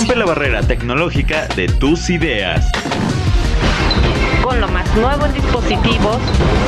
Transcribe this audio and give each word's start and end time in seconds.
Rompe 0.00 0.16
la 0.16 0.24
barrera 0.24 0.62
tecnológica 0.62 1.46
de 1.56 1.66
tus 1.66 2.08
ideas. 2.08 2.64
Con 4.42 4.58
lo 4.58 4.66
más 4.68 4.96
nuevo 4.96 5.26
en 5.26 5.34
dispositivos, 5.34 6.16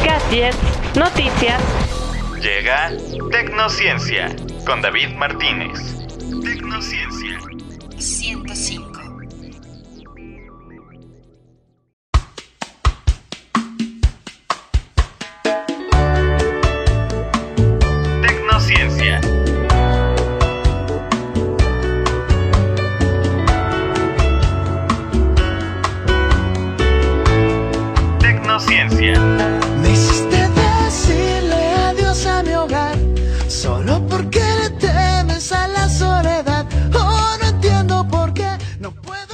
gadgets, 0.04 0.58
noticias. 0.94 1.62
Llega 2.42 2.92
Tecnociencia 3.30 4.36
con 4.66 4.82
David 4.82 5.16
Martínez. 5.16 5.78
Tecnociencia 6.44 7.21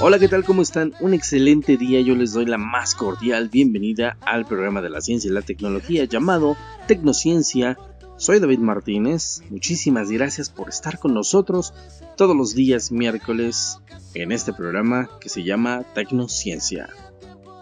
Hola, 0.01 0.17
¿qué 0.17 0.29
tal? 0.29 0.45
¿Cómo 0.45 0.61
están? 0.61 0.93
Un 1.01 1.13
excelente 1.13 1.75
día. 1.75 1.99
Yo 1.99 2.15
les 2.15 2.31
doy 2.31 2.45
la 2.45 2.57
más 2.57 2.95
cordial 2.95 3.49
bienvenida 3.49 4.15
al 4.21 4.45
programa 4.45 4.81
de 4.81 4.89
la 4.89 5.01
ciencia 5.01 5.29
y 5.29 5.33
la 5.33 5.41
tecnología 5.41 6.05
llamado 6.05 6.55
Tecnociencia. 6.87 7.77
Soy 8.15 8.39
David 8.39 8.59
Martínez. 8.59 9.41
Muchísimas 9.49 10.09
gracias 10.09 10.49
por 10.49 10.69
estar 10.69 10.99
con 10.99 11.13
nosotros 11.13 11.73
todos 12.15 12.33
los 12.33 12.55
días 12.55 12.93
miércoles 12.93 13.79
en 14.13 14.31
este 14.31 14.53
programa 14.53 15.09
que 15.19 15.27
se 15.27 15.43
llama 15.43 15.83
Tecnociencia. 15.93 16.87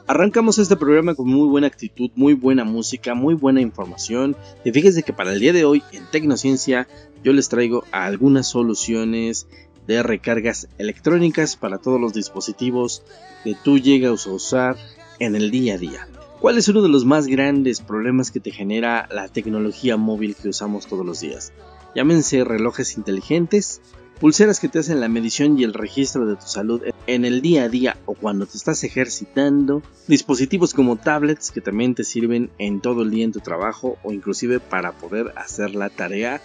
Arrancamos 0.06 0.60
este 0.60 0.78
programa 0.78 1.16
con 1.16 1.28
muy 1.28 1.50
buena 1.50 1.66
actitud, 1.66 2.12
muy 2.16 2.36
buena 2.36 2.64
música, 2.64 3.16
muy 3.16 3.34
buena 3.34 3.62
información. 3.62 4.38
Y 4.64 4.72
fíjense 4.72 5.02
que 5.02 5.12
para 5.12 5.34
el 5.34 5.40
día 5.40 5.54
de 5.54 5.66
hoy 5.66 5.82
en 5.92 6.06
Tecnociencia 6.12 6.88
yo 7.24 7.34
les 7.34 7.50
traigo 7.50 7.84
algunas 7.92 8.48
soluciones 8.48 9.48
de 9.88 10.04
recargas 10.04 10.68
electrónicas 10.78 11.56
para 11.56 11.78
todos 11.78 12.00
los 12.00 12.14
dispositivos 12.14 13.04
que 13.44 13.56
tú 13.56 13.80
llegas 13.80 14.28
a 14.28 14.32
usar 14.32 14.76
en 15.20 15.36
el 15.36 15.50
día 15.50 15.76
a 15.76 15.78
día. 15.78 16.08
¿Cuál 16.40 16.58
es 16.58 16.68
uno 16.68 16.84
de 16.84 16.90
los 16.90 17.06
más 17.06 17.26
grandes 17.26 17.82
problemas 17.82 18.30
que 18.30 18.40
te 18.40 18.52
genera 18.52 19.08
la 19.12 19.28
tecnología 19.28 19.98
móvil 19.98 20.36
que 20.36 20.50
usamos 20.50 20.86
todos 20.86 21.06
los 21.06 21.22
días? 21.22 21.52
Llámense 21.96 22.44
relojes 22.44 22.96
inteligentes, 22.96 23.82
pulseras 24.20 24.60
que 24.60 24.70
te 24.70 24.80
hacen 24.80 25.00
la 25.00 25.08
medición 25.08 25.58
y 25.58 25.64
el 25.64 25.74
registro 25.74 26.28
de 26.28 26.36
tu 26.36 26.46
salud 26.46 26.84
en 27.08 27.26
el 27.26 27.42
día 27.42 27.64
a 27.64 27.70
día 27.70 27.98
o 28.06 28.14
cuando 28.14 28.46
te 28.46 28.58
estás 28.58 28.84
ejercitando, 28.84 29.82
dispositivos 30.08 30.74
como 30.74 30.98
tablets 30.98 31.50
que 31.50 31.62
también 31.62 31.96
te 31.96 32.04
sirven 32.04 32.52
en 32.60 32.82
todo 32.82 33.02
el 33.02 33.10
día 33.10 33.26
en 33.26 33.32
tu 33.32 33.40
trabajo 33.40 33.98
o 34.04 34.12
inclusive 34.12 34.60
para 34.60 34.92
poder 34.92 35.34
hacer 35.38 35.74
la 35.74 35.90
tarea 35.90 36.42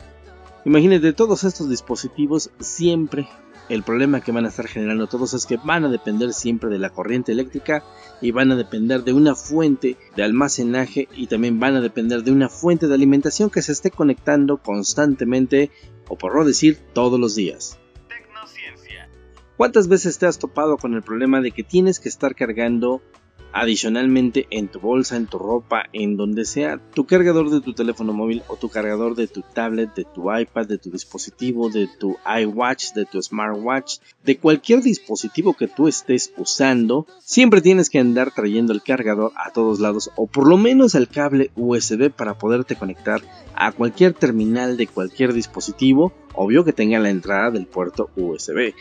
Imagínate, 0.65 1.13
todos 1.13 1.43
estos 1.43 1.69
dispositivos 1.69 2.51
siempre, 2.61 3.29
el 3.69 3.83
problema 3.83 4.21
que 4.21 4.31
van 4.31 4.45
a 4.45 4.49
estar 4.49 4.69
generando 4.69 5.09
todos 5.09 5.35
es 5.35 5.45
que 5.47 5.57
van 5.57 5.85
a 5.85 5.89
depender 5.89 6.33
siempre 6.33 6.71
de 6.71 6.79
la 6.79 6.91
corriente 6.91 7.33
eléctrica 7.33 7.83
y 8.21 8.31
van 8.31 8.53
a 8.53 8.57
depender 8.57 9.03
de 9.03 9.13
una 9.13 9.35
fuente 9.35 9.97
de 10.15 10.23
almacenaje 10.23 11.09
y 11.17 11.27
también 11.27 11.59
van 11.59 11.75
a 11.75 11.81
depender 11.81 12.23
de 12.23 12.31
una 12.31 12.49
fuente 12.49 12.87
de 12.87 12.95
alimentación 12.95 13.51
que 13.51 13.63
se 13.63 13.73
esté 13.73 13.91
conectando 13.91 14.59
constantemente 14.59 15.71
o 16.09 16.17
por 16.17 16.37
no 16.37 16.45
decir 16.45 16.79
todos 16.93 17.19
los 17.19 17.35
días. 17.35 17.79
¿Cuántas 19.57 19.89
veces 19.89 20.19
te 20.19 20.27
has 20.27 20.39
topado 20.39 20.77
con 20.77 20.95
el 20.95 21.03
problema 21.03 21.41
de 21.41 21.53
que 21.53 21.63
tienes 21.63 22.01
que 22.01 22.09
estar 22.09 22.35
cargando 22.35 23.03
Adicionalmente, 23.55 24.47
en 24.51 24.69
tu 24.69 24.81
bolsa, 24.81 25.17
en 25.17 25.27
tu 25.27 25.39
ropa, 25.39 25.85
en 25.93 26.17
donde 26.17 26.47
sea, 26.47 26.81
tu 26.95 27.05
cargador 27.05 27.51
de 27.51 27.61
tu 27.61 27.75
teléfono 27.75 28.15
móvil 28.15 28.43
o 28.49 28.57
tu 28.57 28.71
cargador 28.71 29.15
de 29.15 29.29
tu 29.29 29.43
tablet, 29.43 29.95
de 29.95 30.05
tu 30.05 30.35
iPad, 30.35 30.67
de 30.67 30.79
tu 30.79 30.91
dispositivo, 30.91 31.69
de 31.69 31.87
tu 31.87 32.17
iWatch, 32.25 32.93
de 32.95 33.05
tu 33.05 33.23
smartwatch, 33.23 33.99
de 34.25 34.39
cualquier 34.39 34.81
dispositivo 34.83 35.53
que 35.53 35.69
tú 35.69 35.87
estés 35.87 36.33
usando, 36.39 37.07
siempre 37.21 37.61
tienes 37.61 37.91
que 37.91 37.99
andar 37.99 38.33
trayendo 38.33 38.73
el 38.73 38.83
cargador 38.83 39.33
a 39.37 39.53
todos 39.53 39.81
lados 39.81 40.11
o 40.17 40.27
por 40.27 40.49
lo 40.49 40.57
menos 40.57 40.95
el 40.95 41.09
cable 41.09 41.51
USB 41.55 42.11
para 42.11 42.39
poderte 42.39 42.77
conectar 42.77 43.21
a 43.55 43.73
cualquier 43.73 44.15
terminal 44.15 44.79
de 44.79 44.87
cualquier 44.87 45.35
dispositivo, 45.35 46.15
obvio 46.33 46.65
que 46.65 46.73
tenga 46.73 46.99
la 46.99 47.11
entrada 47.11 47.51
del 47.51 47.67
puerto 47.67 48.09
USB. 48.17 48.73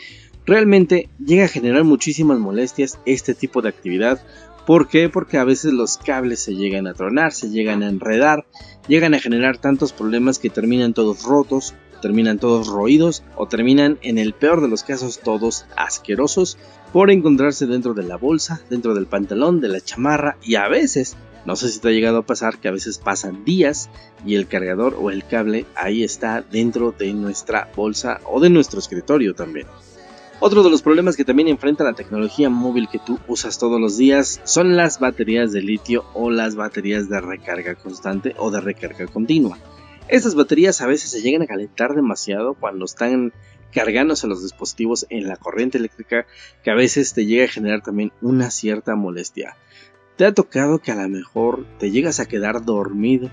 Realmente 0.44 1.08
llega 1.24 1.44
a 1.44 1.48
generar 1.48 1.84
muchísimas 1.84 2.38
molestias 2.38 2.98
este 3.06 3.34
tipo 3.34 3.62
de 3.62 3.68
actividad 3.68 4.20
¿Por 4.66 4.88
qué? 4.88 5.08
Porque 5.08 5.38
a 5.38 5.44
veces 5.44 5.72
los 5.72 5.98
cables 5.98 6.40
se 6.40 6.54
llegan 6.54 6.86
a 6.86 6.94
tronar, 6.94 7.32
se 7.32 7.50
llegan 7.50 7.82
a 7.82 7.88
enredar, 7.88 8.46
llegan 8.86 9.12
a 9.14 9.18
generar 9.18 9.58
tantos 9.58 9.92
problemas 9.92 10.38
que 10.38 10.50
terminan 10.50 10.94
todos 10.94 11.24
rotos, 11.24 11.74
terminan 12.00 12.38
todos 12.38 12.68
roídos 12.68 13.24
o 13.36 13.46
terminan 13.46 13.98
en 14.02 14.18
el 14.18 14.34
peor 14.34 14.60
de 14.60 14.68
los 14.68 14.84
casos 14.84 15.18
todos 15.18 15.66
asquerosos 15.76 16.58
por 16.92 17.10
encontrarse 17.10 17.66
dentro 17.66 17.94
de 17.94 18.04
la 18.04 18.16
bolsa, 18.16 18.60
dentro 18.70 18.94
del 18.94 19.06
pantalón, 19.06 19.60
de 19.60 19.68
la 19.68 19.80
chamarra 19.80 20.36
y 20.42 20.54
a 20.54 20.68
veces, 20.68 21.16
no 21.44 21.56
sé 21.56 21.68
si 21.68 21.80
te 21.80 21.88
ha 21.88 21.92
llegado 21.92 22.18
a 22.18 22.26
pasar 22.26 22.58
que 22.58 22.68
a 22.68 22.72
veces 22.72 22.98
pasan 22.98 23.44
días 23.44 23.90
y 24.24 24.36
el 24.36 24.46
cargador 24.46 24.96
o 25.00 25.10
el 25.10 25.24
cable 25.26 25.66
ahí 25.74 26.04
está 26.04 26.42
dentro 26.42 26.92
de 26.92 27.12
nuestra 27.14 27.68
bolsa 27.74 28.20
o 28.26 28.38
de 28.40 28.50
nuestro 28.50 28.78
escritorio 28.78 29.34
también. 29.34 29.66
Otro 30.44 30.64
de 30.64 30.70
los 30.70 30.82
problemas 30.82 31.16
que 31.16 31.24
también 31.24 31.46
enfrenta 31.46 31.84
la 31.84 31.92
tecnología 31.92 32.50
móvil 32.50 32.88
que 32.90 32.98
tú 32.98 33.20
usas 33.28 33.60
todos 33.60 33.80
los 33.80 33.96
días 33.96 34.40
son 34.42 34.76
las 34.76 34.98
baterías 34.98 35.52
de 35.52 35.62
litio 35.62 36.04
o 36.14 36.32
las 36.32 36.56
baterías 36.56 37.08
de 37.08 37.20
recarga 37.20 37.76
constante 37.76 38.34
o 38.38 38.50
de 38.50 38.60
recarga 38.60 39.06
continua. 39.06 39.56
Estas 40.08 40.34
baterías 40.34 40.80
a 40.80 40.88
veces 40.88 41.12
se 41.12 41.22
llegan 41.22 41.42
a 41.42 41.46
calentar 41.46 41.94
demasiado 41.94 42.54
cuando 42.54 42.86
están 42.86 43.32
cargándose 43.72 44.26
los 44.26 44.42
dispositivos 44.42 45.06
en 45.10 45.28
la 45.28 45.36
corriente 45.36 45.78
eléctrica 45.78 46.26
que 46.64 46.72
a 46.72 46.74
veces 46.74 47.14
te 47.14 47.24
llega 47.24 47.44
a 47.44 47.48
generar 47.48 47.82
también 47.82 48.10
una 48.20 48.50
cierta 48.50 48.96
molestia. 48.96 49.56
¿Te 50.16 50.24
ha 50.24 50.34
tocado 50.34 50.80
que 50.80 50.90
a 50.90 50.96
lo 50.96 51.08
mejor 51.08 51.64
te 51.78 51.92
llegas 51.92 52.18
a 52.18 52.26
quedar 52.26 52.64
dormido 52.64 53.30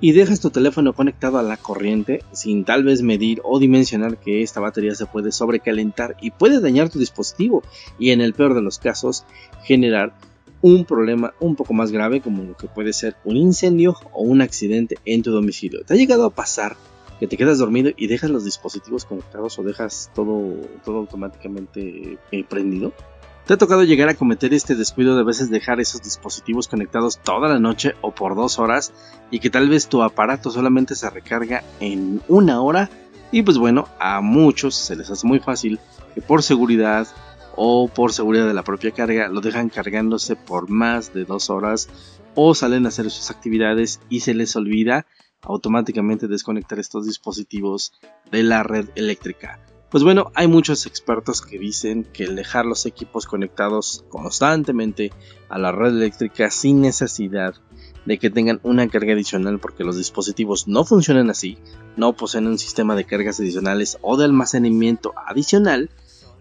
y 0.00 0.12
dejas 0.12 0.40
tu 0.40 0.50
teléfono 0.50 0.92
conectado 0.92 1.38
a 1.38 1.42
la 1.42 1.56
corriente 1.56 2.22
sin 2.32 2.64
tal 2.64 2.84
vez 2.84 3.02
medir 3.02 3.40
o 3.44 3.58
dimensionar 3.58 4.18
que 4.18 4.42
esta 4.42 4.60
batería 4.60 4.94
se 4.94 5.06
puede 5.06 5.32
sobrecalentar 5.32 6.16
y 6.20 6.30
puede 6.30 6.60
dañar 6.60 6.90
tu 6.90 6.98
dispositivo 6.98 7.62
y 7.98 8.10
en 8.10 8.20
el 8.20 8.34
peor 8.34 8.54
de 8.54 8.62
los 8.62 8.78
casos 8.78 9.24
generar 9.64 10.14
un 10.62 10.84
problema 10.84 11.34
un 11.40 11.56
poco 11.56 11.74
más 11.74 11.92
grave 11.92 12.20
como 12.20 12.42
lo 12.42 12.56
que 12.56 12.68
puede 12.68 12.92
ser 12.92 13.16
un 13.24 13.36
incendio 13.36 13.96
o 14.12 14.22
un 14.22 14.40
accidente 14.40 14.96
en 15.04 15.22
tu 15.22 15.30
domicilio. 15.30 15.84
¿Te 15.84 15.94
ha 15.94 15.96
llegado 15.96 16.24
a 16.24 16.30
pasar 16.30 16.76
que 17.20 17.26
te 17.26 17.36
quedas 17.36 17.58
dormido 17.58 17.90
y 17.96 18.06
dejas 18.06 18.30
los 18.30 18.44
dispositivos 18.44 19.04
conectados 19.04 19.58
o 19.58 19.62
dejas 19.62 20.10
todo, 20.14 20.54
todo 20.84 20.98
automáticamente 20.98 22.18
eh, 22.32 22.44
prendido? 22.48 22.92
¿Te 23.46 23.52
ha 23.52 23.58
tocado 23.58 23.84
llegar 23.84 24.08
a 24.08 24.14
cometer 24.14 24.54
este 24.54 24.74
descuido 24.74 25.14
de 25.14 25.20
a 25.20 25.24
veces 25.24 25.50
dejar 25.50 25.78
esos 25.78 26.02
dispositivos 26.02 26.66
conectados 26.66 27.18
toda 27.18 27.46
la 27.46 27.58
noche 27.58 27.94
o 28.00 28.14
por 28.14 28.34
dos 28.34 28.58
horas 28.58 28.94
y 29.30 29.38
que 29.38 29.50
tal 29.50 29.68
vez 29.68 29.86
tu 29.86 30.02
aparato 30.02 30.50
solamente 30.50 30.94
se 30.94 31.10
recarga 31.10 31.62
en 31.78 32.22
una 32.28 32.62
hora? 32.62 32.88
Y 33.32 33.42
pues 33.42 33.58
bueno, 33.58 33.86
a 33.98 34.22
muchos 34.22 34.74
se 34.74 34.96
les 34.96 35.10
hace 35.10 35.26
muy 35.26 35.40
fácil 35.40 35.78
que 36.14 36.22
por 36.22 36.42
seguridad 36.42 37.06
o 37.54 37.88
por 37.88 38.14
seguridad 38.14 38.46
de 38.46 38.54
la 38.54 38.64
propia 38.64 38.92
carga 38.92 39.28
lo 39.28 39.42
dejan 39.42 39.68
cargándose 39.68 40.36
por 40.36 40.70
más 40.70 41.12
de 41.12 41.26
dos 41.26 41.50
horas 41.50 41.90
o 42.34 42.54
salen 42.54 42.86
a 42.86 42.88
hacer 42.88 43.10
sus 43.10 43.30
actividades 43.30 44.00
y 44.08 44.20
se 44.20 44.32
les 44.32 44.56
olvida 44.56 45.04
automáticamente 45.42 46.28
desconectar 46.28 46.78
estos 46.78 47.04
dispositivos 47.04 47.92
de 48.32 48.42
la 48.42 48.62
red 48.62 48.88
eléctrica. 48.94 49.60
Pues 49.94 50.02
bueno, 50.02 50.32
hay 50.34 50.48
muchos 50.48 50.86
expertos 50.86 51.40
que 51.40 51.56
dicen 51.56 52.02
que 52.02 52.24
el 52.24 52.34
dejar 52.34 52.66
los 52.66 52.84
equipos 52.84 53.26
conectados 53.26 54.04
constantemente 54.08 55.12
a 55.48 55.56
la 55.56 55.70
red 55.70 55.90
eléctrica 55.90 56.50
sin 56.50 56.80
necesidad 56.80 57.54
de 58.04 58.18
que 58.18 58.28
tengan 58.28 58.58
una 58.64 58.88
carga 58.88 59.12
adicional 59.12 59.60
porque 59.60 59.84
los 59.84 59.96
dispositivos 59.96 60.66
no 60.66 60.84
funcionan 60.84 61.30
así, 61.30 61.58
no 61.96 62.12
poseen 62.14 62.48
un 62.48 62.58
sistema 62.58 62.96
de 62.96 63.04
cargas 63.04 63.38
adicionales 63.38 63.96
o 64.02 64.16
de 64.16 64.24
almacenamiento 64.24 65.12
adicional, 65.28 65.90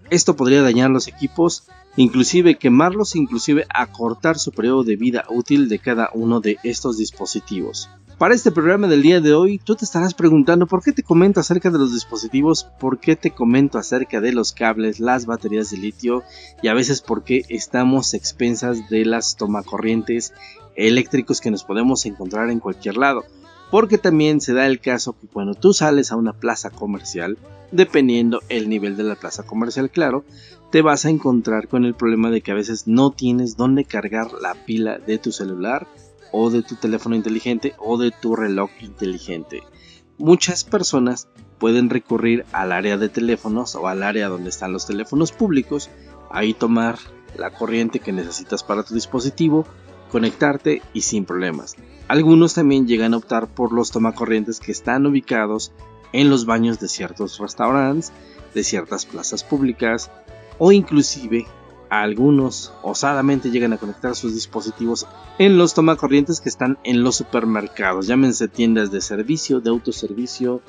esto 0.10 0.36
podría 0.36 0.64
dañar 0.64 0.90
los 0.90 1.08
equipos, 1.08 1.68
inclusive 1.96 2.58
quemarlos, 2.58 3.16
inclusive 3.16 3.68
acortar 3.70 4.40
su 4.40 4.52
periodo 4.52 4.84
de 4.84 4.96
vida 4.96 5.26
útil 5.30 5.70
de 5.70 5.78
cada 5.78 6.10
uno 6.16 6.40
de 6.40 6.58
estos 6.64 6.98
dispositivos. 6.98 7.88
Para 8.24 8.36
este 8.36 8.54
programa 8.54 8.88
del 8.88 9.02
día 9.02 9.20
de 9.20 9.34
hoy, 9.34 9.60
tú 9.60 9.76
te 9.76 9.84
estarás 9.84 10.14
preguntando 10.14 10.66
por 10.66 10.82
qué 10.82 10.94
te 10.94 11.04
comento 11.04 11.42
acerca 11.42 11.70
de 11.70 11.78
los 11.78 11.94
dispositivos, 11.94 12.64
por 12.80 12.98
qué 12.98 13.18
te 13.18 13.32
comento 13.32 13.78
acerca 13.78 14.22
de 14.22 14.32
los 14.32 14.54
cables, 14.54 15.02
las 15.02 15.26
baterías 15.26 15.72
de 15.72 15.78
litio 15.78 16.24
y 16.62 16.70
a 16.70 16.74
veces 16.74 17.02
por 17.02 17.26
qué 17.26 17.44
estamos 17.50 18.14
expensas 18.14 18.90
de 18.90 19.04
las 19.04 19.36
tomacorrientes 19.36 20.34
eléctricos 20.78 21.42
que 21.42 21.52
nos 21.52 21.66
podemos 21.66 22.06
encontrar 22.06 22.50
en 22.50 22.62
cualquier 22.62 22.96
lado. 22.96 23.26
porque 23.70 23.98
también 23.98 24.40
se 24.40 24.54
da 24.54 24.68
el 24.68 24.80
caso 24.80 25.18
que 25.20 25.28
cuando 25.28 25.54
tú 25.54 25.74
sales 25.74 26.14
a 26.14 26.16
una 26.16 26.32
plaza 26.32 26.70
comercial, 26.70 27.38
dependiendo 27.74 28.40
el 28.48 28.70
nivel 28.70 28.96
de 28.96 29.04
la 29.04 29.16
plaza 29.16 29.44
comercial, 29.44 29.90
claro, 29.90 30.24
te 30.72 30.82
vas 30.82 31.06
a 31.06 31.10
encontrar 31.10 31.68
con 31.68 31.84
el 31.84 31.94
problema 31.94 32.30
de 32.30 32.40
que 32.40 32.52
a 32.52 32.56
veces 32.56 32.88
no 32.88 33.12
tienes 33.12 33.58
dónde 33.58 33.84
cargar 33.84 34.32
la 34.42 34.54
pila 34.54 34.98
de 34.98 35.18
tu 35.18 35.34
celular 35.34 35.88
o 36.34 36.50
de 36.50 36.64
tu 36.64 36.76
teléfono 36.76 37.16
inteligente 37.16 37.76
o 37.78 37.98
de 37.98 38.12
tu 38.12 38.36
reloj 38.36 38.72
inteligente. 38.82 39.64
Muchas 40.18 40.64
personas 40.66 41.30
pueden 41.60 41.90
recurrir 41.90 42.46
al 42.52 42.74
área 42.74 42.98
de 42.98 43.08
teléfonos 43.08 43.76
o 43.76 43.88
al 43.88 44.04
área 44.04 44.28
donde 44.28 44.50
están 44.50 44.74
los 44.74 44.86
teléfonos 44.86 45.32
públicos, 45.32 45.90
ahí 46.30 46.54
tomar 46.54 46.98
la 47.38 47.52
corriente 47.52 48.00
que 48.00 48.12
necesitas 48.12 48.64
para 48.64 48.84
tu 48.84 48.96
dispositivo, 48.96 49.66
conectarte 50.12 50.82
y 50.92 51.02
sin 51.02 51.26
problemas. 51.26 51.76
Algunos 52.08 52.56
también 52.56 52.88
llegan 52.88 53.14
a 53.14 53.18
optar 53.18 53.48
por 53.48 53.72
los 53.72 53.92
tomacorrientes 53.92 54.60
que 54.60 54.72
están 54.72 55.06
ubicados 55.06 55.72
en 56.12 56.30
los 56.30 56.46
baños 56.46 56.80
de 56.80 56.90
ciertos 56.90 57.40
restaurantes, 57.40 58.12
de 58.54 58.64
ciertas 58.64 59.06
plazas 59.06 59.44
públicas 59.44 60.12
o 60.58 60.72
inclusive 60.72 61.46
algunos 62.02 62.74
osadamente 62.82 63.52
llegan 63.52 63.74
a 63.74 63.78
conectar 63.78 64.16
sus 64.16 64.34
dispositivos 64.34 65.06
en 65.38 65.58
los 65.58 65.74
tomacorrientes 65.74 66.42
que 66.42 66.50
están 66.50 66.80
en 66.84 67.04
los 67.04 67.18
supermercados, 67.18 68.08
llámense 68.08 68.48
tiendas 68.48 68.92
de 68.92 69.02
servicio, 69.02 69.60
de 69.60 69.70
autoservicio 69.70 70.62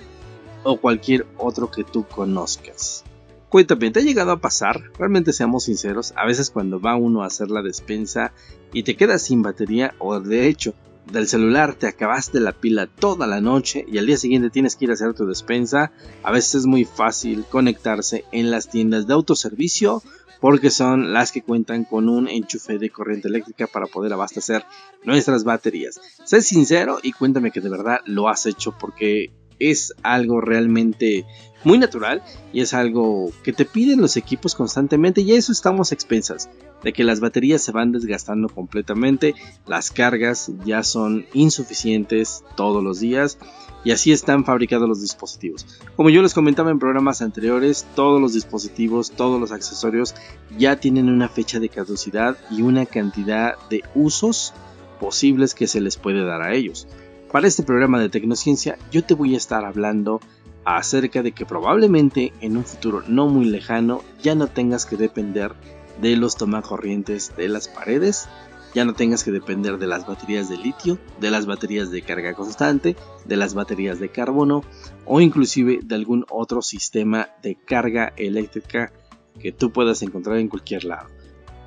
o 0.64 0.76
cualquier 0.78 1.26
otro 1.38 1.70
que 1.70 1.84
tú 1.84 2.04
conozcas. 2.04 3.04
Cuéntame, 3.48 3.90
¿te 3.90 4.00
ha 4.00 4.02
llegado 4.02 4.32
a 4.32 4.40
pasar? 4.40 4.90
Realmente 4.98 5.32
seamos 5.32 5.64
sinceros, 5.64 6.12
a 6.16 6.26
veces 6.26 6.50
cuando 6.50 6.80
va 6.80 6.96
uno 6.96 7.22
a 7.22 7.26
hacer 7.26 7.50
la 7.50 7.62
despensa 7.62 8.32
y 8.72 8.82
te 8.82 8.96
quedas 8.96 9.22
sin 9.22 9.42
batería 9.42 9.94
o 10.00 10.18
de 10.18 10.48
hecho 10.48 10.74
del 11.10 11.28
celular 11.28 11.74
te 11.74 11.86
acabaste 11.86 12.40
la 12.40 12.52
pila 12.52 12.86
toda 12.86 13.26
la 13.26 13.40
noche 13.40 13.84
y 13.86 13.98
al 13.98 14.06
día 14.06 14.16
siguiente 14.16 14.50
tienes 14.50 14.74
que 14.74 14.86
ir 14.86 14.90
a 14.90 14.94
hacer 14.94 15.14
tu 15.14 15.26
despensa, 15.26 15.92
a 16.22 16.32
veces 16.32 16.56
es 16.56 16.66
muy 16.66 16.84
fácil 16.84 17.44
conectarse 17.48 18.24
en 18.32 18.50
las 18.50 18.70
tiendas 18.70 19.06
de 19.06 19.12
autoservicio 19.12 20.02
porque 20.40 20.70
son 20.70 21.12
las 21.12 21.32
que 21.32 21.42
cuentan 21.42 21.84
con 21.84 22.08
un 22.08 22.28
enchufe 22.28 22.78
de 22.78 22.90
corriente 22.90 23.28
eléctrica 23.28 23.66
para 23.66 23.86
poder 23.86 24.12
abastecer 24.12 24.64
nuestras 25.04 25.44
baterías. 25.44 26.00
Sé 26.24 26.42
sincero 26.42 26.98
y 27.02 27.12
cuéntame 27.12 27.50
que 27.50 27.60
de 27.60 27.70
verdad 27.70 28.00
lo 28.04 28.28
has 28.28 28.46
hecho 28.46 28.74
porque 28.78 29.32
es 29.58 29.94
algo 30.02 30.40
realmente 30.40 31.24
muy 31.64 31.78
natural 31.78 32.22
y 32.52 32.60
es 32.60 32.74
algo 32.74 33.30
que 33.42 33.52
te 33.52 33.64
piden 33.64 34.00
los 34.00 34.16
equipos 34.16 34.54
constantemente 34.54 35.22
y 35.22 35.32
eso 35.32 35.52
estamos 35.52 35.92
expensas 35.92 36.48
de 36.82 36.92
que 36.92 37.04
las 37.04 37.20
baterías 37.20 37.62
se 37.62 37.72
van 37.72 37.92
desgastando 37.92 38.48
completamente, 38.48 39.34
las 39.66 39.90
cargas 39.90 40.52
ya 40.64 40.82
son 40.82 41.26
insuficientes 41.32 42.44
todos 42.56 42.84
los 42.84 43.00
días 43.00 43.38
y 43.84 43.90
así 43.90 44.12
están 44.12 44.44
fabricados 44.44 44.88
los 44.88 45.00
dispositivos. 45.00 45.66
Como 45.96 46.10
yo 46.10 46.22
les 46.22 46.34
comentaba 46.34 46.70
en 46.70 46.78
programas 46.78 47.20
anteriores, 47.22 47.86
todos 47.94 48.20
los 48.20 48.32
dispositivos, 48.32 49.10
todos 49.10 49.40
los 49.40 49.52
accesorios 49.52 50.14
ya 50.58 50.76
tienen 50.76 51.08
una 51.08 51.28
fecha 51.28 51.60
de 51.60 51.68
caducidad 51.68 52.36
y 52.50 52.62
una 52.62 52.86
cantidad 52.86 53.54
de 53.68 53.82
usos 53.94 54.54
posibles 55.00 55.54
que 55.54 55.66
se 55.66 55.80
les 55.80 55.96
puede 55.96 56.24
dar 56.24 56.42
a 56.42 56.54
ellos. 56.54 56.86
Para 57.30 57.48
este 57.48 57.62
programa 57.62 58.00
de 58.00 58.08
Tecnociencia 58.08 58.78
yo 58.90 59.04
te 59.04 59.14
voy 59.14 59.34
a 59.34 59.38
estar 59.38 59.64
hablando 59.64 60.20
acerca 60.64 61.22
de 61.22 61.32
que 61.32 61.46
probablemente 61.46 62.32
en 62.40 62.56
un 62.56 62.64
futuro 62.64 63.02
no 63.06 63.28
muy 63.28 63.46
lejano 63.46 64.02
ya 64.22 64.34
no 64.34 64.46
tengas 64.46 64.86
que 64.86 64.96
depender 64.96 65.52
de 66.00 66.16
los 66.16 66.36
tomacorrientes 66.36 67.34
de 67.36 67.48
las 67.48 67.68
paredes 67.68 68.28
ya 68.74 68.84
no 68.84 68.92
tengas 68.92 69.22
que 69.22 69.30
depender 69.30 69.78
de 69.78 69.86
las 69.86 70.04
baterías 70.04 70.48
de 70.48 70.58
litio, 70.58 70.98
de 71.20 71.30
las 71.30 71.46
baterías 71.46 71.92
de 71.92 72.02
carga 72.02 72.34
constante, 72.34 72.96
de 73.24 73.36
las 73.36 73.54
baterías 73.54 74.00
de 74.00 74.08
carbono 74.08 74.62
o 75.06 75.20
inclusive 75.20 75.78
de 75.82 75.94
algún 75.94 76.26
otro 76.28 76.60
sistema 76.60 77.28
de 77.40 77.54
carga 77.54 78.12
eléctrica 78.16 78.92
que 79.38 79.52
tú 79.52 79.70
puedas 79.70 80.02
encontrar 80.02 80.38
en 80.38 80.48
cualquier 80.48 80.84
lado. 80.84 81.08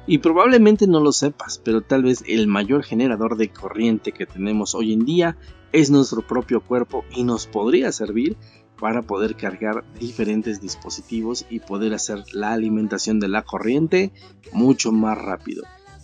Y 0.06 0.20
probablemente 0.20 0.88
no 0.88 1.00
lo 1.00 1.12
sepas, 1.12 1.62
pero 1.64 1.82
tal 1.82 2.04
vez 2.04 2.24
el 2.28 2.48
mayor 2.48 2.84
generador 2.84 3.38
de 3.38 3.50
corriente 3.50 4.12
que 4.12 4.26
tenemos 4.26 4.76
hoy 4.76 4.94
en 4.94 5.06
día 5.06 5.38
es 5.72 5.90
nuestro 5.90 6.26
propio 6.26 6.62
cuerpo 6.62 7.04
y 7.12 7.24
nos 7.24 7.48
podría 7.48 7.92
servir 7.92 8.38
para 8.80 9.02
poder 9.02 9.36
cargar 9.36 9.84
diferentes 10.00 10.62
dispositivos 10.62 11.46
y 11.50 11.60
poder 11.60 11.94
hacer 11.94 12.24
la 12.34 12.54
alimentación 12.54 13.20
de 13.20 13.28
la 13.28 13.44
corriente 13.44 14.12
mucho 14.52 14.92
más 14.92 15.18
rápido. 15.18 15.64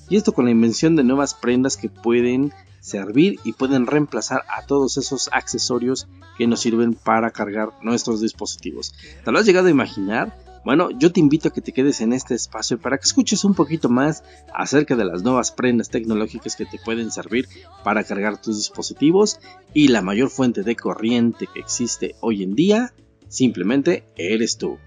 Y 0.09 0.17
esto 0.17 0.33
con 0.33 0.45
la 0.45 0.51
invención 0.51 0.95
de 0.95 1.03
nuevas 1.03 1.33
prendas 1.33 1.77
que 1.77 1.89
pueden 1.89 2.53
servir 2.81 3.39
y 3.45 3.53
pueden 3.53 3.87
reemplazar 3.87 4.43
a 4.49 4.65
todos 4.65 4.97
esos 4.97 5.29
accesorios 5.31 6.07
que 6.37 6.47
nos 6.47 6.59
sirven 6.59 6.93
para 6.93 7.31
cargar 7.31 7.69
nuestros 7.81 8.19
dispositivos. 8.19 8.93
¿Te 9.23 9.31
lo 9.31 9.39
has 9.39 9.45
llegado 9.45 9.67
a 9.67 9.71
imaginar? 9.71 10.42
Bueno, 10.63 10.89
yo 10.91 11.11
te 11.11 11.19
invito 11.19 11.49
a 11.49 11.51
que 11.51 11.61
te 11.61 11.73
quedes 11.73 11.99
en 11.99 12.13
este 12.13 12.35
espacio 12.35 12.79
para 12.79 12.97
que 12.97 13.03
escuches 13.03 13.43
un 13.43 13.53
poquito 13.53 13.89
más 13.89 14.23
acerca 14.53 14.95
de 14.95 15.03
las 15.03 15.21
nuevas 15.21 15.51
prendas 15.51 15.89
tecnológicas 15.89 16.55
que 16.55 16.65
te 16.65 16.79
pueden 16.79 17.11
servir 17.11 17.49
para 17.83 18.03
cargar 18.05 18.41
tus 18.41 18.57
dispositivos 18.57 19.39
y 19.73 19.89
la 19.89 20.01
mayor 20.01 20.29
fuente 20.29 20.63
de 20.63 20.75
corriente 20.77 21.47
que 21.53 21.59
existe 21.59 22.15
hoy 22.21 22.43
en 22.43 22.55
día, 22.55 22.93
simplemente 23.27 24.05
eres 24.15 24.57
tú. 24.57 24.77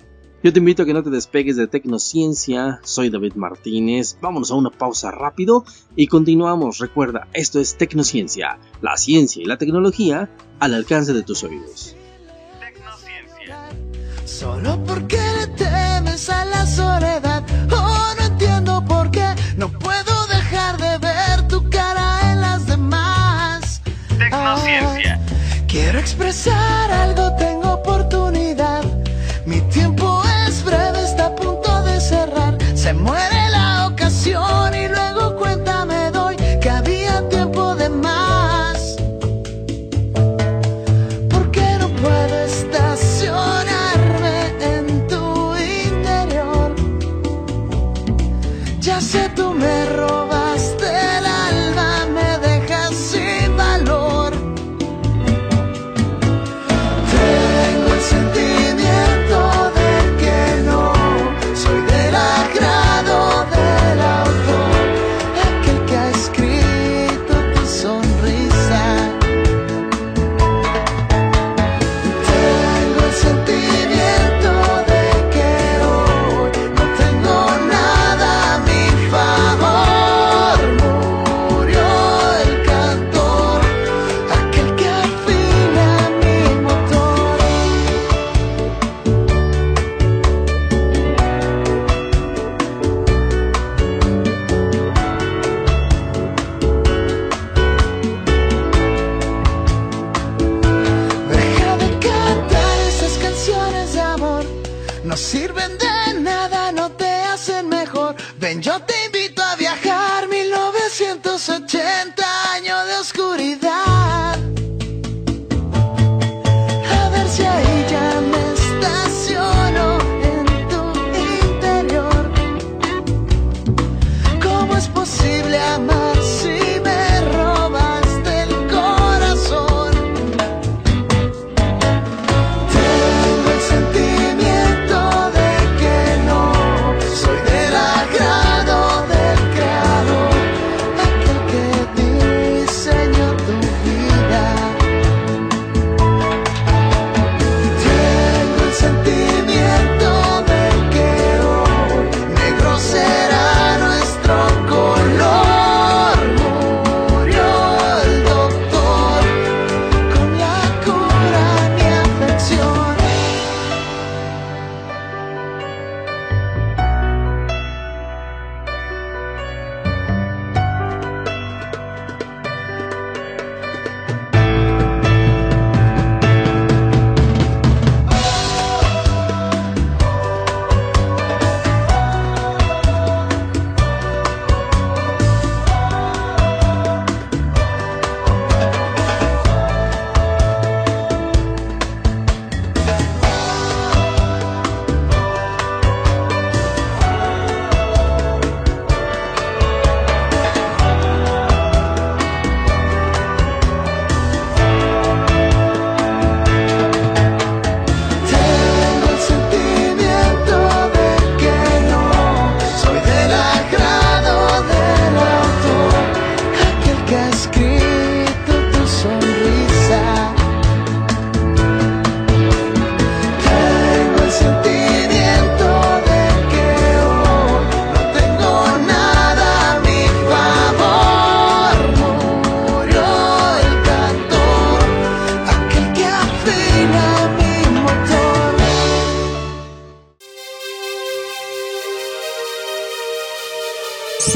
Yo 0.43 0.53
te 0.53 0.61
invito 0.61 0.83
a 0.83 0.87
que 0.87 0.95
no 0.95 1.03
te 1.03 1.11
despegues 1.11 1.57
de 1.57 1.67
Tecnociencia, 1.67 2.81
soy 2.85 3.11
David 3.11 3.35
Martínez, 3.35 4.17
vámonos 4.21 4.51
a 4.51 4.55
una 4.55 4.71
pausa 4.71 5.11
rápido 5.11 5.65
y 5.97 6.07
continuamos. 6.07 6.79
Recuerda, 6.79 7.27
esto 7.33 7.59
es 7.59 7.77
Tecnociencia, 7.77 8.59
la 8.81 8.97
ciencia 8.97 9.43
y 9.43 9.47
la 9.47 9.59
tecnología 9.59 10.31
al 10.59 10.75
alcance 10.75 11.13
de 11.13 11.23
tus 11.23 11.43
oídos. 11.43 11.97
Tecnociencia. 12.61 13.59
Solo 14.25 14.79
porque 14.85 15.16
le 16.17 16.23
temes 16.23 16.29
a 16.31 16.45
la 16.47 16.67
soledad, 16.67 17.43
oh 17.71 18.15
no 18.19 18.25
entiendo 18.25 18.85
por 18.85 19.11
qué 19.11 19.27
no 19.57 19.69
puedo 19.69 20.27
dejar 20.27 20.79
de 20.79 20.99
ver 20.99 21.49
tu 21.49 21.69
cara 21.69 22.33
en 22.33 22.41
las 22.41 22.67
demás. 22.67 23.83
Tecnociencia. 24.19 25.21
quiero 25.69 25.99
expresar 25.99 26.91
algo, 26.91 27.35
tengo 27.37 27.73
oportunidad, 27.75 28.06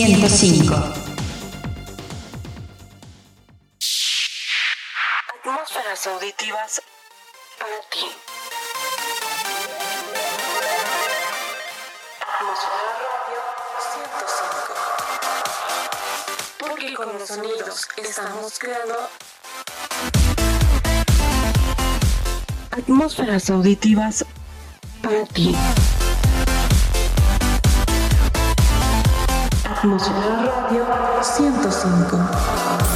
105. 0.01 0.75
Atmósferas 5.43 6.07
auditivas 6.07 6.81
para 7.59 7.81
ti. 7.89 8.05
Atmósfera 12.21 12.81
Radio 13.01 13.41
105. 13.91 14.73
Porque 16.59 16.93
con 16.93 17.07
los 17.19 17.27
sonidos 17.27 17.87
estamos 17.97 18.57
creando 18.59 19.09
atmósferas 22.79 23.49
auditivas 23.49 24.25
para 25.01 25.25
ti. 25.25 25.55
Atmósfera 29.65 30.63
Radio 30.63 30.85
105. 31.21 32.88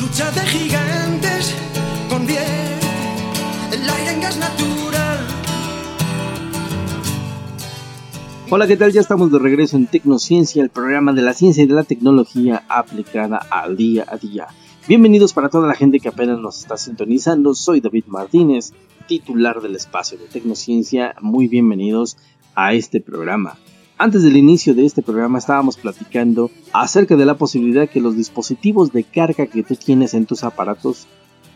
Lucha 0.00 0.30
de 0.30 0.40
gigantes 0.42 1.54
convierte 2.08 2.86
el 3.72 3.88
aire 3.88 4.12
en 4.12 4.20
gas 4.20 4.36
natural. 4.38 5.18
Hola, 8.50 8.66
¿qué 8.66 8.76
tal? 8.76 8.92
Ya 8.92 9.00
estamos 9.00 9.32
de 9.32 9.38
regreso 9.38 9.76
en 9.76 9.86
Tecnociencia, 9.86 10.62
el 10.62 10.70
programa 10.70 11.12
de 11.12 11.22
la 11.22 11.32
ciencia 11.32 11.64
y 11.64 11.66
de 11.66 11.74
la 11.74 11.84
tecnología 11.84 12.64
aplicada 12.68 13.38
al 13.38 13.76
día 13.76 14.04
a 14.06 14.16
día. 14.16 14.46
Bienvenidos 14.86 15.32
para 15.32 15.48
toda 15.48 15.66
la 15.66 15.74
gente 15.74 15.98
que 15.98 16.08
apenas 16.08 16.38
nos 16.38 16.60
está 16.60 16.76
sintonizando. 16.76 17.54
Soy 17.54 17.80
David 17.80 18.04
Martínez, 18.06 18.72
titular 19.08 19.60
del 19.60 19.74
espacio 19.74 20.18
de 20.18 20.26
Tecnociencia. 20.26 21.14
Muy 21.20 21.48
bienvenidos 21.48 22.16
a 22.54 22.74
este 22.74 23.00
programa. 23.00 23.56
Antes 24.02 24.24
del 24.24 24.36
inicio 24.36 24.74
de 24.74 24.84
este 24.84 25.00
programa 25.00 25.38
estábamos 25.38 25.76
platicando 25.76 26.50
acerca 26.72 27.14
de 27.14 27.24
la 27.24 27.38
posibilidad 27.38 27.88
que 27.88 28.00
los 28.00 28.16
dispositivos 28.16 28.92
de 28.92 29.04
carga 29.04 29.46
que 29.46 29.62
tú 29.62 29.76
tienes 29.76 30.12
en 30.14 30.26
tus 30.26 30.42
aparatos, 30.42 31.06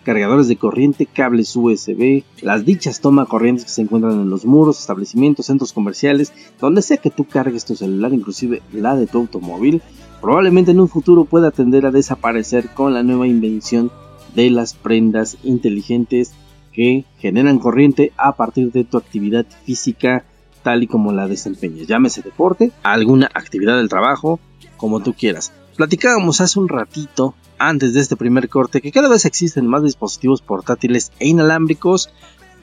cargadores 0.05 0.47
de 0.47 0.55
corriente, 0.55 1.07
cables 1.07 1.57
USB, 1.57 2.23
las 2.43 2.65
dichas 2.65 3.01
toma 3.01 3.27
corrientes 3.27 3.65
que 3.65 3.73
se 3.73 3.83
encuentran 3.83 4.21
en 4.21 4.31
los 4.31 4.45
muros, 4.45 4.79
establecimientos, 4.79 5.47
centros 5.47 5.73
comerciales, 5.73 6.33
donde 6.61 6.83
sea 6.83 6.99
que 6.99 7.11
tú 7.11 7.25
cargues 7.25 7.65
tu 7.65 7.75
celular, 7.75 8.15
inclusive 8.15 8.63
la 8.73 8.95
de 8.95 9.09
tu 9.09 9.19
automóvil, 9.19 9.83
probablemente 10.21 10.71
en 10.71 10.79
un 10.79 10.89
futuro 10.89 11.25
pueda 11.25 11.51
tender 11.51 11.85
a 11.85 11.91
desaparecer 11.91 12.69
con 12.69 12.95
la 12.95 13.03
nueva 13.03 13.27
invención 13.27 13.91
de 14.37 14.51
las 14.51 14.73
prendas 14.75 15.37
inteligentes 15.43 16.31
que 16.73 17.07
generan 17.19 17.59
corriente 17.59 18.13
a 18.17 18.37
partir 18.37 18.71
de 18.71 18.85
tu 18.85 18.99
actividad 18.99 19.47
física 19.65 20.25
tal 20.67 20.83
y 20.83 20.89
como 20.89 21.13
la 21.13 21.29
desempeñes. 21.29 21.87
Llámese 21.87 22.23
deporte, 22.23 22.73
alguna 22.83 23.31
actividad 23.35 23.77
del 23.77 23.89
trabajo, 23.89 24.41
como 24.77 24.99
tú 24.99 25.15
quieras. 25.15 25.53
Platicábamos 25.77 26.41
hace 26.41 26.59
un 26.59 26.69
ratito, 26.69 27.37
antes 27.57 27.95
de 27.95 28.01
este 28.01 28.17
primer 28.17 28.49
corte, 28.49 28.81
que 28.81 28.91
cada 28.91 29.09
vez 29.09 29.27
existen 29.27 29.69
más 29.69 29.85
dispositivos 29.85 30.43
portátiles 30.43 31.13
e 31.21 31.29
inalámbricos, 31.29 32.11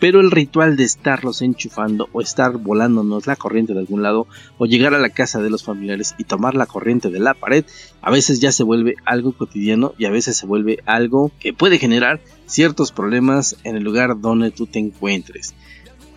pero 0.01 0.19
el 0.19 0.31
ritual 0.31 0.75
de 0.75 0.83
estarlos 0.83 1.41
enchufando 1.41 2.09
o 2.11 2.19
estar 2.19 2.57
volándonos 2.57 3.25
la 3.25 3.37
corriente 3.37 3.71
de 3.71 3.79
algún 3.79 4.03
lado 4.03 4.27
o 4.57 4.65
llegar 4.65 4.93
a 4.93 4.99
la 4.99 5.07
casa 5.07 5.41
de 5.41 5.49
los 5.49 5.63
familiares 5.63 6.13
y 6.17 6.25
tomar 6.25 6.55
la 6.55 6.65
corriente 6.65 7.09
de 7.09 7.21
la 7.21 7.33
pared, 7.33 7.63
a 8.01 8.11
veces 8.11 8.41
ya 8.41 8.51
se 8.51 8.63
vuelve 8.63 8.95
algo 9.05 9.31
cotidiano 9.31 9.93
y 9.97 10.03
a 10.03 10.11
veces 10.11 10.35
se 10.35 10.45
vuelve 10.45 10.79
algo 10.85 11.31
que 11.39 11.53
puede 11.53 11.77
generar 11.77 12.19
ciertos 12.47 12.91
problemas 12.91 13.55
en 13.63 13.77
el 13.77 13.83
lugar 13.85 14.19
donde 14.19 14.51
tú 14.51 14.67
te 14.67 14.79
encuentres 14.79 15.55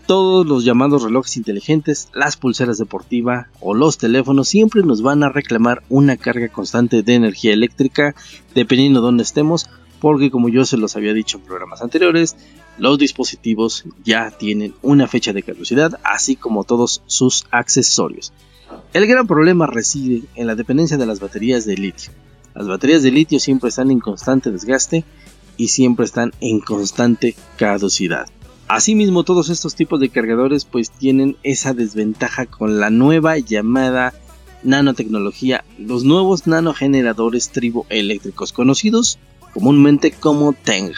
todos 0.06 0.46
los 0.46 0.64
llamados 0.64 1.02
relojes 1.02 1.36
inteligentes, 1.36 2.08
las 2.14 2.36
pulseras 2.36 2.78
deportivas 2.78 3.48
o 3.60 3.74
los 3.74 3.98
teléfonos 3.98 4.48
siempre 4.48 4.82
nos 4.82 5.02
van 5.02 5.24
a 5.24 5.28
reclamar 5.28 5.82
una 5.88 6.16
carga 6.16 6.48
constante 6.48 7.02
de 7.02 7.14
energía 7.14 7.52
eléctrica 7.52 8.14
dependiendo 8.54 9.00
de 9.00 9.06
dónde 9.06 9.24
estemos, 9.24 9.68
porque 10.00 10.30
como 10.30 10.48
yo 10.48 10.64
se 10.64 10.76
los 10.76 10.96
había 10.96 11.12
dicho 11.12 11.38
en 11.38 11.44
programas 11.44 11.82
anteriores, 11.82 12.36
los 12.78 12.98
dispositivos 12.98 13.84
ya 14.04 14.30
tienen 14.30 14.74
una 14.82 15.08
fecha 15.08 15.32
de 15.32 15.42
caducidad, 15.42 15.98
así 16.04 16.36
como 16.36 16.64
todos 16.64 17.02
sus 17.06 17.46
accesorios. 17.50 18.32
El 18.92 19.06
gran 19.06 19.26
problema 19.26 19.66
reside 19.66 20.22
en 20.36 20.46
la 20.46 20.54
dependencia 20.54 20.96
de 20.96 21.06
las 21.06 21.18
baterías 21.18 21.64
de 21.64 21.76
litio. 21.76 22.12
Las 22.54 22.68
baterías 22.68 23.02
de 23.02 23.10
litio 23.10 23.40
siempre 23.40 23.70
están 23.70 23.90
en 23.90 24.00
constante 24.00 24.52
desgaste 24.52 25.04
y 25.56 25.68
siempre 25.68 26.04
están 26.04 26.32
en 26.40 26.60
constante 26.60 27.34
caducidad. 27.56 28.28
Asimismo, 28.68 29.22
todos 29.22 29.48
estos 29.48 29.76
tipos 29.76 30.00
de 30.00 30.08
cargadores 30.08 30.64
pues 30.64 30.90
tienen 30.90 31.36
esa 31.44 31.72
desventaja 31.72 32.46
con 32.46 32.80
la 32.80 32.90
nueva 32.90 33.38
llamada 33.38 34.12
nanotecnología, 34.64 35.64
los 35.78 36.02
nuevos 36.02 36.48
nanogeneradores 36.48 37.50
triboeléctricos 37.50 38.52
conocidos 38.52 39.18
comúnmente 39.54 40.10
como 40.10 40.52
TENG. 40.52 40.94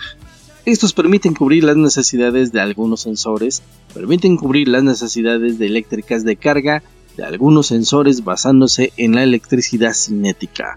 Estos 0.64 0.94
permiten 0.94 1.34
cubrir 1.34 1.64
las 1.64 1.76
necesidades 1.76 2.52
de 2.52 2.60
algunos 2.60 3.02
sensores, 3.02 3.62
permiten 3.92 4.36
cubrir 4.36 4.68
las 4.68 4.82
necesidades 4.82 5.58
de 5.58 5.66
eléctricas 5.66 6.24
de 6.24 6.36
carga 6.36 6.82
de 7.18 7.24
algunos 7.24 7.66
sensores 7.66 8.24
basándose 8.24 8.92
en 8.96 9.14
la 9.14 9.22
electricidad 9.22 9.92
cinética, 9.92 10.76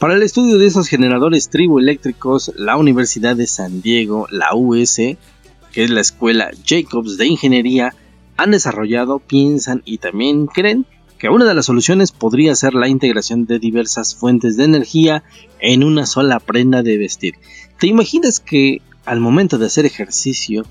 para 0.00 0.14
el 0.14 0.22
estudio 0.22 0.56
de 0.56 0.64
esos 0.64 0.88
generadores 0.88 1.50
triboeléctricos, 1.50 2.52
la 2.56 2.78
Universidad 2.78 3.36
de 3.36 3.46
San 3.46 3.82
Diego, 3.82 4.26
la 4.30 4.54
US, 4.54 4.96
que 4.96 5.84
es 5.84 5.90
la 5.90 6.00
escuela 6.00 6.50
Jacobs 6.66 7.18
de 7.18 7.26
Ingeniería, 7.26 7.94
han 8.38 8.52
desarrollado, 8.52 9.18
piensan 9.18 9.82
y 9.84 9.98
también 9.98 10.46
creen 10.46 10.86
que 11.18 11.28
una 11.28 11.44
de 11.44 11.52
las 11.52 11.66
soluciones 11.66 12.12
podría 12.12 12.54
ser 12.54 12.72
la 12.72 12.88
integración 12.88 13.44
de 13.44 13.58
diversas 13.58 14.16
fuentes 14.16 14.56
de 14.56 14.64
energía 14.64 15.22
en 15.58 15.84
una 15.84 16.06
sola 16.06 16.40
prenda 16.40 16.82
de 16.82 16.96
vestir. 16.96 17.34
¿Te 17.78 17.86
imaginas 17.86 18.40
que 18.40 18.80
al 19.04 19.20
momento 19.20 19.58
de 19.58 19.66
hacer 19.66 19.84
ejercicio 19.84 20.64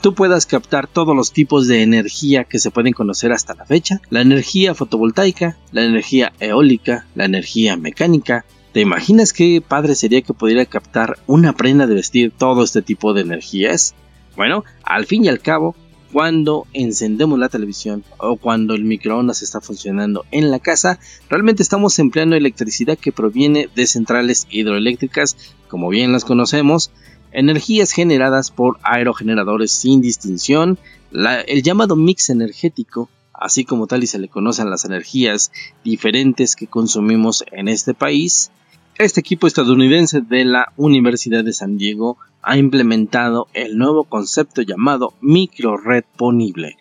tú 0.00 0.14
puedas 0.14 0.46
captar 0.46 0.86
todos 0.86 1.16
los 1.16 1.32
tipos 1.32 1.66
de 1.66 1.82
energía 1.82 2.44
que 2.44 2.60
se 2.60 2.70
pueden 2.70 2.92
conocer 2.92 3.32
hasta 3.32 3.56
la 3.56 3.66
fecha? 3.66 4.00
La 4.10 4.20
energía 4.20 4.76
fotovoltaica, 4.76 5.56
la 5.72 5.82
energía 5.82 6.32
eólica, 6.38 7.04
la 7.16 7.24
energía 7.24 7.76
mecánica, 7.76 8.44
¿Te 8.76 8.82
imaginas 8.82 9.32
qué 9.32 9.62
padre 9.66 9.94
sería 9.94 10.20
que 10.20 10.34
pudiera 10.34 10.66
captar 10.66 11.18
una 11.26 11.54
prenda 11.54 11.86
de 11.86 11.94
vestir 11.94 12.30
todo 12.30 12.62
este 12.62 12.82
tipo 12.82 13.14
de 13.14 13.22
energías? 13.22 13.94
Bueno, 14.36 14.64
al 14.82 15.06
fin 15.06 15.24
y 15.24 15.28
al 15.28 15.40
cabo, 15.40 15.74
cuando 16.12 16.66
encendemos 16.74 17.38
la 17.38 17.48
televisión 17.48 18.04
o 18.18 18.36
cuando 18.36 18.74
el 18.74 18.84
microondas 18.84 19.40
está 19.40 19.62
funcionando 19.62 20.26
en 20.30 20.50
la 20.50 20.58
casa, 20.58 20.98
realmente 21.30 21.62
estamos 21.62 21.98
empleando 21.98 22.36
electricidad 22.36 22.98
que 22.98 23.12
proviene 23.12 23.70
de 23.74 23.86
centrales 23.86 24.46
hidroeléctricas, 24.50 25.38
como 25.68 25.88
bien 25.88 26.12
las 26.12 26.26
conocemos, 26.26 26.90
energías 27.32 27.92
generadas 27.92 28.50
por 28.50 28.78
aerogeneradores 28.82 29.72
sin 29.72 30.02
distinción, 30.02 30.78
el 31.12 31.62
llamado 31.62 31.96
mix 31.96 32.28
energético, 32.28 33.08
así 33.32 33.64
como 33.64 33.86
tal 33.86 34.04
y 34.04 34.06
se 34.06 34.18
le 34.18 34.28
conocen 34.28 34.68
las 34.68 34.84
energías 34.84 35.50
diferentes 35.82 36.56
que 36.56 36.66
consumimos 36.66 37.42
en 37.52 37.68
este 37.68 37.94
país, 37.94 38.50
este 38.98 39.20
equipo 39.20 39.46
estadounidense 39.46 40.22
de 40.22 40.44
la 40.44 40.72
Universidad 40.76 41.44
de 41.44 41.52
San 41.52 41.76
Diego 41.76 42.16
ha 42.42 42.56
implementado 42.56 43.46
el 43.52 43.76
nuevo 43.76 44.04
concepto 44.04 44.62
llamado 44.62 45.12
microred 45.20 46.04
ponible. 46.16 46.76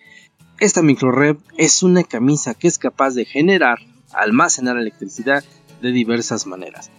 Esta 0.60 0.82
microred 0.82 1.36
es 1.58 1.84
una 1.84 2.04
camisa 2.04 2.54
que 2.54 2.70
es 2.70 2.78
capaz 2.78 3.16
de 3.16 3.26
generar, 3.26 3.80
almacenar 4.14 4.78
electricidad 4.78 5.44
de 5.82 5.92
diversas 5.92 6.48
maneras. 6.48 6.90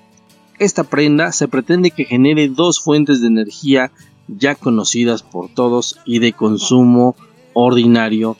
Esta 0.58 0.84
prenda 0.84 1.32
se 1.32 1.48
pretende 1.48 1.90
que 1.90 2.04
genere 2.04 2.48
dos 2.48 2.80
fuentes 2.80 3.22
de 3.22 3.28
energía 3.28 3.92
ya 4.28 4.54
conocidas 4.54 5.22
por 5.22 5.48
todos 5.48 5.98
y 6.04 6.18
de 6.18 6.32
consumo 6.32 7.16
ordinario 7.54 8.36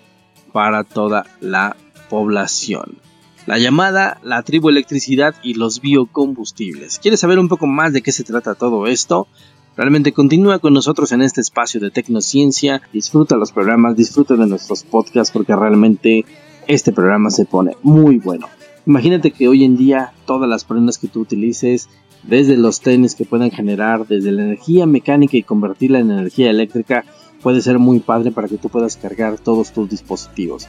para 0.53 0.85
toda 0.85 1.25
la 1.41 1.77
población. 2.11 3.06
La 3.47 3.59
llamada 3.59 4.19
la 4.25 4.43
triboelectricidad 4.43 5.37
y 5.41 5.55
los 5.55 5.81
biocombustibles. 5.81 6.99
¿Quieres 6.99 7.21
saber 7.21 7.39
un 7.39 7.47
poco 7.47 7.69
más 7.69 7.93
de 7.93 8.03
qué 8.03 8.11
se 8.11 8.25
trata 8.25 8.57
todo 8.57 8.89
esto? 8.89 9.29
Realmente 9.77 10.11
continúa 10.11 10.59
con 10.59 10.75
nosotros 10.75 11.13
en 11.13 11.23
este 11.23 11.43
espacio 11.43 11.79
de 11.79 11.93
tecnociencia, 11.93 12.83
disfruta 12.93 13.37
los 13.37 13.53
programas, 13.53 13.97
disfruta 13.97 14.35
de 14.35 14.49
nuestros 14.49 14.83
podcasts 14.83 15.33
porque 15.33 15.55
realmente 15.55 16.25
este 16.67 16.91
programa 16.91 17.31
se 17.31 17.45
pone 17.45 17.77
muy 17.85 18.19
bueno. 18.19 18.49
Imagínate 18.85 19.31
que 19.31 19.47
hoy 19.47 19.63
en 19.63 19.77
día 19.77 20.13
todas 20.27 20.49
las 20.49 20.65
prendas 20.65 20.99
que 20.99 21.07
tú 21.07 21.21
utilices, 21.21 21.89
desde 22.25 22.57
los 22.57 22.81
tenis 22.81 23.15
que 23.15 23.27
puedan 23.27 23.53
generar, 23.53 24.09
desde 24.09 24.33
la 24.33 24.43
energía 24.43 24.87
mecánica 24.87 25.37
y 25.37 25.45
convertirla 25.45 26.01
en 26.01 26.11
energía 26.11 26.51
eléctrica, 26.51 27.05
puede 27.43 27.61
ser 27.61 27.79
muy 27.79 28.01
padre 28.01 28.33
para 28.33 28.49
que 28.49 28.59
tú 28.59 28.71
puedas 28.71 28.97
cargar 28.97 29.39
todos 29.39 29.71
tus 29.73 29.89
dispositivos. 29.89 30.67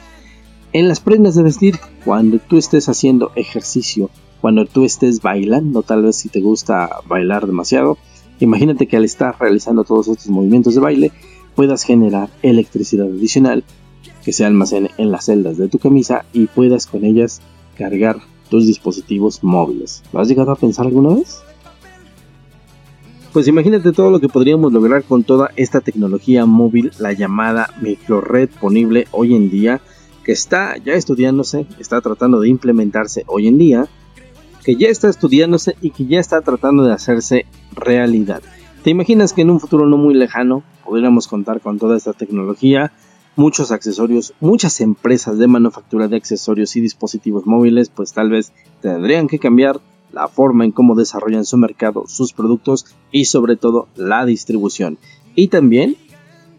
En 0.72 0.88
las 0.88 1.00
prendas 1.00 1.34
de 1.34 1.42
vestir, 1.42 1.78
cuando 2.04 2.38
tú 2.38 2.58
estés 2.58 2.88
haciendo 2.88 3.32
ejercicio, 3.36 4.10
cuando 4.40 4.66
tú 4.66 4.84
estés 4.84 5.22
bailando, 5.22 5.82
tal 5.82 6.02
vez 6.02 6.16
si 6.16 6.28
te 6.28 6.40
gusta 6.40 7.00
bailar 7.08 7.46
demasiado, 7.46 7.98
Imagínate 8.40 8.86
que 8.86 8.96
al 8.96 9.04
estar 9.04 9.36
realizando 9.38 9.84
todos 9.84 10.08
estos 10.08 10.28
movimientos 10.28 10.74
de 10.74 10.80
baile 10.80 11.12
puedas 11.54 11.82
generar 11.82 12.30
electricidad 12.42 13.06
adicional 13.06 13.64
que 14.24 14.32
se 14.32 14.44
almacene 14.44 14.90
en 14.96 15.10
las 15.10 15.24
celdas 15.24 15.56
de 15.58 15.68
tu 15.68 15.78
camisa 15.78 16.24
y 16.32 16.46
puedas 16.46 16.86
con 16.86 17.04
ellas 17.04 17.40
cargar 17.76 18.18
tus 18.48 18.66
dispositivos 18.66 19.42
móviles. 19.42 20.02
¿Lo 20.12 20.20
has 20.20 20.28
llegado 20.28 20.52
a 20.52 20.56
pensar 20.56 20.86
alguna 20.86 21.16
vez? 21.16 21.40
Pues 23.32 23.48
imagínate 23.48 23.92
todo 23.92 24.10
lo 24.10 24.20
que 24.20 24.28
podríamos 24.28 24.72
lograr 24.72 25.04
con 25.04 25.24
toda 25.24 25.50
esta 25.56 25.80
tecnología 25.80 26.46
móvil, 26.46 26.92
la 26.98 27.12
llamada 27.12 27.70
microred 27.80 28.48
ponible 28.60 29.06
hoy 29.10 29.34
en 29.34 29.50
día, 29.50 29.80
que 30.28 30.32
está 30.32 30.76
ya 30.76 30.92
estudiándose, 30.92 31.64
está 31.78 32.02
tratando 32.02 32.38
de 32.38 32.50
implementarse 32.50 33.24
hoy 33.28 33.48
en 33.48 33.56
día 33.56 33.88
que 34.62 34.76
ya 34.76 34.88
está 34.88 35.08
estudiándose 35.08 35.74
y 35.80 35.88
que 35.88 36.04
ya 36.04 36.20
está 36.20 36.42
tratando 36.42 36.84
de 36.84 36.92
hacerse 36.92 37.46
realidad. 37.74 38.42
¿Te 38.84 38.90
imaginas 38.90 39.32
que 39.32 39.40
en 39.40 39.48
un 39.48 39.58
futuro 39.58 39.86
no 39.86 39.96
muy 39.96 40.12
lejano 40.12 40.64
podríamos 40.84 41.28
contar 41.28 41.62
con 41.62 41.78
toda 41.78 41.96
esta 41.96 42.12
tecnología? 42.12 42.92
Muchos 43.36 43.72
accesorios, 43.72 44.34
muchas 44.38 44.82
empresas 44.82 45.38
de 45.38 45.46
manufactura 45.46 46.08
de 46.08 46.18
accesorios 46.18 46.76
y 46.76 46.82
dispositivos 46.82 47.46
móviles 47.46 47.88
pues 47.88 48.12
tal 48.12 48.28
vez 48.28 48.52
tendrían 48.82 49.28
que 49.28 49.38
cambiar 49.38 49.80
la 50.12 50.28
forma 50.28 50.66
en 50.66 50.72
cómo 50.72 50.94
desarrollan 50.94 51.46
su 51.46 51.56
mercado, 51.56 52.04
sus 52.06 52.34
productos 52.34 52.84
y 53.10 53.24
sobre 53.24 53.56
todo 53.56 53.88
la 53.96 54.26
distribución. 54.26 54.98
Y 55.34 55.48
también 55.48 55.96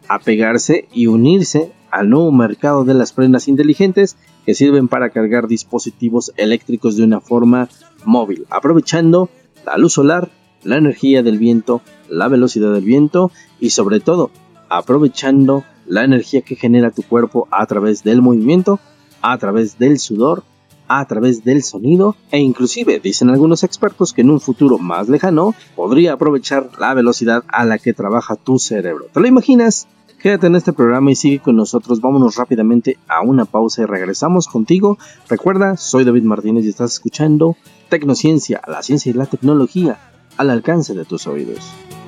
apegarse 0.07 0.87
y 0.91 1.05
unirse 1.05 1.71
al 1.91 2.09
nuevo 2.09 2.31
mercado 2.31 2.83
de 2.83 2.93
las 2.93 3.13
prendas 3.13 3.47
inteligentes 3.47 4.17
que 4.45 4.53
sirven 4.53 4.87
para 4.87 5.09
cargar 5.09 5.47
dispositivos 5.47 6.31
eléctricos 6.37 6.97
de 6.97 7.03
una 7.03 7.21
forma 7.21 7.69
móvil, 8.05 8.45
aprovechando 8.49 9.29
la 9.65 9.77
luz 9.77 9.93
solar, 9.93 10.29
la 10.63 10.77
energía 10.77 11.23
del 11.23 11.37
viento, 11.37 11.81
la 12.09 12.27
velocidad 12.27 12.73
del 12.73 12.83
viento 12.83 13.31
y 13.59 13.69
sobre 13.71 13.99
todo 13.99 14.31
aprovechando 14.69 15.63
la 15.87 16.03
energía 16.03 16.41
que 16.41 16.55
genera 16.55 16.91
tu 16.91 17.01
cuerpo 17.03 17.47
a 17.51 17.65
través 17.65 18.03
del 18.03 18.21
movimiento, 18.21 18.79
a 19.21 19.37
través 19.37 19.79
del 19.79 19.99
sudor, 19.99 20.43
a 20.87 21.05
través 21.05 21.43
del 21.43 21.63
sonido 21.63 22.15
e 22.31 22.39
inclusive 22.39 22.99
dicen 22.99 23.29
algunos 23.29 23.63
expertos 23.63 24.11
que 24.11 24.21
en 24.21 24.31
un 24.31 24.39
futuro 24.39 24.77
más 24.77 25.07
lejano 25.07 25.53
podría 25.75 26.13
aprovechar 26.13 26.71
la 26.79 26.93
velocidad 26.93 27.43
a 27.47 27.63
la 27.65 27.77
que 27.77 27.93
trabaja 27.93 28.35
tu 28.35 28.59
cerebro. 28.59 29.05
¿Te 29.13 29.19
lo 29.19 29.27
imaginas? 29.27 29.87
Quédate 30.19 30.47
en 30.47 30.55
este 30.55 30.73
programa 30.73 31.11
y 31.11 31.15
sigue 31.15 31.39
con 31.39 31.55
nosotros. 31.55 32.01
Vámonos 32.01 32.35
rápidamente 32.35 32.97
a 33.07 33.21
una 33.21 33.45
pausa 33.45 33.83
y 33.83 33.85
regresamos 33.85 34.47
contigo. 34.47 34.97
Recuerda, 35.29 35.77
soy 35.77 36.03
David 36.03 36.23
Martínez 36.23 36.65
y 36.65 36.69
estás 36.69 36.93
escuchando 36.93 37.55
Tecnociencia, 37.87 38.61
la 38.67 38.83
ciencia 38.83 39.09
y 39.11 39.13
la 39.13 39.25
tecnología 39.25 39.97
al 40.35 40.49
alcance 40.49 40.93
de 40.93 41.05
tus 41.05 41.25
oídos. 41.25 41.59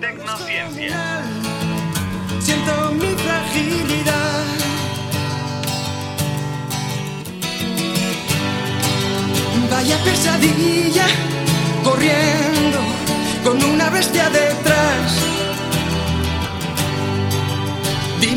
Tecnociencia. 0.01 1.21
Siento 2.39 2.91
mi 2.93 3.15
fragilidad. 3.15 4.45
Vaya 9.71 9.97
pesadilla, 10.03 11.05
corriendo 11.83 12.79
con 13.45 13.63
una 13.73 13.89
bestia 13.89 14.29
detrás. 14.29 15.20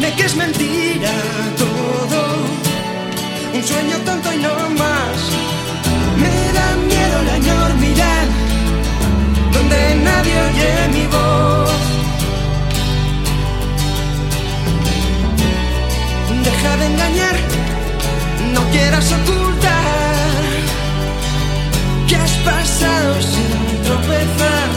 Que 0.05 0.25
es 0.27 0.37
mentira 0.37 1.11
todo, 1.57 2.21
un 3.55 3.65
sueño 3.65 3.97
tonto 4.05 4.33
y 4.33 4.37
no 4.37 4.55
más. 4.79 5.19
Me 6.23 6.53
da 6.53 6.67
miedo 6.93 7.23
la 7.23 7.37
enormidad, 7.37 8.27
donde 9.51 9.95
nadie 10.05 10.35
oye 10.49 10.89
mi 10.93 11.07
voz. 11.07 11.81
Deja 16.45 16.77
de 16.77 16.87
engañar, 16.87 17.37
no 18.53 18.63
quieras 18.71 19.11
ocultar 19.11 20.25
que 22.07 22.17
has 22.17 22.33
pasado 22.51 23.23
sin 23.23 23.83
tropezar. 23.83 24.69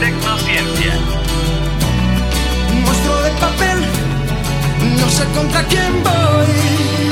Tecnociencia. 0.00 0.94
Papel, 3.40 3.78
no 4.98 5.08
sé 5.10 5.24
contra 5.34 5.62
quién 5.64 5.92
voy. 6.02 7.05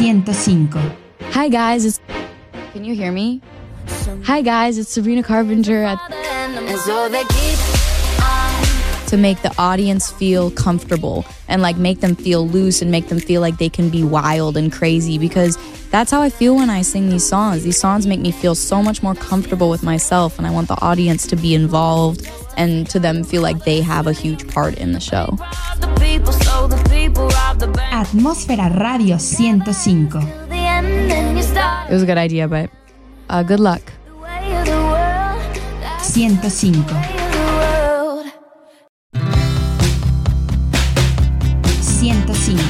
105. 0.00 0.96
Hi 1.32 1.48
guys, 1.48 1.84
it's 1.84 1.98
Can 2.72 2.84
you 2.84 2.94
hear 2.94 3.10
me? 3.10 3.42
Hi 4.22 4.42
guys, 4.42 4.78
it's 4.78 4.90
Sabrina 4.90 5.24
Carpenter 5.24 5.82
at 5.82 5.98
to 9.08 9.16
make 9.16 9.42
the 9.42 9.52
audience 9.58 10.12
feel 10.12 10.52
comfortable 10.52 11.24
and 11.48 11.62
like 11.62 11.78
make 11.78 11.98
them 11.98 12.14
feel 12.14 12.46
loose 12.46 12.80
and 12.80 12.92
make 12.92 13.08
them 13.08 13.18
feel 13.18 13.40
like 13.40 13.58
they 13.58 13.68
can 13.68 13.88
be 13.88 14.04
wild 14.04 14.56
and 14.56 14.72
crazy 14.72 15.18
because 15.18 15.58
that's 15.90 16.12
how 16.12 16.22
I 16.22 16.30
feel 16.30 16.54
when 16.54 16.70
I 16.70 16.82
sing 16.82 17.08
these 17.08 17.28
songs. 17.28 17.64
These 17.64 17.80
songs 17.80 18.06
make 18.06 18.20
me 18.20 18.30
feel 18.30 18.54
so 18.54 18.80
much 18.80 19.02
more 19.02 19.16
comfortable 19.16 19.68
with 19.68 19.82
myself 19.82 20.38
and 20.38 20.46
I 20.46 20.52
want 20.52 20.68
the 20.68 20.80
audience 20.80 21.26
to 21.28 21.34
be 21.34 21.54
involved 21.54 22.30
and 22.56 22.88
to 22.90 23.00
them 23.00 23.24
feel 23.24 23.42
like 23.42 23.64
they 23.64 23.80
have 23.80 24.06
a 24.06 24.12
huge 24.12 24.46
part 24.46 24.74
in 24.78 24.92
the 24.92 25.00
show. 25.00 25.36
Atmósfera 27.60 28.68
Radio 28.68 29.18
105. 29.18 30.20
It 31.88 31.92
was 31.92 32.02
a 32.02 32.06
good 32.06 32.16
idea, 32.16 32.46
but 32.46 32.70
uh, 33.28 33.42
good 33.42 33.58
luck. 33.58 33.82
105. 36.02 36.84
105. 41.80 42.62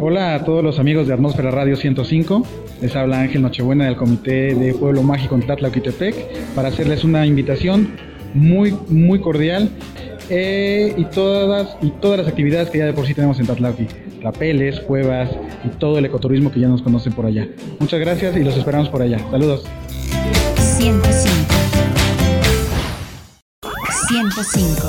Hola 0.00 0.34
a 0.34 0.44
todos 0.44 0.64
los 0.64 0.78
amigos 0.78 1.06
de 1.06 1.12
Atmósfera 1.12 1.50
Radio 1.50 1.76
105. 1.76 2.46
Les 2.80 2.96
habla 2.96 3.20
Ángel 3.20 3.42
Nochebuena 3.42 3.84
del 3.84 3.96
Comité 3.96 4.54
de 4.54 4.72
Pueblo 4.72 5.02
Mágico 5.02 5.34
en 5.34 5.42
Tlatlauquitepec 5.42 6.54
para 6.54 6.68
hacerles 6.68 7.04
una 7.04 7.26
invitación 7.26 7.96
muy, 8.32 8.74
muy 8.88 9.20
cordial 9.20 9.70
eh, 10.34 10.94
y, 10.96 11.04
todas, 11.04 11.76
y 11.82 11.90
todas 11.90 12.20
las 12.20 12.28
actividades 12.28 12.70
que 12.70 12.78
ya 12.78 12.86
de 12.86 12.94
por 12.94 13.06
sí 13.06 13.12
tenemos 13.12 13.38
en 13.38 13.46
Tatlauqui. 13.46 13.86
Rapeles, 14.22 14.80
cuevas 14.80 15.30
y 15.62 15.68
todo 15.76 15.98
el 15.98 16.06
ecoturismo 16.06 16.50
que 16.50 16.58
ya 16.58 16.68
nos 16.68 16.80
conocen 16.80 17.12
por 17.12 17.26
allá. 17.26 17.46
Muchas 17.78 18.00
gracias 18.00 18.34
y 18.36 18.40
los 18.42 18.56
esperamos 18.56 18.88
por 18.88 19.02
allá. 19.02 19.18
Saludos. 19.30 19.64
105. 20.56 21.28
105. 24.08 24.88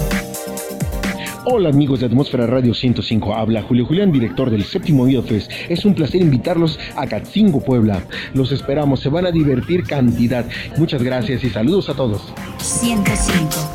Hola 1.46 1.70
amigos 1.70 2.00
de 2.00 2.06
Atmósfera 2.06 2.48
Radio 2.48 2.74
105, 2.74 3.36
habla 3.36 3.64
Julio 3.64 3.86
Julián, 3.86 4.14
director 4.14 4.50
del 4.50 4.64
séptimo 4.64 5.06
Fest. 5.24 5.52
Es 5.68 5.84
un 5.84 5.94
placer 5.94 6.22
invitarlos 6.22 6.80
a 6.96 7.06
Catzingo, 7.06 7.60
Puebla. 7.60 8.02
Los 8.34 8.54
esperamos, 8.54 9.02
se 9.02 9.10
van 9.10 9.26
a 9.26 9.32
divertir 9.32 9.84
cantidad. 9.84 10.46
Muchas 10.78 11.04
gracias 11.04 11.44
y 11.44 11.50
saludos 11.50 11.90
a 11.90 11.96
todos. 11.96 12.22
105. 12.60 13.73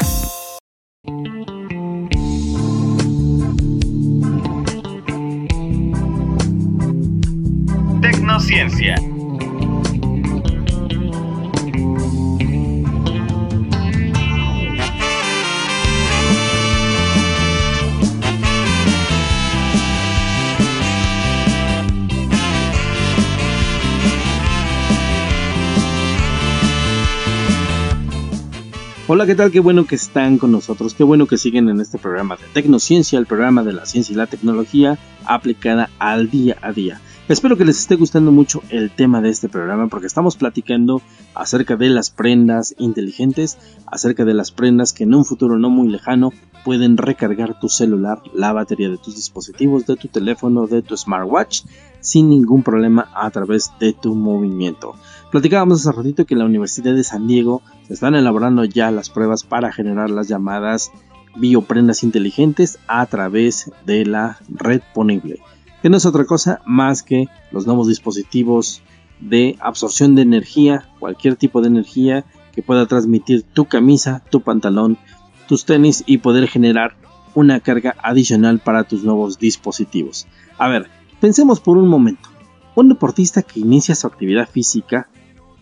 Hola, 29.11 29.25
¿qué 29.25 29.35
tal? 29.35 29.51
Qué 29.51 29.61
bueno 29.61 29.87
que 29.87 29.95
están 29.95 30.37
con 30.37 30.53
nosotros, 30.53 30.93
qué 30.93 31.03
bueno 31.03 31.27
que 31.27 31.39
siguen 31.39 31.71
en 31.71 31.81
este 31.81 31.97
programa 31.97 32.37
de 32.37 32.43
Tecnociencia, 32.53 33.19
el 33.19 33.25
programa 33.25 33.65
de 33.65 33.73
la 33.73 33.87
ciencia 33.87 34.13
y 34.13 34.17
la 34.17 34.27
tecnología 34.27 34.99
aplicada 35.25 35.89
al 35.99 36.29
día 36.29 36.59
a 36.61 36.73
día. 36.73 37.01
Espero 37.27 37.57
que 37.57 37.65
les 37.65 37.79
esté 37.79 37.97
gustando 37.97 38.33
mucho 38.33 38.63
el 38.69 38.91
tema 38.91 39.23
de 39.23 39.31
este 39.31 39.49
programa 39.49 39.89
porque 39.89 40.07
estamos 40.07 40.37
platicando 40.37 41.01
acerca 41.35 41.77
de 41.77 41.89
las 41.89 42.11
prendas 42.11 42.75
inteligentes, 42.77 43.57
acerca 43.87 44.27
de 44.27 44.35
las 44.35 44.51
prendas 44.51 44.93
que 44.93 45.05
en 45.05 45.15
un 45.15 45.25
futuro 45.25 45.59
no 45.59 45.71
muy 45.71 45.89
lejano 45.89 46.31
pueden 46.63 46.99
recargar 46.99 47.59
tu 47.59 47.71
celular, 47.71 48.21
la 48.35 48.53
batería 48.53 48.91
de 48.91 48.99
tus 48.99 49.17
dispositivos, 49.17 49.87
de 49.87 49.97
tu 49.97 50.09
teléfono, 50.09 50.67
de 50.67 50.83
tu 50.83 50.99
smartwatch 50.99 51.63
sin 52.01 52.29
ningún 52.29 52.63
problema 52.63 53.11
a 53.15 53.31
través 53.31 53.73
de 53.81 53.93
tu 53.93 54.15
movimiento. 54.15 54.95
Platicábamos 55.31 55.81
hace 55.81 55.97
ratito 55.97 56.25
que 56.25 56.35
en 56.35 56.41
la 56.41 56.47
Universidad 56.47 56.95
de 56.95 57.05
San 57.05 57.27
Diego 57.27 57.63
se 57.87 57.95
están 57.95 58.15
elaborando 58.15 58.65
ya 58.65 58.91
las 58.91 59.11
pruebas 59.11 59.45
para 59.45 59.73
generar 59.73 60.11
las 60.11 60.29
llamadas 60.29 60.91
bioprendas 61.37 62.03
inteligentes 62.03 62.79
a 62.89 63.05
través 63.07 63.71
de 63.85 64.07
la 64.07 64.39
red 64.49 64.81
ponible, 64.95 65.41
que 65.83 65.91
no 65.91 65.97
es 65.97 66.07
otra 66.07 66.25
cosa 66.25 66.61
más 66.67 67.03
que 67.03 67.27
los 67.53 67.67
nuevos 67.67 67.89
dispositivos 67.89 68.83
de 69.21 69.57
absorción 69.61 70.15
de 70.15 70.23
energía, 70.23 70.89
cualquier 70.99 71.37
tipo 71.37 71.61
de 71.61 71.69
energía 71.69 72.25
que 72.53 72.63
pueda 72.63 72.87
transmitir 72.87 73.43
tu 73.43 73.67
camisa, 73.67 74.23
tu 74.31 74.41
pantalón, 74.41 74.99
tus 75.47 75.65
tenis 75.65 76.05
y 76.07 76.19
poder 76.19 76.49
generar 76.49 76.97
una 77.35 77.61
carga 77.61 77.95
adicional 78.03 78.59
para 78.59 78.85
tus 78.85 79.05
nuevos 79.05 79.39
dispositivos. 79.39 80.27
A 80.59 80.69
ver, 80.69 80.89
pensemos 81.21 81.61
por 81.61 81.77
un 81.77 81.89
momento. 81.89 82.29
Un 82.75 82.89
deportista 82.89 83.43
que 83.43 83.61
inicia 83.61 83.95
su 83.95 84.07
actividad 84.07 84.49
física 84.49 85.09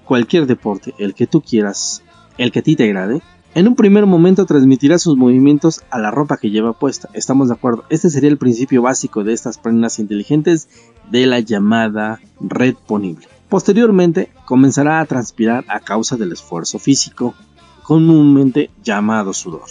cualquier 0.06 0.46
deporte, 0.46 0.94
el 0.98 1.14
que 1.14 1.26
tú 1.26 1.42
quieras, 1.42 2.02
el 2.38 2.52
que 2.52 2.60
a 2.60 2.62
ti 2.62 2.76
te 2.76 2.84
agrade, 2.84 3.20
en 3.54 3.68
un 3.68 3.74
primer 3.74 4.06
momento 4.06 4.44
transmitirá 4.46 4.98
sus 4.98 5.16
movimientos 5.16 5.82
a 5.90 5.98
la 5.98 6.10
ropa 6.10 6.36
que 6.36 6.50
lleva 6.50 6.78
puesta. 6.78 7.08
Estamos 7.14 7.48
de 7.48 7.54
acuerdo. 7.54 7.84
Este 7.88 8.10
sería 8.10 8.28
el 8.28 8.36
principio 8.36 8.82
básico 8.82 9.24
de 9.24 9.32
estas 9.32 9.58
prendas 9.58 9.98
inteligentes 9.98 10.68
de 11.10 11.26
la 11.26 11.40
llamada 11.40 12.20
red 12.38 12.74
ponible. 12.74 13.28
Posteriormente 13.48 14.30
comenzará 14.44 15.00
a 15.00 15.06
transpirar 15.06 15.64
a 15.68 15.80
causa 15.80 16.16
del 16.16 16.32
esfuerzo 16.32 16.78
físico, 16.78 17.34
comúnmente 17.82 18.70
llamado 18.84 19.32
sudor. 19.32 19.64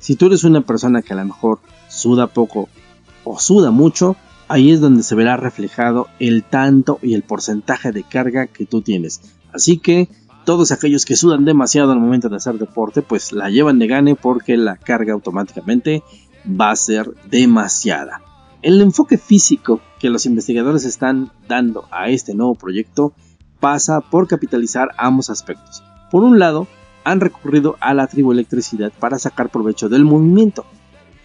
Si 0.00 0.16
tú 0.16 0.26
eres 0.26 0.44
una 0.44 0.62
persona 0.62 1.02
que 1.02 1.12
a 1.12 1.16
lo 1.16 1.24
mejor 1.24 1.60
suda 1.88 2.26
poco 2.26 2.68
o 3.22 3.38
suda 3.38 3.70
mucho, 3.70 4.16
ahí 4.48 4.70
es 4.70 4.80
donde 4.80 5.02
se 5.02 5.14
verá 5.14 5.36
reflejado 5.36 6.08
el 6.18 6.42
tanto 6.44 6.98
y 7.02 7.14
el 7.14 7.22
porcentaje 7.22 7.92
de 7.92 8.02
carga 8.02 8.46
que 8.46 8.66
tú 8.66 8.82
tienes. 8.82 9.20
Así 9.52 9.78
que 9.78 10.08
todos 10.44 10.72
aquellos 10.72 11.04
que 11.04 11.16
sudan 11.16 11.44
demasiado 11.44 11.92
al 11.92 12.00
momento 12.00 12.28
de 12.28 12.36
hacer 12.36 12.58
deporte, 12.58 13.02
pues 13.02 13.32
la 13.32 13.50
llevan 13.50 13.78
de 13.78 13.86
gane 13.86 14.14
porque 14.14 14.56
la 14.56 14.76
carga 14.76 15.12
automáticamente 15.12 16.02
va 16.48 16.70
a 16.70 16.76
ser 16.76 17.10
demasiada. 17.30 18.22
El 18.62 18.80
enfoque 18.80 19.18
físico 19.18 19.80
que 20.00 20.10
los 20.10 20.26
investigadores 20.26 20.84
están 20.84 21.30
dando 21.46 21.84
a 21.90 22.08
este 22.08 22.34
nuevo 22.34 22.54
proyecto 22.54 23.12
pasa 23.60 24.00
por 24.00 24.26
capitalizar 24.26 24.88
ambos 24.96 25.30
aspectos. 25.30 25.82
Por 26.10 26.24
un 26.24 26.38
lado, 26.38 26.66
han 27.04 27.20
recurrido 27.20 27.76
a 27.80 27.94
la 27.94 28.06
triboelectricidad 28.06 28.92
para 28.98 29.18
sacar 29.18 29.50
provecho 29.50 29.88
del 29.88 30.04
movimiento. 30.04 30.64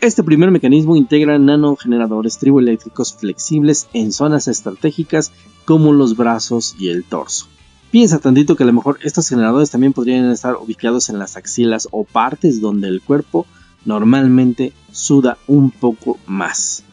Este 0.03 0.21
primer 0.21 0.51
mecanismo 0.51 0.97
integra 0.97 1.39
nanogeneradores 1.39 2.37
triboeléctricos 2.37 3.13
flexibles 3.13 3.87
en 3.93 4.11
zonas 4.11 4.49
estratégicas 4.49 5.31
como 5.63 5.93
los 5.93 6.17
brazos 6.17 6.75
y 6.77 6.89
el 6.89 7.05
torso. 7.05 7.47
Piensa 7.89 8.19
tantito 8.19 8.57
que 8.57 8.63
a 8.63 8.65
lo 8.65 8.73
mejor 8.73 8.99
estos 9.03 9.29
generadores 9.29 9.71
también 9.71 9.93
podrían 9.93 10.29
estar 10.29 10.57
ubicados 10.57 11.07
en 11.07 11.19
las 11.19 11.37
axilas 11.37 11.87
o 11.91 12.03
partes 12.03 12.59
donde 12.59 12.89
el 12.89 13.01
cuerpo 13.01 13.45
normalmente 13.85 14.73
suda 14.91 15.37
un 15.47 15.71
poco 15.71 16.17
más. 16.27 16.83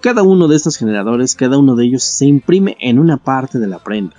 Cada 0.00 0.24
uno 0.24 0.48
de 0.48 0.56
estos 0.56 0.76
generadores, 0.76 1.36
cada 1.36 1.58
uno 1.58 1.76
de 1.76 1.84
ellos 1.84 2.02
se 2.02 2.26
imprime 2.26 2.76
en 2.80 2.98
una 2.98 3.16
parte 3.16 3.60
de 3.60 3.68
la 3.68 3.78
prenda. 3.78 4.16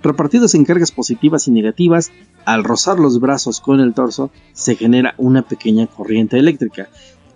Repartidos 0.00 0.54
en 0.54 0.64
cargas 0.64 0.92
positivas 0.92 1.48
y 1.48 1.50
negativas, 1.50 2.12
al 2.44 2.62
rozar 2.62 3.00
los 3.00 3.18
brazos 3.18 3.60
con 3.60 3.80
el 3.80 3.94
torso 3.94 4.30
se 4.52 4.76
genera 4.76 5.14
una 5.18 5.42
pequeña 5.42 5.88
corriente 5.88 6.38
eléctrica. 6.38 6.88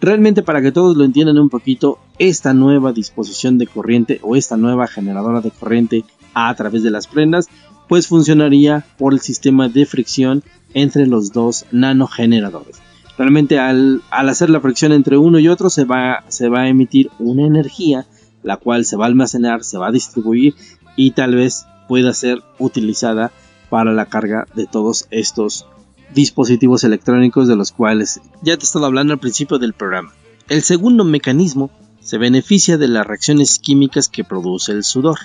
Realmente 0.05 0.43
para 0.43 0.61
que 0.61 0.71
todos 0.71 0.99
lo 0.99 1.05
entiendan 1.05 1.39
un 1.39 1.49
poquito, 1.49 1.99
esta 2.19 2.53
nueva 2.53 2.93
disposición 2.93 3.57
de 3.57 3.67
corriente 3.67 4.21
o 4.21 4.37
esta 4.37 4.59
nueva 4.59 4.87
generadora 4.87 5.41
de 5.41 5.51
corriente 5.51 6.05
a 6.35 6.55
través 6.55 6.83
de 6.83 6.91
las 6.91 7.07
prendas 7.07 7.49
pues 7.89 8.07
funcionaría 8.07 8.85
por 8.99 9.15
el 9.15 9.21
sistema 9.21 9.71
de 9.71 9.87
fricción 9.87 10.43
entre 10.75 11.07
los 11.07 11.33
dos 11.33 11.65
nanogeneradores. 11.73 12.83
Realmente 13.17 13.59
al, 13.59 14.03
hacer 14.11 14.51
la 14.51 14.61
fricción 14.61 14.93
entre 14.93 15.17
uno 15.17 15.39
y 15.39 15.49
otro 15.49 15.71
se 15.71 15.85
va, 15.85 16.23
se 16.29 16.51
va 16.51 16.65
a 16.65 16.69
emitir 16.69 17.11
una 17.19 17.47
energía, 17.47 18.05
la 18.43 18.59
cual 18.59 18.85
se 18.85 18.97
va 18.97 19.07
a 19.07 19.09
almacenar, 19.09 19.65
se 19.65 19.79
va 19.79 19.87
a 19.87 19.93
distribuir 19.93 20.55
y 20.97 21.13
tal 21.13 21.35
vez 21.35 21.65
pueda 21.89 22.13
ser 22.13 22.43
utilizada 22.59 23.33
para 23.71 23.95
la 23.95 24.05
carga 24.05 24.47
de 24.55 24.67
todos 24.67 25.07
estos 25.11 25.67
dispositivos 26.13 26.85
electrónicos 26.85 27.49
de 27.49 27.57
los 27.57 27.73
cuales 27.73 28.21
ya 28.43 28.57
te 28.57 28.65
he 28.65 28.67
estado 28.67 28.87
hablando 28.87 29.13
al 29.13 29.21
principio 29.21 29.59
del 29.59 29.73
programa. 29.73 30.13
El 30.49 30.63
segundo 30.63 31.05
mecanismo 31.05 31.71
se 32.01 32.19
beneficia 32.19 32.77
de 32.77 32.89
las 32.89 33.07
reacciones 33.07 33.59
químicas 33.59 34.09
que 34.09 34.25
produce 34.25 34.73
el 34.73 34.85
sudor. 34.85 35.19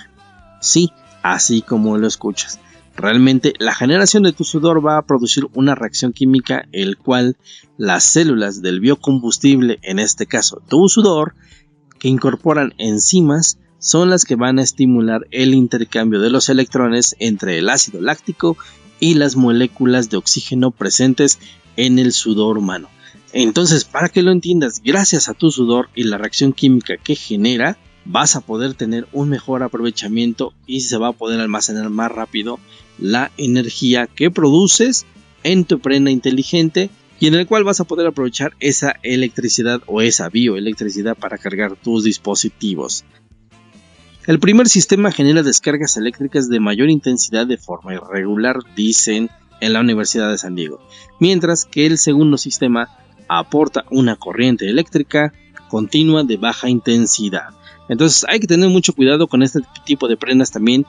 Sí, 0.60 0.90
así 1.22 1.62
como 1.62 1.98
lo 1.98 2.06
escuchas. 2.06 2.58
Realmente 2.96 3.54
la 3.58 3.74
generación 3.74 4.24
de 4.24 4.32
tu 4.32 4.44
sudor 4.44 4.84
va 4.84 4.98
a 4.98 5.06
producir 5.06 5.46
una 5.54 5.74
reacción 5.74 6.12
química 6.12 6.66
el 6.72 6.98
cual 6.98 7.36
las 7.76 8.04
células 8.04 8.62
del 8.62 8.80
biocombustible, 8.80 9.78
en 9.82 9.98
este 9.98 10.26
caso 10.26 10.62
tu 10.68 10.88
sudor, 10.88 11.34
que 11.98 12.08
incorporan 12.08 12.74
enzimas, 12.78 13.58
son 13.78 14.10
las 14.10 14.24
que 14.24 14.36
van 14.36 14.58
a 14.58 14.62
estimular 14.62 15.26
el 15.30 15.54
intercambio 15.54 16.20
de 16.20 16.30
los 16.30 16.48
electrones 16.48 17.16
entre 17.18 17.58
el 17.58 17.70
ácido 17.70 18.00
láctico 18.00 18.56
y 19.00 19.14
las 19.14 19.34
moléculas 19.34 20.10
de 20.10 20.18
oxígeno 20.18 20.70
presentes 20.70 21.38
en 21.76 21.98
el 21.98 22.12
sudor 22.12 22.58
humano. 22.58 22.88
Entonces, 23.32 23.84
para 23.84 24.08
que 24.08 24.22
lo 24.22 24.32
entiendas, 24.32 24.82
gracias 24.84 25.28
a 25.28 25.34
tu 25.34 25.50
sudor 25.50 25.88
y 25.94 26.04
la 26.04 26.18
reacción 26.18 26.52
química 26.52 26.96
que 26.96 27.14
genera, 27.16 27.78
vas 28.04 28.36
a 28.36 28.40
poder 28.40 28.74
tener 28.74 29.06
un 29.12 29.28
mejor 29.28 29.62
aprovechamiento 29.62 30.52
y 30.66 30.80
se 30.80 30.98
va 30.98 31.08
a 31.08 31.12
poder 31.12 31.40
almacenar 31.40 31.90
más 31.90 32.10
rápido 32.10 32.58
la 32.98 33.30
energía 33.36 34.06
que 34.06 34.30
produces 34.30 35.06
en 35.42 35.64
tu 35.64 35.78
prenda 35.78 36.10
inteligente 36.10 36.90
y 37.20 37.26
en 37.26 37.34
el 37.34 37.46
cual 37.46 37.64
vas 37.64 37.80
a 37.80 37.84
poder 37.84 38.06
aprovechar 38.06 38.54
esa 38.60 38.96
electricidad 39.02 39.82
o 39.86 40.00
esa 40.00 40.28
bioelectricidad 40.28 41.16
para 41.16 41.38
cargar 41.38 41.76
tus 41.76 42.04
dispositivos. 42.04 43.04
El 44.30 44.38
primer 44.38 44.68
sistema 44.68 45.10
genera 45.10 45.42
descargas 45.42 45.96
eléctricas 45.96 46.48
de 46.48 46.60
mayor 46.60 46.88
intensidad 46.88 47.48
de 47.48 47.56
forma 47.56 47.94
irregular, 47.94 48.58
dicen 48.76 49.28
en 49.60 49.72
la 49.72 49.80
Universidad 49.80 50.30
de 50.30 50.38
San 50.38 50.54
Diego, 50.54 50.78
mientras 51.18 51.64
que 51.64 51.84
el 51.84 51.98
segundo 51.98 52.38
sistema 52.38 52.96
aporta 53.28 53.86
una 53.90 54.14
corriente 54.14 54.70
eléctrica 54.70 55.32
continua 55.68 56.22
de 56.22 56.36
baja 56.36 56.68
intensidad. 56.68 57.48
Entonces 57.88 58.24
hay 58.28 58.38
que 58.38 58.46
tener 58.46 58.68
mucho 58.68 58.92
cuidado 58.92 59.26
con 59.26 59.42
este 59.42 59.62
tipo 59.84 60.06
de 60.06 60.16
prendas 60.16 60.52
también. 60.52 60.86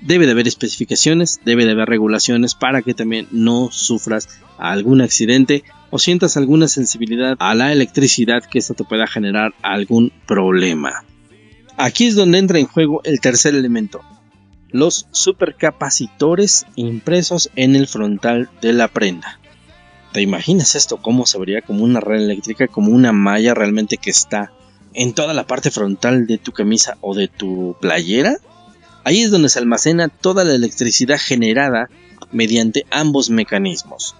Debe 0.00 0.24
de 0.24 0.32
haber 0.32 0.48
especificaciones, 0.48 1.42
debe 1.44 1.66
de 1.66 1.72
haber 1.72 1.90
regulaciones 1.90 2.54
para 2.54 2.80
que 2.80 2.94
también 2.94 3.28
no 3.30 3.68
sufras 3.70 4.30
algún 4.56 5.02
accidente 5.02 5.62
o 5.90 5.98
sientas 5.98 6.38
alguna 6.38 6.68
sensibilidad 6.68 7.36
a 7.38 7.54
la 7.54 7.70
electricidad 7.70 8.44
que 8.44 8.60
esto 8.60 8.72
te 8.72 8.84
pueda 8.84 9.06
generar 9.06 9.52
algún 9.60 10.10
problema. 10.26 11.04
Aquí 11.80 12.08
es 12.08 12.16
donde 12.16 12.38
entra 12.38 12.58
en 12.58 12.66
juego 12.66 13.02
el 13.04 13.20
tercer 13.20 13.54
elemento, 13.54 14.00
los 14.70 15.06
supercapacitores 15.12 16.66
impresos 16.74 17.50
en 17.54 17.76
el 17.76 17.86
frontal 17.86 18.50
de 18.60 18.72
la 18.72 18.88
prenda. 18.88 19.38
¿Te 20.12 20.20
imaginas 20.20 20.74
esto? 20.74 20.96
¿Cómo 20.96 21.24
se 21.24 21.38
vería 21.38 21.62
como 21.62 21.84
una 21.84 22.00
red 22.00 22.22
eléctrica, 22.22 22.66
como 22.66 22.90
una 22.90 23.12
malla 23.12 23.54
realmente 23.54 23.96
que 23.96 24.10
está 24.10 24.50
en 24.92 25.12
toda 25.12 25.34
la 25.34 25.46
parte 25.46 25.70
frontal 25.70 26.26
de 26.26 26.38
tu 26.38 26.50
camisa 26.50 26.98
o 27.00 27.14
de 27.14 27.28
tu 27.28 27.76
playera? 27.80 28.38
Ahí 29.04 29.20
es 29.20 29.30
donde 29.30 29.48
se 29.48 29.60
almacena 29.60 30.08
toda 30.08 30.42
la 30.42 30.56
electricidad 30.56 31.20
generada 31.20 31.90
mediante 32.32 32.86
ambos 32.90 33.30
mecanismos. 33.30 34.16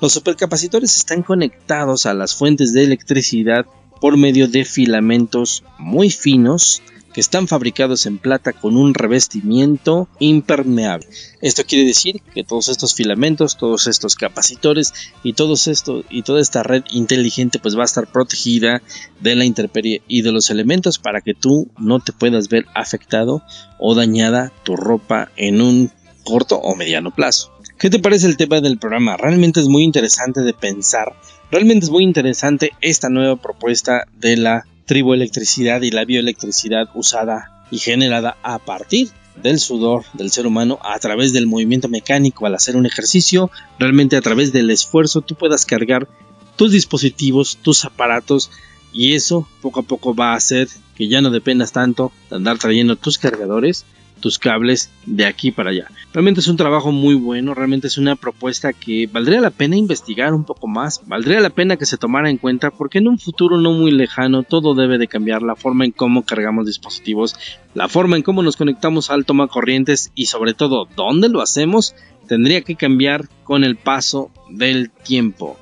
Los 0.00 0.14
supercapacitores 0.14 0.96
están 0.96 1.22
conectados 1.22 2.06
a 2.06 2.14
las 2.14 2.34
fuentes 2.34 2.72
de 2.72 2.84
electricidad 2.84 3.66
por 4.02 4.16
medio 4.16 4.48
de 4.48 4.64
filamentos 4.64 5.62
muy 5.78 6.10
finos 6.10 6.82
que 7.14 7.20
están 7.20 7.46
fabricados 7.46 8.04
en 8.06 8.18
plata 8.18 8.52
con 8.52 8.76
un 8.76 8.94
revestimiento 8.94 10.08
impermeable. 10.18 11.06
Esto 11.40 11.62
quiere 11.64 11.86
decir 11.86 12.20
que 12.34 12.42
todos 12.42 12.68
estos 12.68 12.96
filamentos, 12.96 13.56
todos 13.56 13.86
estos 13.86 14.16
capacitores 14.16 14.92
y 15.22 15.34
todos 15.34 15.68
esto 15.68 16.02
y 16.10 16.22
toda 16.22 16.40
esta 16.40 16.64
red 16.64 16.82
inteligente 16.90 17.60
pues 17.60 17.78
va 17.78 17.82
a 17.82 17.84
estar 17.84 18.08
protegida 18.08 18.82
de 19.20 19.36
la 19.36 19.44
intemperie 19.44 20.02
y 20.08 20.22
de 20.22 20.32
los 20.32 20.50
elementos 20.50 20.98
para 20.98 21.20
que 21.20 21.34
tú 21.34 21.68
no 21.78 22.00
te 22.00 22.10
puedas 22.10 22.48
ver 22.48 22.66
afectado 22.74 23.44
o 23.78 23.94
dañada 23.94 24.50
tu 24.64 24.74
ropa 24.74 25.30
en 25.36 25.60
un 25.60 25.92
corto 26.24 26.56
o 26.56 26.74
mediano 26.74 27.14
plazo. 27.14 27.52
¿Qué 27.78 27.88
te 27.88 28.00
parece 28.00 28.26
el 28.26 28.36
tema 28.36 28.60
del 28.60 28.78
programa? 28.78 29.16
Realmente 29.16 29.60
es 29.60 29.68
muy 29.68 29.84
interesante 29.84 30.40
de 30.40 30.54
pensar 30.54 31.14
Realmente 31.52 31.84
es 31.84 31.90
muy 31.90 32.02
interesante 32.02 32.70
esta 32.80 33.10
nueva 33.10 33.36
propuesta 33.36 34.06
de 34.16 34.38
la 34.38 34.64
triboelectricidad 34.86 35.82
y 35.82 35.90
la 35.90 36.06
bioelectricidad 36.06 36.88
usada 36.94 37.66
y 37.70 37.76
generada 37.76 38.38
a 38.42 38.58
partir 38.58 39.10
del 39.42 39.58
sudor 39.58 40.06
del 40.14 40.30
ser 40.30 40.46
humano 40.46 40.78
a 40.82 40.98
través 40.98 41.34
del 41.34 41.46
movimiento 41.46 41.90
mecánico 41.90 42.46
al 42.46 42.54
hacer 42.54 42.74
un 42.74 42.86
ejercicio, 42.86 43.50
realmente 43.78 44.16
a 44.16 44.22
través 44.22 44.54
del 44.54 44.70
esfuerzo 44.70 45.20
tú 45.20 45.34
puedas 45.34 45.66
cargar 45.66 46.08
tus 46.56 46.72
dispositivos, 46.72 47.58
tus 47.60 47.84
aparatos 47.84 48.50
y 48.90 49.12
eso 49.12 49.46
poco 49.60 49.80
a 49.80 49.82
poco 49.82 50.14
va 50.14 50.32
a 50.32 50.36
hacer 50.36 50.68
que 50.96 51.08
ya 51.08 51.20
no 51.20 51.28
dependas 51.28 51.72
tanto 51.72 52.12
de 52.30 52.36
andar 52.36 52.56
trayendo 52.56 52.96
tus 52.96 53.18
cargadores, 53.18 53.84
tus 54.22 54.38
cables 54.38 54.90
de 55.04 55.26
aquí 55.26 55.50
para 55.50 55.68
allá. 55.68 55.90
Realmente 56.14 56.40
es 56.40 56.48
un 56.48 56.56
trabajo 56.56 56.92
muy 56.92 57.14
bueno, 57.14 57.52
realmente 57.52 57.88
es 57.88 57.98
una 57.98 58.16
propuesta 58.16 58.72
que 58.72 59.06
valdría 59.12 59.42
la 59.42 59.50
pena 59.50 59.76
investigar 59.76 60.32
un 60.32 60.44
poco 60.44 60.66
más, 60.66 61.02
valdría 61.06 61.40
la 61.40 61.50
pena 61.50 61.76
que 61.76 61.84
se 61.84 61.98
tomara 61.98 62.30
en 62.30 62.38
cuenta 62.38 62.70
porque 62.70 62.98
en 62.98 63.08
un 63.08 63.18
futuro 63.18 63.58
no 63.58 63.72
muy 63.72 63.90
lejano 63.90 64.42
todo 64.42 64.74
debe 64.74 64.96
de 64.96 65.08
cambiar, 65.08 65.42
la 65.42 65.56
forma 65.56 65.84
en 65.84 65.90
cómo 65.90 66.24
cargamos 66.24 66.64
dispositivos, 66.64 67.36
la 67.74 67.88
forma 67.88 68.16
en 68.16 68.22
cómo 68.22 68.42
nos 68.42 68.56
conectamos 68.56 69.10
al 69.10 69.26
toma 69.26 69.48
corrientes 69.48 70.10
y 70.14 70.26
sobre 70.26 70.54
todo 70.54 70.88
dónde 70.96 71.28
lo 71.28 71.42
hacemos 71.42 71.94
tendría 72.28 72.62
que 72.62 72.76
cambiar 72.76 73.28
con 73.44 73.64
el 73.64 73.76
paso 73.76 74.30
del 74.48 74.90
tiempo. 74.90 75.58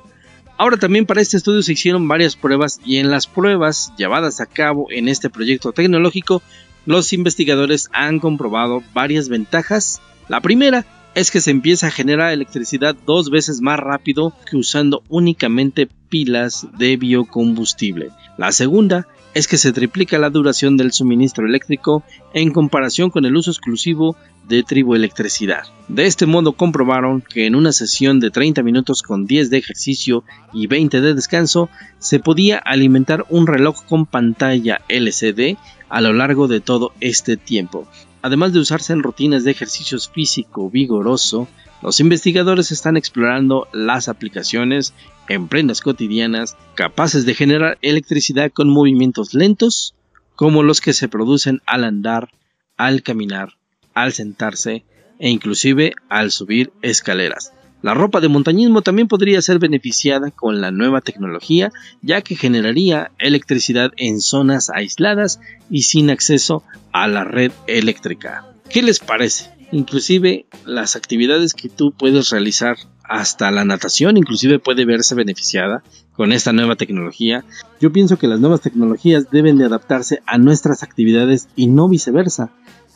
Ahora 0.57 0.77
también 0.77 1.07
para 1.07 1.21
este 1.21 1.37
estudio 1.37 1.63
se 1.63 1.73
hicieron 1.73 2.07
varias 2.07 2.35
pruebas 2.35 2.79
y 2.85 2.97
en 2.97 3.09
las 3.09 3.25
pruebas 3.25 3.93
llevadas 3.97 4.41
a 4.41 4.45
cabo 4.45 4.85
en 4.91 5.07
este 5.07 5.29
proyecto 5.31 5.71
tecnológico 5.71 6.43
los 6.85 7.13
investigadores 7.13 7.89
han 7.93 8.19
comprobado 8.19 8.83
varias 8.93 9.29
ventajas. 9.29 10.01
La 10.27 10.41
primera 10.41 10.85
es 11.13 11.31
que 11.31 11.41
se 11.41 11.51
empieza 11.51 11.87
a 11.87 11.91
generar 11.91 12.31
electricidad 12.31 12.95
dos 13.05 13.29
veces 13.29 13.61
más 13.61 13.79
rápido 13.79 14.33
que 14.49 14.57
usando 14.57 15.03
únicamente 15.09 15.89
pilas 16.09 16.67
de 16.77 16.97
biocombustible. 16.97 18.09
La 18.37 18.51
segunda 18.51 19.07
es 19.33 19.47
que 19.47 19.57
se 19.57 19.71
triplica 19.71 20.17
la 20.17 20.29
duración 20.29 20.75
del 20.75 20.91
suministro 20.91 21.45
eléctrico 21.45 22.03
en 22.33 22.51
comparación 22.51 23.09
con 23.09 23.25
el 23.25 23.35
uso 23.35 23.51
exclusivo 23.51 24.17
de 24.47 24.63
triboelectricidad. 24.63 25.63
De 25.87 26.05
este 26.05 26.25
modo 26.25 26.53
comprobaron 26.53 27.21
que 27.21 27.45
en 27.45 27.55
una 27.55 27.71
sesión 27.71 28.19
de 28.19 28.31
30 28.31 28.63
minutos 28.63 29.01
con 29.01 29.25
10 29.25 29.49
de 29.49 29.57
ejercicio 29.57 30.23
y 30.53 30.67
20 30.67 30.99
de 30.99 31.13
descanso 31.13 31.69
se 31.99 32.19
podía 32.19 32.57
alimentar 32.57 33.25
un 33.29 33.47
reloj 33.47 33.85
con 33.85 34.05
pantalla 34.05 34.81
LCD 34.89 35.57
a 35.91 36.01
lo 36.01 36.13
largo 36.13 36.47
de 36.47 36.61
todo 36.61 36.93
este 37.01 37.37
tiempo. 37.37 37.87
Además 38.21 38.53
de 38.53 38.59
usarse 38.59 38.93
en 38.93 39.03
rutinas 39.03 39.43
de 39.43 39.51
ejercicios 39.51 40.09
físico 40.09 40.69
vigoroso, 40.69 41.47
los 41.81 41.99
investigadores 41.99 42.71
están 42.71 42.95
explorando 42.95 43.67
las 43.73 44.07
aplicaciones 44.07 44.93
en 45.27 45.47
prendas 45.47 45.81
cotidianas 45.81 46.55
capaces 46.75 47.25
de 47.25 47.33
generar 47.33 47.77
electricidad 47.81 48.51
con 48.51 48.69
movimientos 48.69 49.33
lentos, 49.33 49.95
como 50.35 50.63
los 50.63 50.81
que 50.81 50.93
se 50.93 51.09
producen 51.09 51.61
al 51.65 51.83
andar, 51.83 52.29
al 52.77 53.03
caminar, 53.03 53.57
al 53.93 54.13
sentarse 54.13 54.85
e 55.19 55.29
inclusive 55.29 55.93
al 56.09 56.31
subir 56.31 56.71
escaleras. 56.81 57.53
La 57.81 57.93
ropa 57.95 58.19
de 58.19 58.27
montañismo 58.27 58.81
también 58.81 59.07
podría 59.07 59.41
ser 59.41 59.57
beneficiada 59.57 60.29
con 60.29 60.61
la 60.61 60.71
nueva 60.71 61.01
tecnología, 61.01 61.71
ya 62.01 62.21
que 62.21 62.35
generaría 62.35 63.11
electricidad 63.17 63.91
en 63.97 64.21
zonas 64.21 64.69
aisladas 64.69 65.39
y 65.69 65.83
sin 65.83 66.09
acceso 66.09 66.63
a 66.91 67.07
la 67.07 67.23
red 67.23 67.51
eléctrica. 67.67 68.45
¿Qué 68.69 68.83
les 68.83 68.99
parece? 68.99 69.51
Inclusive 69.71 70.45
las 70.65 70.95
actividades 70.95 71.53
que 71.53 71.69
tú 71.69 71.91
puedes 71.91 72.29
realizar 72.29 72.77
hasta 73.03 73.51
la 73.51 73.65
natación 73.65 74.15
inclusive 74.15 74.59
puede 74.59 74.85
verse 74.85 75.15
beneficiada 75.15 75.83
con 76.13 76.31
esta 76.31 76.53
nueva 76.53 76.75
tecnología. 76.75 77.43
Yo 77.79 77.91
pienso 77.91 78.17
que 78.17 78.27
las 78.27 78.39
nuevas 78.39 78.61
tecnologías 78.61 79.31
deben 79.31 79.57
de 79.57 79.65
adaptarse 79.65 80.21
a 80.25 80.37
nuestras 80.37 80.83
actividades 80.83 81.47
y 81.55 81.67
no 81.67 81.89
viceversa. 81.89 82.51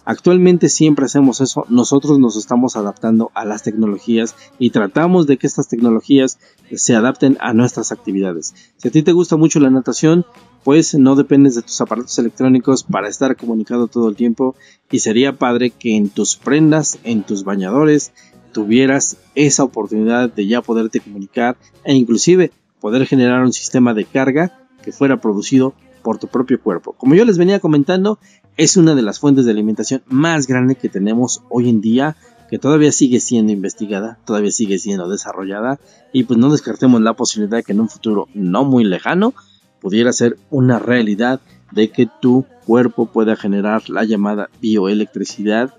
Actualmente 0.06 0.70
siempre 0.70 1.06
hacemos 1.06 1.42
eso, 1.42 1.66
nosotros 1.68 2.20
nos 2.20 2.36
estamos 2.36 2.76
adaptando 2.76 3.32
a 3.34 3.44
las 3.44 3.64
tecnologías 3.64 4.36
y 4.60 4.70
tratamos 4.70 5.26
de 5.26 5.38
que 5.38 5.48
estas 5.48 5.68
tecnologías 5.68 6.38
se 6.76 6.96
adapten 6.96 7.38
a 7.42 7.54
nuestras 7.54 7.92
actividades. 7.92 8.54
Si 8.78 8.88
a 8.88 8.92
ti 8.92 9.02
te 9.02 9.14
gusta 9.14 9.36
mucho 9.36 9.60
la 9.60 9.72
natación, 9.72 10.26
pues 10.64 10.94
no 10.94 11.16
dependes 11.16 11.56
de 11.56 11.64
tus 11.64 11.82
aparatos 11.82 12.18
electrónicos 12.20 12.84
para 12.84 13.08
estar 13.08 13.36
comunicado 13.36 13.88
todo 13.88 14.08
el 14.08 14.16
tiempo 14.16 14.56
y 14.92 15.00
sería 15.00 15.34
padre 15.34 15.72
que 15.72 15.96
en 15.96 16.10
tus 16.10 16.36
prendas, 16.36 17.00
en 17.04 17.24
tus 17.24 17.44
bañadores, 17.44 18.14
tuvieras 18.52 19.18
esa 19.34 19.64
oportunidad 19.64 20.30
de 20.30 20.48
ya 20.48 20.62
poderte 20.62 21.00
comunicar 21.00 21.58
e 21.84 21.94
inclusive 21.96 22.52
poder 22.80 23.08
generar 23.08 23.44
un 23.44 23.54
sistema 23.54 23.94
de 23.96 24.06
carga 24.06 24.68
que 24.84 24.92
fuera 24.92 25.20
producido 25.20 25.74
por 26.06 26.20
tu 26.20 26.28
propio 26.28 26.62
cuerpo. 26.62 26.94
Como 26.94 27.16
yo 27.16 27.26
les 27.26 27.40
venía 27.40 27.60
comentando, 27.60 28.20
es 28.58 28.78
una 28.78 28.94
de 28.94 29.02
las 29.02 29.20
fuentes 29.20 29.46
de 29.46 29.52
alimentación 29.52 30.04
más 30.06 30.46
grandes 30.46 30.78
que 30.78 30.88
tenemos 30.88 31.42
hoy 31.50 31.68
en 31.68 31.82
día, 31.82 32.16
que 32.48 32.60
todavía 32.60 32.92
sigue 32.92 33.20
siendo 33.20 33.52
investigada, 33.52 34.20
todavía 34.24 34.52
sigue 34.52 34.78
siendo 34.78 35.10
desarrollada, 35.10 35.80
y 36.14 36.26
pues 36.26 36.38
no 36.38 36.52
descartemos 36.52 37.02
la 37.02 37.16
posibilidad 37.16 37.58
de 37.58 37.64
que 37.64 37.72
en 37.72 37.82
un 37.82 37.90
futuro 37.90 38.28
no 38.36 38.64
muy 38.64 38.84
lejano 38.84 39.34
pudiera 39.82 40.14
ser 40.14 40.38
una 40.52 40.78
realidad 40.78 41.42
de 41.72 41.90
que 41.90 42.08
tu 42.22 42.46
cuerpo 42.68 43.08
pueda 43.08 43.36
generar 43.36 43.90
la 43.90 44.04
llamada 44.04 44.52
bioelectricidad 44.62 45.74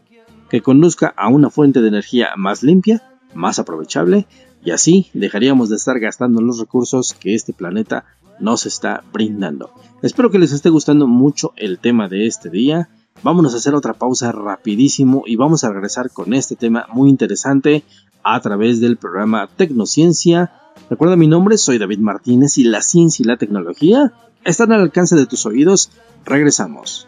que 0.51 0.61
conduzca 0.61 1.15
a 1.17 1.29
una 1.29 1.51
fuente 1.51 1.83
de 1.83 1.89
energía 1.89 2.31
más 2.37 2.65
limpia, 2.65 3.01
más 3.33 3.61
aprovechable, 3.61 4.27
y 4.65 4.73
así 4.73 5.09
dejaríamos 5.15 5.69
de 5.69 5.77
estar 5.77 6.01
gastando 6.01 6.43
los 6.43 6.59
recursos 6.59 7.15
que 7.15 7.37
este 7.37 7.53
planeta 7.53 8.05
nos 8.41 8.67
está 8.67 9.03
brindando. 9.13 9.71
Espero 10.03 10.31
que 10.31 10.39
les 10.39 10.53
esté 10.53 10.71
gustando 10.71 11.07
mucho 11.07 11.53
el 11.57 11.79
tema 11.79 12.09
de 12.09 12.27
este 12.27 12.51
día. 12.51 12.89
Vámonos 13.23 13.55
a 13.55 13.57
hacer 13.57 13.75
otra 13.75 13.95
pausa 13.95 14.33
rapidísimo 14.33 15.23
y 15.27 15.37
vamos 15.37 15.65
a 15.65 15.73
regresar 15.73 16.11
con 16.11 16.35
este 16.35 16.55
tema 16.55 16.87
muy 16.93 17.09
interesante 17.09 17.83
a 18.23 18.41
través 18.41 18.81
del 18.81 18.97
programa 18.97 19.49
Tecnociencia. 19.57 20.53
Recuerda 20.91 21.17
mi 21.17 21.27
nombre, 21.27 21.57
soy 21.57 21.79
David 21.79 22.01
Martínez 22.01 22.59
y 22.59 22.65
la 22.65 22.83
ciencia 22.83 23.23
y 23.23 23.27
la 23.27 23.39
tecnología 23.39 24.13
están 24.45 24.73
al 24.73 24.81
alcance 24.81 25.17
de 25.17 25.27
tus 25.27 25.47
oídos. 25.47 25.91
Regresamos. 26.25 27.06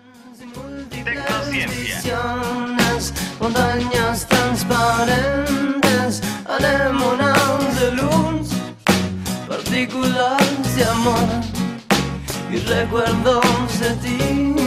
Amor 11.08 11.28
y 12.50 12.56
recuerdos 12.58 13.80
de 13.80 13.90
ti. 13.96 14.57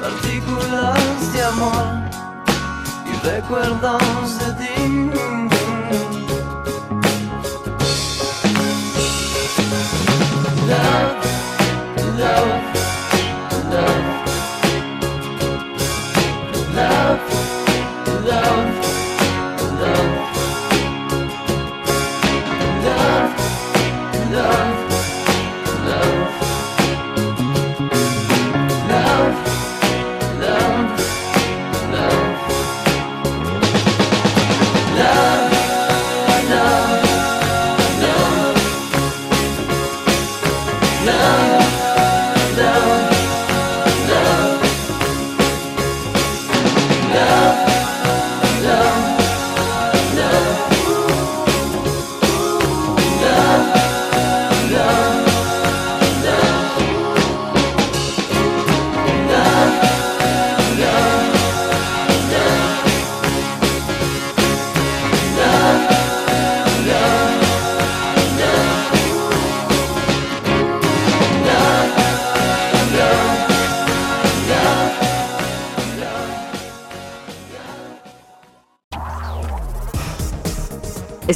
Partículas 0.00 1.32
de 1.32 1.42
amor 1.42 1.86
y 3.06 3.26
recuerdos 3.26 4.38
de 4.38 4.52
ti. 4.54 5.10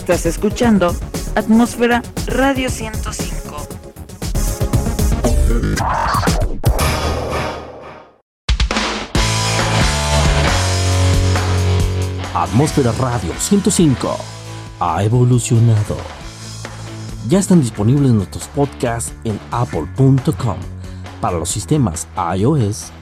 Estás 0.05 0.27
escuchando 0.27 0.95
Atmósfera 1.35 2.03
Radio 2.27 2.69
105. 2.69 3.57
Atmósfera 12.35 12.93
Radio 12.93 13.33
105 13.39 14.19
ha 14.81 15.03
evolucionado. 15.03 15.97
Ya 17.31 17.39
están 17.39 17.63
disponibles 17.63 18.11
nuestros 18.13 18.47
podcasts 18.49 19.15
en 19.25 19.41
apple.com. 19.53 20.59
Para 21.23 21.39
los 21.39 21.49
sistemas 21.49 22.09
iOS, 22.37 22.93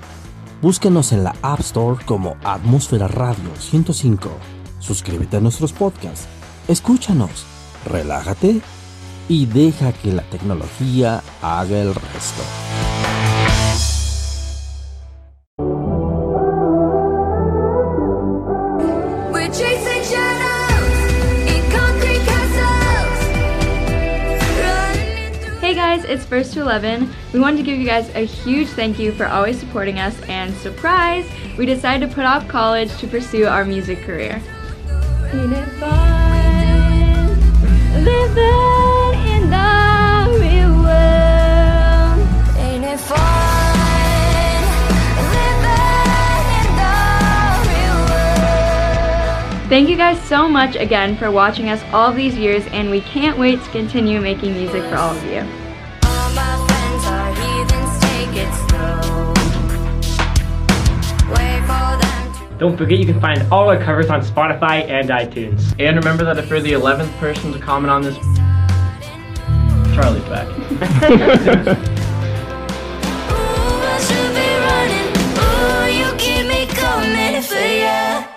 búsquenos 0.60 1.10
en 1.10 1.24
la 1.24 1.34
App 1.42 1.58
Store 1.58 2.04
como 2.04 2.36
Atmósfera 2.44 3.08
Radio 3.08 3.50
105. 3.58 4.30
Suscríbete 4.78 5.38
a 5.38 5.40
nuestros 5.40 5.72
podcasts, 5.72 6.28
escúchanos, 6.68 7.44
relájate 7.84 8.60
y 9.28 9.46
deja 9.46 9.92
que 9.92 10.12
la 10.12 10.22
tecnología 10.22 11.22
haga 11.40 11.78
el 11.78 11.94
resto. 11.94 12.42
We're 19.32 19.48
chasing 19.48 20.02
shadows 20.02 20.98
in 21.46 21.70
concrete 21.70 22.22
castles. 22.26 23.18
Hey 25.60 25.74
guys, 25.74 26.04
it's 26.04 26.24
First 26.24 26.54
to 26.54 26.60
11. 26.60 27.08
We 27.32 27.40
wanted 27.40 27.58
to 27.58 27.62
give 27.62 27.78
you 27.78 27.86
guys 27.86 28.08
a 28.14 28.24
huge 28.24 28.68
thank 28.68 28.98
you 28.98 29.12
for 29.12 29.26
always 29.26 29.58
supporting 29.58 29.98
us, 29.98 30.20
and 30.28 30.54
surprise, 30.56 31.26
we 31.56 31.66
decided 31.66 32.08
to 32.08 32.14
put 32.14 32.24
off 32.24 32.46
college 32.48 32.94
to 32.98 33.06
pursue 33.06 33.46
our 33.46 33.64
music 33.64 34.00
career. 34.02 34.42
Thank 49.72 49.88
you 49.88 49.96
guys 49.96 50.22
so 50.24 50.50
much 50.50 50.76
again 50.76 51.16
for 51.16 51.30
watching 51.30 51.70
us 51.70 51.82
all 51.94 52.12
these 52.12 52.36
years, 52.36 52.62
and 52.72 52.90
we 52.90 53.00
can't 53.00 53.38
wait 53.38 53.58
to 53.62 53.70
continue 53.70 54.20
making 54.20 54.52
music 54.52 54.82
for 54.82 54.96
all 54.96 55.16
of 55.16 55.24
you. 55.24 55.61
Don't 62.62 62.78
forget 62.78 63.00
you 63.00 63.06
can 63.06 63.20
find 63.20 63.42
all 63.50 63.68
our 63.70 63.76
covers 63.76 64.08
on 64.08 64.20
Spotify 64.20 64.88
and 64.88 65.08
iTunes. 65.08 65.74
And 65.80 65.96
remember 65.96 66.22
that 66.22 66.38
if 66.38 66.48
you're 66.48 66.60
the 66.60 66.74
11th 66.74 67.10
person 67.18 67.52
to 67.52 67.58
comment 67.58 67.90
on 67.90 68.02
this, 68.02 68.14
Charlie's 69.96 70.22
back. 70.30 70.46
I 73.74 73.98
should 73.98 74.30
be 74.38 74.46
running. 74.62 75.10
Ooh, 75.42 75.90
you 75.90 76.14
keep 76.18 76.46
me 76.46 76.66
coming 76.70 77.42
for 77.42 77.58
ya. 77.58 78.30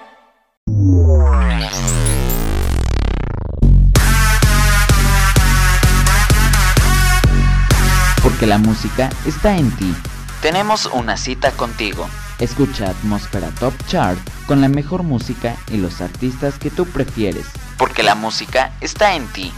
Porque 8.24 8.48
la 8.48 8.58
música 8.58 9.12
está 9.28 9.56
en 9.56 9.70
ti. 9.78 9.94
Tenemos 10.42 10.90
una 10.96 11.16
cita 11.16 11.52
contigo. 11.52 12.10
Escucha 12.40 12.90
Atmósfera 12.90 13.50
Top 13.60 13.74
Chart 13.88 14.20
con 14.46 14.60
la 14.60 14.68
mejor 14.68 15.04
música 15.04 15.56
y 15.72 15.78
los 15.78 16.02
artistas 16.02 16.60
que 16.60 16.70
tú 16.70 16.86
prefieres, 16.86 17.46
porque 17.78 18.04
la 18.04 18.14
música 18.14 18.74
está 18.82 19.16
en 19.16 19.26
ti. 19.28 19.52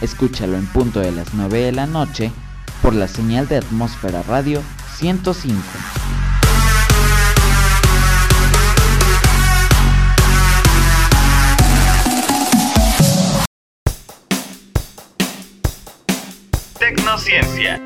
Escúchalo 0.00 0.56
en 0.56 0.66
punto 0.66 1.00
de 1.00 1.12
las 1.12 1.34
9 1.34 1.58
de 1.58 1.72
la 1.72 1.86
noche 1.86 2.32
por 2.80 2.94
la 2.94 3.06
señal 3.06 3.48
de 3.48 3.58
Atmósfera 3.58 4.22
Radio 4.22 4.62
105. 4.96 5.60
Tecnociencia. 16.78 17.80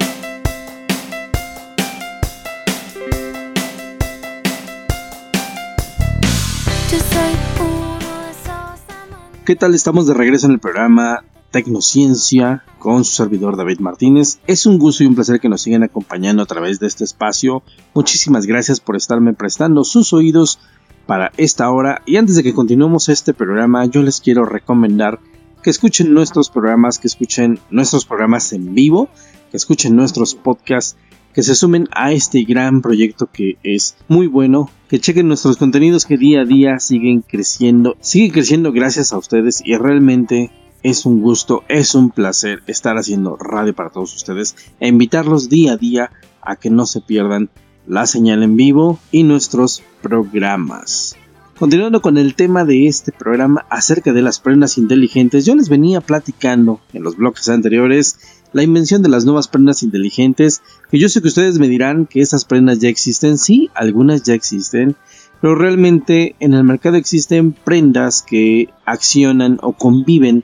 ¿Qué 9.47 9.55
tal? 9.55 9.76
Estamos 9.76 10.09
de 10.09 10.14
regreso 10.14 10.47
en 10.47 10.55
el 10.55 10.59
programa 10.59 11.22
Tecnociencia 11.53 12.64
con 12.80 13.05
su 13.05 13.12
servidor 13.12 13.57
David 13.57 13.78
Martínez. 13.78 14.40
Es 14.49 14.66
un 14.66 14.76
gusto 14.76 15.05
y 15.05 15.07
un 15.07 15.14
placer 15.14 15.38
que 15.38 15.49
nos 15.49 15.62
sigan 15.62 15.84
acompañando 15.84 16.42
a 16.42 16.47
través 16.47 16.80
de 16.80 16.88
este 16.88 17.05
espacio. 17.05 17.62
Muchísimas 17.94 18.47
gracias 18.47 18.80
por 18.80 18.97
estarme 18.97 19.34
prestando 19.34 19.84
sus 19.84 20.12
oídos 20.12 20.59
para 21.07 21.30
esta 21.36 21.70
hora. 21.70 22.03
Y 22.07 22.16
antes 22.16 22.34
de 22.34 22.42
que 22.42 22.55
continuemos 22.55 23.09
este 23.09 23.34
programa, 23.34 23.86
yo 23.86 24.03
les 24.03 24.20
quiero 24.20 24.47
recomendar 24.47 25.20
que 25.62 25.70
escuchen 25.70 26.12
nuestros 26.12 26.51
programas, 26.51 26.99
que 26.99 27.07
escuchen 27.07 27.61
nuestros 27.70 28.05
programas 28.05 28.53
en 28.53 28.74
vivo, 28.74 29.09
que 29.53 29.59
escuchen 29.59 29.94
nuestros 29.94 30.34
podcasts 30.34 30.97
que 31.37 31.43
se 31.43 31.55
sumen 31.55 31.87
a 31.93 32.12
este 32.12 32.45
gran 32.45 32.80
proyecto 32.80 33.28
que 33.30 33.59
es 33.62 33.95
muy 34.09 34.26
bueno, 34.26 34.70
que 34.89 34.99
chequen 34.99 35.28
nuestros 35.28 35.59
contenidos 35.59 36.07
que 36.07 36.16
día 36.16 36.41
a 36.41 36.45
día 36.47 36.80
siguen 36.80 37.20
creciendo, 37.20 37.95
siguen 38.01 38.30
creciendo 38.30 38.72
gracias 38.72 39.12
a 39.12 39.18
ustedes 39.18 39.61
y 39.62 39.76
realmente 39.76 40.51
es 40.82 41.05
un 41.05 41.20
gusto, 41.20 41.62
es 41.68 41.95
un 41.95 42.09
placer 42.09 42.62
estar 42.66 42.97
haciendo 42.97 43.37
radio 43.37 43.74
para 43.74 43.91
todos 43.91 44.16
ustedes 44.16 44.57
e 44.80 44.89
invitarlos 44.89 45.51
día 45.51 45.74
a 45.74 45.76
día 45.76 46.11
a 46.41 46.57
que 46.57 46.70
no 46.70 46.87
se 46.87 47.03
pierdan 47.03 47.51
la 47.87 48.07
señal 48.07 48.43
en 48.43 48.57
vivo 48.57 48.99
y 49.12 49.24
nuestros 49.24 49.82
programas. 50.01 51.16
Continuando 51.59 52.03
con 52.03 52.18
el 52.18 52.34
tema 52.34 52.64
de 52.64 52.87
este 52.87 53.12
programa 53.12 53.66
acerca 53.70 54.12
de 54.12 54.20
las 54.20 54.41
prendas 54.41 54.76
inteligentes, 54.76 55.45
yo 55.45 55.55
les 55.55 55.70
venía 55.70 56.03
platicando 56.03 56.80
en 56.93 57.03
los 57.03 57.16
bloques 57.16 57.49
anteriores 57.49 58.18
la 58.57 58.62
invención 58.62 59.02
de 59.02 59.11
las 59.11 59.26
nuevas 59.26 59.48
prendas 59.48 59.82
inteligentes, 59.82 60.62
que 60.90 60.98
yo 60.98 61.11
sé 61.11 61.20
que 61.20 61.28
ustedes 61.28 61.59
me 61.59 61.68
dirán 61.68 62.07
que 62.07 62.22
esas 62.22 62.46
prendas 62.46 62.78
ya 62.78 62.88
existen, 62.88 63.36
sí, 63.36 63.68
algunas 63.74 64.22
ya 64.22 64.32
existen, 64.32 64.96
pero 65.42 65.54
realmente 65.54 66.36
en 66.40 66.54
el 66.54 66.64
mercado 66.64 66.96
existen 66.96 67.52
prendas 67.52 68.22
que 68.22 68.70
accionan 68.86 69.59
o 69.61 69.74
conviven 69.74 70.42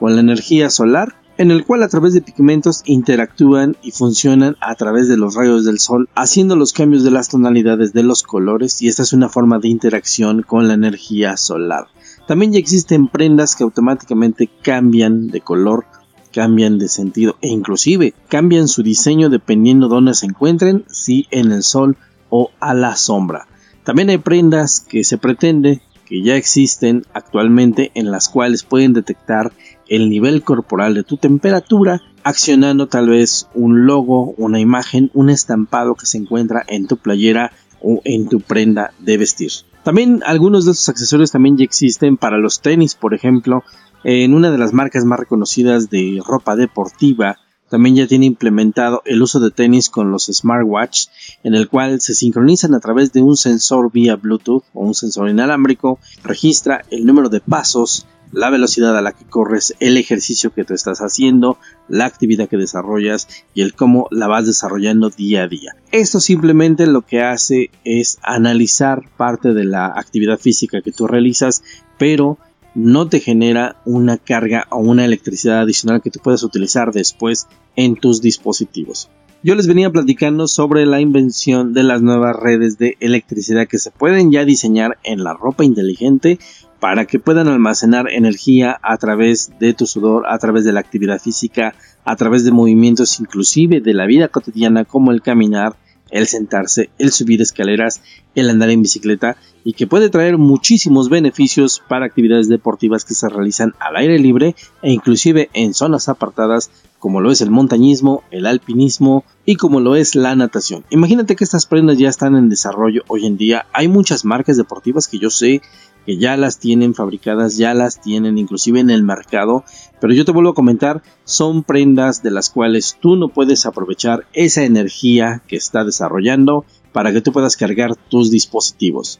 con 0.00 0.16
la 0.16 0.22
energía 0.22 0.70
solar, 0.70 1.14
en 1.38 1.52
el 1.52 1.64
cual 1.64 1.84
a 1.84 1.88
través 1.88 2.14
de 2.14 2.20
pigmentos 2.20 2.82
interactúan 2.84 3.76
y 3.80 3.92
funcionan 3.92 4.56
a 4.60 4.74
través 4.74 5.06
de 5.06 5.16
los 5.16 5.36
rayos 5.36 5.64
del 5.64 5.78
sol, 5.78 6.08
haciendo 6.16 6.56
los 6.56 6.72
cambios 6.72 7.04
de 7.04 7.12
las 7.12 7.28
tonalidades 7.28 7.92
de 7.92 8.02
los 8.02 8.24
colores 8.24 8.82
y 8.82 8.88
esta 8.88 9.04
es 9.04 9.12
una 9.12 9.28
forma 9.28 9.60
de 9.60 9.68
interacción 9.68 10.42
con 10.42 10.66
la 10.66 10.74
energía 10.74 11.36
solar. 11.36 11.86
También 12.26 12.52
ya 12.52 12.58
existen 12.58 13.06
prendas 13.06 13.54
que 13.54 13.62
automáticamente 13.62 14.50
cambian 14.62 15.28
de 15.28 15.40
color 15.40 15.86
cambian 16.32 16.78
de 16.78 16.88
sentido 16.88 17.36
e 17.40 17.48
inclusive 17.48 18.14
cambian 18.28 18.66
su 18.66 18.82
diseño 18.82 19.28
dependiendo 19.28 19.88
de 19.88 19.94
dónde 19.94 20.14
se 20.14 20.26
encuentren, 20.26 20.84
si 20.88 21.26
en 21.30 21.52
el 21.52 21.62
sol 21.62 21.96
o 22.30 22.50
a 22.58 22.74
la 22.74 22.96
sombra. 22.96 23.46
También 23.84 24.10
hay 24.10 24.18
prendas 24.18 24.80
que 24.80 25.04
se 25.04 25.18
pretende 25.18 25.82
que 26.06 26.22
ya 26.22 26.36
existen 26.36 27.04
actualmente 27.14 27.90
en 27.94 28.10
las 28.10 28.28
cuales 28.28 28.64
pueden 28.64 28.92
detectar 28.92 29.52
el 29.88 30.10
nivel 30.10 30.42
corporal 30.42 30.94
de 30.94 31.04
tu 31.04 31.16
temperatura 31.16 32.00
accionando 32.24 32.86
tal 32.86 33.08
vez 33.08 33.48
un 33.54 33.86
logo, 33.86 34.34
una 34.36 34.60
imagen, 34.60 35.10
un 35.14 35.30
estampado 35.30 35.94
que 35.94 36.06
se 36.06 36.18
encuentra 36.18 36.64
en 36.68 36.86
tu 36.86 36.96
playera 36.96 37.52
o 37.80 38.00
en 38.04 38.28
tu 38.28 38.40
prenda 38.40 38.92
de 39.00 39.16
vestir. 39.16 39.50
También 39.82 40.22
algunos 40.24 40.64
de 40.64 40.72
estos 40.72 40.88
accesorios 40.88 41.32
también 41.32 41.56
ya 41.56 41.64
existen 41.64 42.16
para 42.16 42.38
los 42.38 42.60
tenis, 42.60 42.94
por 42.94 43.14
ejemplo, 43.14 43.64
en 44.04 44.34
una 44.34 44.50
de 44.50 44.58
las 44.58 44.72
marcas 44.72 45.04
más 45.04 45.20
reconocidas 45.20 45.90
de 45.90 46.20
ropa 46.24 46.56
deportiva, 46.56 47.38
también 47.72 47.96
ya 47.96 48.06
tiene 48.06 48.26
implementado 48.26 49.00
el 49.06 49.22
uso 49.22 49.40
de 49.40 49.50
tenis 49.50 49.88
con 49.88 50.10
los 50.10 50.26
smartwatch, 50.26 51.06
en 51.42 51.54
el 51.54 51.68
cual 51.68 52.02
se 52.02 52.12
sincronizan 52.12 52.74
a 52.74 52.80
través 52.80 53.14
de 53.14 53.22
un 53.22 53.34
sensor 53.34 53.90
vía 53.90 54.16
Bluetooth 54.16 54.64
o 54.74 54.84
un 54.84 54.94
sensor 54.94 55.30
inalámbrico, 55.30 55.98
registra 56.22 56.82
el 56.90 57.06
número 57.06 57.30
de 57.30 57.40
pasos, 57.40 58.06
la 58.30 58.50
velocidad 58.50 58.94
a 58.96 59.00
la 59.00 59.12
que 59.12 59.24
corres, 59.24 59.74
el 59.80 59.96
ejercicio 59.96 60.52
que 60.52 60.64
te 60.64 60.74
estás 60.74 60.98
haciendo, 60.98 61.56
la 61.88 62.04
actividad 62.04 62.46
que 62.46 62.58
desarrollas 62.58 63.26
y 63.54 63.62
el 63.62 63.74
cómo 63.74 64.06
la 64.10 64.26
vas 64.26 64.44
desarrollando 64.44 65.08
día 65.08 65.44
a 65.44 65.48
día. 65.48 65.74
Esto 65.92 66.20
simplemente 66.20 66.86
lo 66.86 67.02
que 67.02 67.22
hace 67.22 67.70
es 67.84 68.18
analizar 68.22 69.02
parte 69.16 69.54
de 69.54 69.64
la 69.64 69.86
actividad 69.86 70.38
física 70.38 70.82
que 70.82 70.92
tú 70.92 71.06
realizas, 71.06 71.62
pero 71.98 72.36
no 72.74 73.08
te 73.08 73.20
genera 73.20 73.76
una 73.84 74.18
carga 74.18 74.66
o 74.70 74.78
una 74.78 75.04
electricidad 75.04 75.60
adicional 75.60 76.02
que 76.02 76.10
tú 76.10 76.20
puedas 76.20 76.42
utilizar 76.42 76.92
después 76.92 77.46
en 77.76 77.96
tus 77.96 78.20
dispositivos. 78.20 79.10
Yo 79.44 79.56
les 79.56 79.66
venía 79.66 79.90
platicando 79.90 80.46
sobre 80.46 80.86
la 80.86 81.00
invención 81.00 81.74
de 81.74 81.82
las 81.82 82.00
nuevas 82.00 82.36
redes 82.36 82.78
de 82.78 82.96
electricidad 83.00 83.66
que 83.66 83.78
se 83.78 83.90
pueden 83.90 84.30
ya 84.30 84.44
diseñar 84.44 84.98
en 85.02 85.24
la 85.24 85.34
ropa 85.34 85.64
inteligente 85.64 86.38
para 86.78 87.06
que 87.06 87.18
puedan 87.18 87.48
almacenar 87.48 88.08
energía 88.10 88.78
a 88.82 88.96
través 88.98 89.52
de 89.58 89.74
tu 89.74 89.86
sudor, 89.86 90.24
a 90.28 90.38
través 90.38 90.64
de 90.64 90.72
la 90.72 90.80
actividad 90.80 91.20
física, 91.20 91.74
a 92.04 92.16
través 92.16 92.44
de 92.44 92.52
movimientos 92.52 93.18
inclusive 93.18 93.80
de 93.80 93.94
la 93.94 94.06
vida 94.06 94.28
cotidiana 94.28 94.84
como 94.84 95.10
el 95.10 95.22
caminar, 95.22 95.76
el 96.12 96.28
sentarse, 96.28 96.90
el 96.98 97.10
subir 97.10 97.42
escaleras, 97.42 98.00
el 98.36 98.48
andar 98.48 98.70
en 98.70 98.82
bicicleta 98.82 99.36
y 99.64 99.72
que 99.72 99.86
puede 99.86 100.10
traer 100.10 100.38
muchísimos 100.38 101.08
beneficios 101.08 101.82
para 101.88 102.06
actividades 102.06 102.48
deportivas 102.48 103.04
que 103.04 103.14
se 103.14 103.28
realizan 103.28 103.74
al 103.80 103.96
aire 103.96 104.18
libre 104.18 104.54
e 104.82 104.92
inclusive 104.92 105.50
en 105.54 105.74
zonas 105.74 106.08
apartadas 106.08 106.70
como 107.02 107.20
lo 107.20 107.32
es 107.32 107.40
el 107.40 107.50
montañismo, 107.50 108.22
el 108.30 108.46
alpinismo 108.46 109.24
y 109.44 109.56
como 109.56 109.80
lo 109.80 109.96
es 109.96 110.14
la 110.14 110.36
natación. 110.36 110.84
Imagínate 110.88 111.34
que 111.34 111.42
estas 111.42 111.66
prendas 111.66 111.98
ya 111.98 112.08
están 112.08 112.36
en 112.36 112.48
desarrollo 112.48 113.02
hoy 113.08 113.26
en 113.26 113.36
día. 113.36 113.66
Hay 113.72 113.88
muchas 113.88 114.24
marcas 114.24 114.56
deportivas 114.56 115.08
que 115.08 115.18
yo 115.18 115.28
sé 115.28 115.62
que 116.06 116.16
ya 116.16 116.36
las 116.36 116.60
tienen 116.60 116.94
fabricadas, 116.94 117.56
ya 117.56 117.74
las 117.74 118.00
tienen 118.00 118.38
inclusive 118.38 118.78
en 118.78 118.88
el 118.88 119.02
mercado, 119.02 119.64
pero 120.00 120.14
yo 120.14 120.24
te 120.24 120.30
vuelvo 120.30 120.50
a 120.50 120.54
comentar, 120.54 121.02
son 121.24 121.64
prendas 121.64 122.22
de 122.22 122.30
las 122.30 122.50
cuales 122.50 122.96
tú 123.00 123.16
no 123.16 123.30
puedes 123.30 123.66
aprovechar 123.66 124.28
esa 124.32 124.62
energía 124.62 125.42
que 125.48 125.56
está 125.56 125.82
desarrollando 125.82 126.64
para 126.92 127.12
que 127.12 127.20
tú 127.20 127.32
puedas 127.32 127.56
cargar 127.56 127.96
tus 127.96 128.30
dispositivos. 128.30 129.18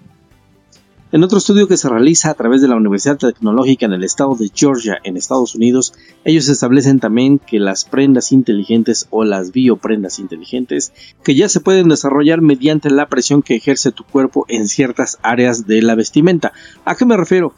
En 1.12 1.22
otro 1.22 1.36
estudio 1.36 1.68
que 1.68 1.76
se 1.76 1.90
realiza 1.90 2.30
a 2.30 2.34
través 2.34 2.62
de 2.62 2.68
la 2.68 2.76
Universidad 2.76 3.18
Tecnológica 3.18 3.84
en 3.84 3.92
el 3.92 4.02
estado 4.02 4.34
de 4.34 4.50
Georgia, 4.54 4.96
en 5.04 5.18
Estados 5.18 5.54
Unidos, 5.54 5.92
ellos 6.24 6.48
establecen 6.48 7.00
también 7.00 7.38
que 7.38 7.58
las 7.58 7.84
prendas 7.84 8.32
inteligentes 8.32 9.08
o 9.10 9.22
las 9.22 9.52
bioprendas 9.52 10.18
inteligentes, 10.18 10.94
que 11.22 11.34
ya 11.34 11.50
se 11.50 11.60
pueden 11.60 11.90
desarrollar 11.90 12.40
mediante 12.40 12.88
la 12.88 13.10
presión 13.10 13.42
que 13.42 13.56
ejerce 13.56 13.92
tu 13.92 14.04
cuerpo 14.04 14.46
en 14.48 14.66
ciertas 14.68 15.18
áreas 15.22 15.66
de 15.66 15.82
la 15.82 15.96
vestimenta. 15.96 16.54
¿A 16.86 16.94
qué 16.94 17.04
me 17.04 17.18
refiero? 17.18 17.52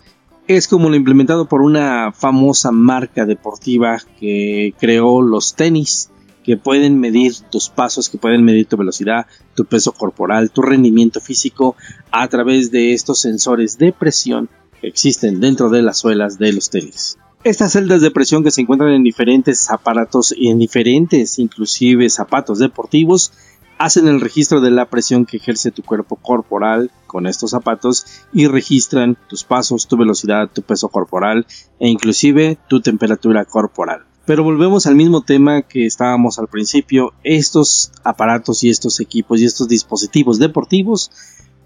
Es 0.49 0.67
como 0.67 0.91
lo 0.91 0.97
implementado 0.97 1.47
por 1.47 1.63
una 1.63 2.11
famosa 2.11 2.73
marca 2.73 3.25
deportiva 3.25 4.03
que 4.19 4.75
creó 4.81 5.23
los 5.23 5.55
tenis 5.55 6.11
que 6.45 6.57
pueden 6.57 7.01
medir 7.01 7.34
tus 7.51 7.68
pasos, 7.68 8.09
que 8.09 8.18
pueden 8.18 8.45
medir 8.45 8.66
tu 8.66 8.76
velocidad, 8.76 9.26
tu 9.57 9.64
peso 9.64 9.92
corporal, 9.92 10.51
tu 10.51 10.62
rendimiento 10.62 11.20
físico 11.20 11.74
a 12.12 12.28
través 12.28 12.70
de 12.70 12.92
estos 12.92 13.18
sensores 13.18 13.78
de 13.78 13.92
presión 13.92 14.49
que 14.80 14.86
existen 14.86 15.40
dentro 15.40 15.70
de 15.70 15.82
las 15.82 15.99
suelas 15.99 16.38
de 16.38 16.53
los 16.53 16.70
tenis. 16.70 17.18
Estas 17.42 17.72
celdas 17.72 18.01
de 18.01 18.11
presión 18.11 18.45
que 18.45 18.51
se 18.51 18.61
encuentran 18.61 18.92
en 18.92 19.03
diferentes 19.03 19.70
aparatos 19.70 20.34
y 20.36 20.49
en 20.49 20.59
diferentes 20.59 21.38
inclusive 21.38 22.09
zapatos 22.09 22.59
deportivos 22.59 23.32
hacen 23.78 24.07
el 24.07 24.20
registro 24.20 24.61
de 24.61 24.70
la 24.70 24.88
presión 24.88 25.26
que 25.26 25.38
ejerce 25.38 25.70
tu 25.70 25.82
cuerpo 25.82 26.16
corporal 26.16 26.90
con 27.07 27.26
estos 27.26 27.51
zapatos 27.51 28.07
y 28.32 28.47
registran 28.47 29.16
tus 29.28 29.45
pasos, 29.45 29.88
tu 29.88 29.97
velocidad, 29.97 30.49
tu 30.53 30.62
peso 30.62 30.88
corporal 30.88 31.47
e 31.78 31.88
inclusive 31.88 32.59
tu 32.68 32.80
temperatura 32.80 33.45
corporal. 33.45 34.05
Pero 34.27 34.43
volvemos 34.43 34.87
al 34.87 34.95
mismo 34.95 35.20
tema 35.20 35.62
que 35.62 35.85
estábamos 35.85 36.39
al 36.39 36.49
principio. 36.49 37.12
Estos 37.25 37.93
aparatos 38.05 38.64
y 38.64 38.70
estos 38.70 39.01
equipos 39.01 39.41
y 39.41 39.45
estos 39.45 39.68
dispositivos 39.68 40.39
deportivos 40.39 41.11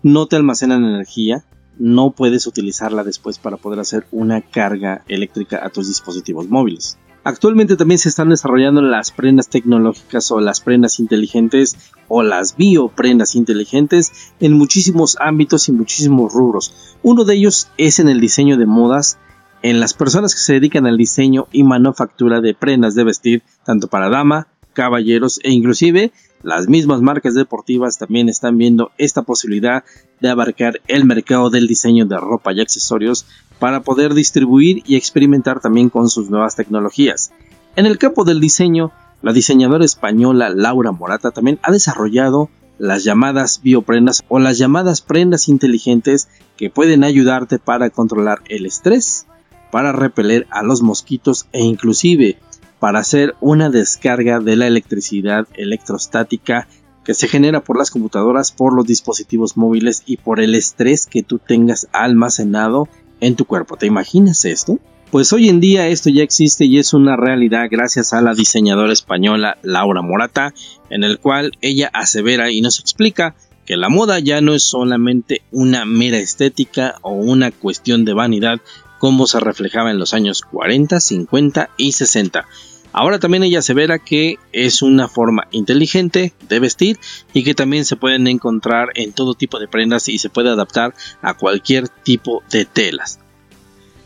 no 0.03 0.27
te 0.27 0.37
almacenan 0.37 0.85
energía. 0.85 1.45
No 1.79 2.11
puedes 2.11 2.49
utilizarla 2.49 3.05
después 3.05 3.39
para 3.39 3.57
poder 3.57 3.79
hacer 3.79 4.07
una 4.11 4.41
carga 4.41 5.05
eléctrica 5.07 5.65
a 5.65 5.71
tus 5.71 5.87
dispositivos 5.87 6.49
móviles. 6.49 6.99
Actualmente 7.23 7.77
también 7.77 7.99
se 7.99 8.09
están 8.09 8.31
desarrollando 8.31 8.81
las 8.81 9.13
prendas 9.13 9.49
tecnológicas 9.49 10.31
o 10.33 10.41
las 10.41 10.61
prendas 10.61 10.99
inteligentes 10.99 11.77
o 12.09 12.23
las 12.23 12.57
bioprendas 12.57 13.37
inteligentes 13.37 14.13
en 14.41 14.55
muchísimos 14.55 15.17
ámbitos 15.21 15.69
y 15.69 15.73
muchísimos 15.73 16.33
rubros. 16.33 16.97
Uno 17.03 17.25
de 17.25 17.35
ellos 17.35 17.69
es 17.77 17.99
en 17.99 18.09
el 18.09 18.21
diseño 18.21 18.57
de 18.57 18.67
modas, 18.67 19.19
en 19.63 19.81
las 19.81 19.95
personas 19.95 20.35
que 20.35 20.41
se 20.41 20.55
dedican 20.55 20.87
al 20.87 20.97
diseño 20.97 21.47
y 21.53 21.65
manufactura 21.65 22.41
de 22.41 22.55
prendas 22.55 22.95
de 22.95 23.05
vestir, 23.05 23.43
tanto 23.65 23.89
para 23.89 24.09
dama, 24.09 24.49
caballeros 24.73 25.41
e 25.43 25.51
inclusive 25.51 26.13
las 26.43 26.69
mismas 26.69 27.01
marcas 27.01 27.35
deportivas 27.35 27.99
también 27.99 28.29
están 28.29 28.59
viendo 28.59 28.93
esta 28.97 29.23
posibilidad 29.23 29.83
de 30.21 30.31
abarcar 30.31 30.81
el 30.87 31.05
mercado 31.05 31.51
del 31.51 31.67
diseño 31.67 32.07
de 32.07 32.17
ropa 32.17 32.53
y 32.53 32.61
accesorios 32.61 33.27
para 33.59 33.83
poder 33.83 34.15
distribuir 34.15 34.83
y 34.87 34.95
experimentar 34.95 35.61
también 35.61 35.89
con 35.89 36.09
sus 36.09 36.31
nuevas 36.31 36.55
tecnologías. 36.55 37.33
En 37.75 37.87
el 37.87 37.99
campo 37.99 38.25
del 38.25 38.41
diseño, 38.41 38.93
la 39.21 39.33
diseñadora 39.33 39.85
española 39.85 40.49
Laura 40.51 40.93
Morata 40.93 41.33
también 41.33 41.59
ha 41.63 41.73
desarrollado 41.73 42.51
las 42.79 43.03
llamadas 43.03 43.61
bioprendas 43.61 44.23
o 44.29 44.39
las 44.39 44.59
llamadas 44.59 45.01
prendas 45.01 45.49
inteligentes 45.49 46.29
que 46.57 46.71
pueden 46.71 47.03
ayudarte 47.03 47.59
para 47.59 47.91
controlar 47.91 48.43
el 48.49 48.65
estrés, 48.67 49.27
para 49.71 49.93
repeler 49.93 50.47
a 50.51 50.63
los 50.63 50.83
mosquitos 50.83 51.47
e 51.53 51.61
inclusive 51.61 52.39
para 52.79 53.01
hacer 53.01 53.35
una 53.41 53.71
descarga 53.71 54.41
de 54.41 54.57
la 54.57 54.67
electricidad 54.67 55.47
electrostática 55.55 56.69
que 57.05 57.15
se 57.15 57.27
genera 57.27 57.61
por 57.61 57.79
las 57.79 57.91
computadoras, 57.91 58.53
por 58.53 58.75
los 58.75 58.87
dispositivos 58.87 59.57
móviles 59.57 60.03
y 60.07 60.19
por 60.19 60.41
el 60.41 60.55
estrés 60.55 61.07
que 61.07 61.23
tú 61.23 61.39
tengas 61.39 61.89
almacenado 61.93 62.89
en 63.21 63.35
tu 63.35 63.47
cuerpo. 63.47 63.77
¿Te 63.77 63.87
imaginas 63.87 64.45
esto? 64.45 64.79
Pues 65.11 65.33
hoy 65.33 65.49
en 65.49 65.59
día 65.59 65.89
esto 65.89 66.11
ya 66.11 66.23
existe 66.23 66.67
y 66.67 66.79
es 66.79 66.93
una 66.93 67.17
realidad 67.17 67.69
gracias 67.71 68.13
a 68.13 68.21
la 68.21 68.35
diseñadora 68.35 68.93
española 68.93 69.57
Laura 69.63 70.03
Morata, 70.03 70.53
en 70.91 71.03
el 71.03 71.19
cual 71.19 71.53
ella 71.63 71.91
asevera 71.95 72.51
y 72.51 72.61
nos 72.61 72.79
explica 72.79 73.35
que 73.65 73.79
la 73.79 73.89
moda 73.89 74.19
ya 74.19 74.43
no 74.43 74.53
es 74.53 74.65
solamente 74.65 75.41
una 75.51 75.87
mera 75.87 76.19
estética 76.19 76.97
o 77.01 77.13
una 77.13 77.51
cuestión 77.51 78.05
de 78.05 78.13
vanidad 78.13 78.61
como 78.99 79.27
se 79.27 79.41
reflejaba 79.41 79.91
en 79.91 79.99
los 79.99 80.15
años 80.15 80.43
40, 80.43 81.01
50 81.01 81.71
y 81.77 81.93
60. 81.93 82.47
Ahora 82.93 83.19
también 83.19 83.43
ella 83.43 83.59
asevera 83.59 83.99
que 83.99 84.39
es 84.53 84.83
una 84.83 85.09
forma 85.09 85.47
inteligente 85.51 86.33
de 86.49 86.59
vestir 86.59 86.99
y 87.33 87.45
que 87.45 87.55
también 87.55 87.85
se 87.85 87.97
pueden 87.97 88.27
encontrar 88.27 88.89
en 88.95 89.13
todo 89.13 89.35
tipo 89.35 89.59
de 89.59 89.69
prendas 89.69 90.09
y 90.09 90.19
se 90.19 90.31
puede 90.31 90.51
adaptar 90.51 90.95
a 91.21 91.35
cualquier 91.35 91.89
tipo 91.89 92.43
de 92.51 92.65
telas. 92.65 93.21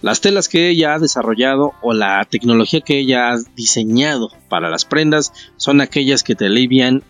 Las 0.03 0.21
telas 0.21 0.49
que 0.49 0.69
ella 0.69 0.95
ha 0.95 0.99
desarrollado 0.99 1.75
o 1.81 1.93
la 1.93 2.25
tecnología 2.29 2.81
que 2.81 2.99
ella 2.99 3.31
ha 3.31 3.39
diseñado 3.55 4.31
para 4.49 4.69
las 4.69 4.85
prendas 4.85 5.33
son 5.57 5.81
aquellas 5.81 6.25
que 6.25 6.35
te 6.35 6.47
alivian 6.47 7.05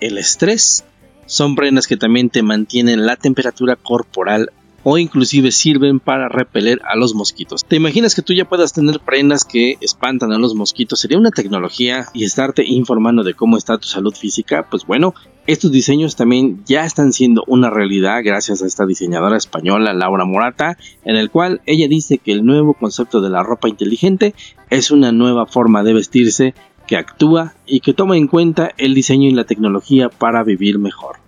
el 0.00 0.16
estrés, 0.16 0.84
son 1.26 1.56
prendas 1.56 1.88
que 1.88 1.96
también 1.96 2.30
te 2.30 2.44
mantienen 2.44 3.04
la 3.04 3.16
temperatura 3.16 3.74
corporal 3.74 4.52
o 4.88 4.98
inclusive 4.98 5.50
sirven 5.50 5.98
para 5.98 6.28
repeler 6.28 6.80
a 6.88 6.94
los 6.94 7.12
mosquitos. 7.12 7.64
¿Te 7.64 7.74
imaginas 7.74 8.14
que 8.14 8.22
tú 8.22 8.32
ya 8.32 8.48
puedas 8.48 8.72
tener 8.72 9.00
prendas 9.00 9.44
que 9.44 9.78
espantan 9.80 10.30
a 10.30 10.38
los 10.38 10.54
mosquitos? 10.54 11.00
Sería 11.00 11.18
una 11.18 11.32
tecnología 11.32 12.06
y 12.14 12.22
estarte 12.22 12.64
informando 12.64 13.24
de 13.24 13.34
cómo 13.34 13.56
está 13.56 13.78
tu 13.78 13.88
salud 13.88 14.14
física. 14.14 14.68
Pues 14.70 14.86
bueno, 14.86 15.12
estos 15.48 15.72
diseños 15.72 16.14
también 16.14 16.62
ya 16.66 16.84
están 16.84 17.12
siendo 17.12 17.42
una 17.48 17.68
realidad 17.68 18.20
gracias 18.24 18.62
a 18.62 18.66
esta 18.66 18.86
diseñadora 18.86 19.36
española 19.36 19.92
Laura 19.92 20.24
Morata, 20.24 20.78
en 21.04 21.16
el 21.16 21.32
cual 21.32 21.62
ella 21.66 21.88
dice 21.88 22.18
que 22.18 22.30
el 22.30 22.46
nuevo 22.46 22.74
concepto 22.74 23.20
de 23.20 23.30
la 23.30 23.42
ropa 23.42 23.68
inteligente 23.68 24.36
es 24.70 24.92
una 24.92 25.10
nueva 25.10 25.46
forma 25.46 25.82
de 25.82 25.94
vestirse 25.94 26.54
que 26.86 26.96
actúa 26.96 27.54
y 27.66 27.80
que 27.80 27.92
toma 27.92 28.16
en 28.16 28.28
cuenta 28.28 28.70
el 28.78 28.94
diseño 28.94 29.28
y 29.28 29.32
la 29.32 29.46
tecnología 29.46 30.10
para 30.10 30.44
vivir 30.44 30.78
mejor. 30.78 31.25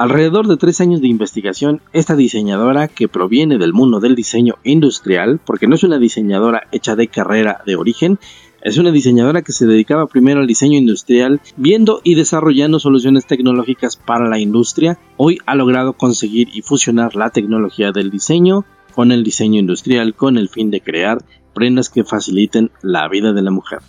Alrededor 0.00 0.46
de 0.48 0.56
tres 0.56 0.80
años 0.80 1.02
de 1.02 1.08
investigación, 1.08 1.82
esta 1.92 2.16
diseñadora, 2.16 2.88
que 2.88 3.06
proviene 3.06 3.58
del 3.58 3.74
mundo 3.74 4.00
del 4.00 4.14
diseño 4.14 4.54
industrial, 4.64 5.40
porque 5.44 5.66
no 5.66 5.74
es 5.74 5.84
una 5.84 5.98
diseñadora 5.98 6.62
hecha 6.72 6.96
de 6.96 7.08
carrera 7.08 7.60
de 7.66 7.76
origen, 7.76 8.18
es 8.62 8.78
una 8.78 8.92
diseñadora 8.92 9.42
que 9.42 9.52
se 9.52 9.66
dedicaba 9.66 10.06
primero 10.06 10.40
al 10.40 10.46
diseño 10.46 10.78
industrial, 10.78 11.42
viendo 11.58 12.00
y 12.02 12.14
desarrollando 12.14 12.78
soluciones 12.80 13.26
tecnológicas 13.26 13.96
para 13.96 14.26
la 14.26 14.38
industria, 14.38 14.98
hoy 15.18 15.36
ha 15.44 15.54
logrado 15.54 15.92
conseguir 15.92 16.48
y 16.50 16.62
fusionar 16.62 17.14
la 17.14 17.28
tecnología 17.28 17.92
del 17.92 18.08
diseño 18.08 18.64
con 18.94 19.12
el 19.12 19.22
diseño 19.22 19.60
industrial 19.60 20.14
con 20.14 20.38
el 20.38 20.48
fin 20.48 20.70
de 20.70 20.80
crear 20.80 21.18
prendas 21.52 21.90
que 21.90 22.04
faciliten 22.04 22.70
la 22.80 23.06
vida 23.06 23.34
de 23.34 23.42
la 23.42 23.50
mujer. 23.50 23.80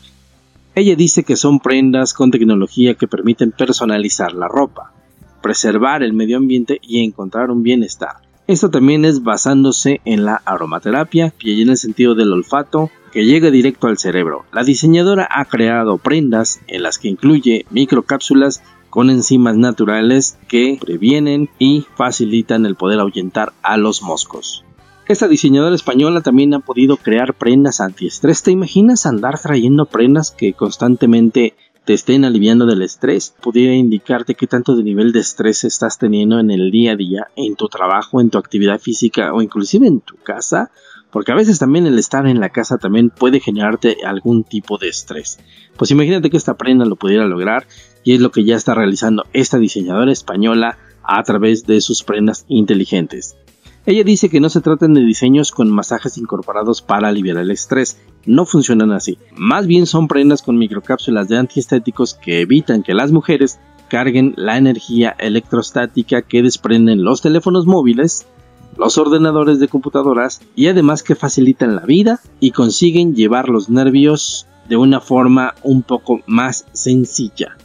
Ella 0.75 0.97
dice 0.97 1.23
que 1.23 1.37
son 1.37 1.61
prendas 1.61 2.13
con 2.13 2.31
tecnología 2.31 2.95
que 2.95 3.07
permiten 3.07 3.53
personalizar 3.53 4.33
la 4.33 4.49
ropa, 4.49 4.91
preservar 5.41 6.03
el 6.03 6.13
medio 6.13 6.37
ambiente 6.37 6.79
y 6.81 7.03
encontrar 7.03 7.51
un 7.51 7.63
bienestar. 7.63 8.17
Esto 8.47 8.69
también 8.69 9.05
es 9.05 9.23
basándose 9.23 10.01
en 10.03 10.25
la 10.25 10.41
aromaterapia 10.45 11.33
y 11.39 11.61
en 11.61 11.69
el 11.69 11.77
sentido 11.77 12.15
del 12.15 12.33
olfato 12.33 12.89
que 13.11 13.25
llega 13.25 13.51
directo 13.51 13.87
al 13.87 13.97
cerebro. 13.97 14.45
La 14.51 14.63
diseñadora 14.63 15.27
ha 15.29 15.45
creado 15.45 15.97
prendas 15.97 16.61
en 16.67 16.83
las 16.83 16.97
que 16.97 17.07
incluye 17.07 17.65
microcápsulas 17.69 18.61
con 18.89 19.09
enzimas 19.09 19.55
naturales 19.55 20.37
que 20.47 20.77
previenen 20.81 21.49
y 21.59 21.85
facilitan 21.95 22.65
el 22.65 22.75
poder 22.75 22.99
ahuyentar 22.99 23.53
a 23.63 23.77
los 23.77 24.01
moscos. 24.01 24.65
Esta 25.07 25.27
diseñadora 25.27 25.75
española 25.75 26.21
también 26.21 26.53
ha 26.53 26.59
podido 26.59 26.97
crear 26.97 27.33
prendas 27.33 27.81
antiestrés. 27.81 28.43
¿Te 28.43 28.51
imaginas 28.51 29.05
andar 29.05 29.39
trayendo 29.39 29.85
prendas 29.85 30.31
que 30.31 30.53
constantemente 30.53 31.55
te 31.85 31.93
estén 31.93 32.25
aliviando 32.25 32.65
del 32.65 32.83
estrés, 32.83 33.33
pudiera 33.41 33.73
indicarte 33.73 34.35
qué 34.35 34.45
tanto 34.45 34.75
de 34.75 34.83
nivel 34.83 35.11
de 35.11 35.19
estrés 35.19 35.63
estás 35.63 35.97
teniendo 35.97 36.39
en 36.39 36.51
el 36.51 36.69
día 36.69 36.91
a 36.91 36.95
día, 36.95 37.27
en 37.35 37.55
tu 37.55 37.67
trabajo, 37.67 38.21
en 38.21 38.29
tu 38.29 38.37
actividad 38.37 38.79
física 38.79 39.33
o 39.33 39.41
inclusive 39.41 39.87
en 39.87 39.99
tu 40.01 40.15
casa, 40.17 40.69
porque 41.11 41.31
a 41.31 41.35
veces 41.35 41.59
también 41.59 41.87
el 41.87 41.97
estar 41.97 42.27
en 42.27 42.39
la 42.39 42.49
casa 42.49 42.77
también 42.77 43.09
puede 43.09 43.39
generarte 43.39 43.97
algún 44.05 44.43
tipo 44.43 44.77
de 44.77 44.89
estrés. 44.89 45.39
Pues 45.75 45.91
imagínate 45.91 46.29
que 46.29 46.37
esta 46.37 46.55
prenda 46.55 46.85
lo 46.85 46.95
pudiera 46.95 47.25
lograr 47.25 47.65
y 48.03 48.13
es 48.13 48.21
lo 48.21 48.31
que 48.31 48.43
ya 48.43 48.55
está 48.55 48.75
realizando 48.75 49.25
esta 49.33 49.57
diseñadora 49.57 50.11
española 50.11 50.77
a 51.03 51.23
través 51.23 51.65
de 51.65 51.81
sus 51.81 52.03
prendas 52.03 52.45
inteligentes. 52.47 53.35
Ella 53.85 54.03
dice 54.03 54.29
que 54.29 54.39
no 54.39 54.49
se 54.49 54.61
tratan 54.61 54.93
de 54.93 55.01
diseños 55.01 55.51
con 55.51 55.71
masajes 55.71 56.17
incorporados 56.19 56.83
para 56.83 57.07
aliviar 57.07 57.37
el 57.37 57.49
estrés, 57.49 57.99
no 58.27 58.45
funcionan 58.45 58.91
así. 58.91 59.17
Más 59.35 59.65
bien 59.65 59.87
son 59.87 60.07
prendas 60.07 60.43
con 60.43 60.59
microcápsulas 60.59 61.27
de 61.27 61.37
antiestéticos 61.37 62.13
que 62.13 62.41
evitan 62.41 62.83
que 62.83 62.93
las 62.93 63.11
mujeres 63.11 63.59
carguen 63.89 64.35
la 64.37 64.57
energía 64.57 65.15
electrostática 65.17 66.21
que 66.21 66.43
desprenden 66.43 67.03
los 67.03 67.21
teléfonos 67.21 67.65
móviles, 67.65 68.27
los 68.77 68.99
ordenadores 68.99 69.59
de 69.59 69.67
computadoras 69.67 70.41
y 70.55 70.67
además 70.67 71.01
que 71.01 71.15
facilitan 71.15 71.75
la 71.75 71.85
vida 71.85 72.19
y 72.39 72.51
consiguen 72.51 73.15
llevar 73.15 73.49
los 73.49 73.69
nervios 73.69 74.47
de 74.69 74.77
una 74.77 75.01
forma 75.01 75.55
un 75.63 75.81
poco 75.81 76.21
más 76.27 76.65
sencilla. 76.71 77.57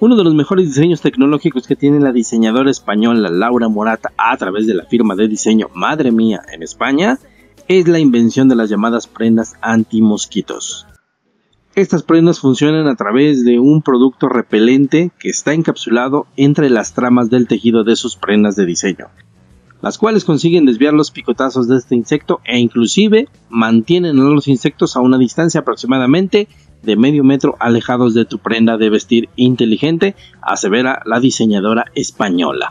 Uno 0.00 0.16
de 0.16 0.24
los 0.24 0.34
mejores 0.34 0.66
diseños 0.66 1.02
tecnológicos 1.02 1.66
que 1.66 1.76
tiene 1.76 2.00
la 2.00 2.10
diseñadora 2.10 2.70
española 2.70 3.28
Laura 3.28 3.68
Morata 3.68 4.10
a 4.16 4.34
través 4.38 4.66
de 4.66 4.72
la 4.72 4.86
firma 4.86 5.14
de 5.14 5.28
diseño 5.28 5.68
Madre 5.74 6.10
Mía 6.10 6.40
en 6.50 6.62
España 6.62 7.18
es 7.68 7.86
la 7.86 7.98
invención 7.98 8.48
de 8.48 8.56
las 8.56 8.70
llamadas 8.70 9.06
prendas 9.06 9.56
anti-mosquitos. 9.60 10.86
Estas 11.74 12.02
prendas 12.02 12.40
funcionan 12.40 12.88
a 12.88 12.96
través 12.96 13.44
de 13.44 13.58
un 13.58 13.82
producto 13.82 14.30
repelente 14.30 15.10
que 15.18 15.28
está 15.28 15.52
encapsulado 15.52 16.26
entre 16.34 16.70
las 16.70 16.94
tramas 16.94 17.28
del 17.28 17.46
tejido 17.46 17.84
de 17.84 17.94
sus 17.94 18.16
prendas 18.16 18.56
de 18.56 18.64
diseño, 18.64 19.08
las 19.82 19.98
cuales 19.98 20.24
consiguen 20.24 20.64
desviar 20.64 20.94
los 20.94 21.10
picotazos 21.10 21.68
de 21.68 21.76
este 21.76 21.94
insecto 21.94 22.40
e 22.46 22.58
inclusive 22.58 23.28
mantienen 23.50 24.18
a 24.18 24.22
los 24.22 24.48
insectos 24.48 24.96
a 24.96 25.00
una 25.00 25.18
distancia 25.18 25.60
aproximadamente 25.60 26.48
de 26.82 26.96
medio 26.96 27.24
metro 27.24 27.56
alejados 27.58 28.14
de 28.14 28.24
tu 28.24 28.38
prenda 28.38 28.76
de 28.76 28.90
vestir 28.90 29.28
inteligente, 29.36 30.16
asevera 30.42 31.02
la 31.04 31.20
diseñadora 31.20 31.86
española. 31.94 32.70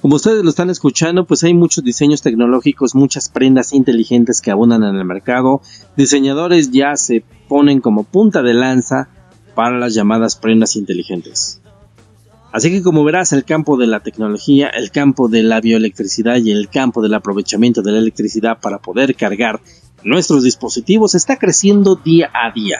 Como 0.00 0.14
ustedes 0.16 0.44
lo 0.44 0.50
están 0.50 0.70
escuchando, 0.70 1.24
pues 1.24 1.42
hay 1.42 1.54
muchos 1.54 1.82
diseños 1.82 2.22
tecnológicos, 2.22 2.94
muchas 2.94 3.28
prendas 3.28 3.72
inteligentes 3.72 4.40
que 4.40 4.52
abundan 4.52 4.84
en 4.84 4.94
el 4.94 5.04
mercado. 5.04 5.60
Diseñadores 5.96 6.70
ya 6.70 6.94
se 6.96 7.24
ponen 7.48 7.80
como 7.80 8.04
punta 8.04 8.42
de 8.42 8.54
lanza 8.54 9.08
para 9.56 9.76
las 9.76 9.94
llamadas 9.94 10.36
prendas 10.36 10.76
inteligentes. 10.76 11.60
Así 12.52 12.70
que 12.70 12.82
como 12.82 13.04
verás, 13.04 13.32
el 13.32 13.44
campo 13.44 13.76
de 13.76 13.88
la 13.88 14.00
tecnología, 14.00 14.68
el 14.68 14.90
campo 14.90 15.28
de 15.28 15.42
la 15.42 15.60
bioelectricidad 15.60 16.36
y 16.36 16.52
el 16.52 16.68
campo 16.68 17.02
del 17.02 17.14
aprovechamiento 17.14 17.82
de 17.82 17.92
la 17.92 17.98
electricidad 17.98 18.58
para 18.60 18.78
poder 18.78 19.16
cargar 19.16 19.60
nuestros 20.04 20.44
dispositivos 20.44 21.14
está 21.14 21.36
creciendo 21.36 21.96
día 21.96 22.30
a 22.32 22.52
día. 22.52 22.78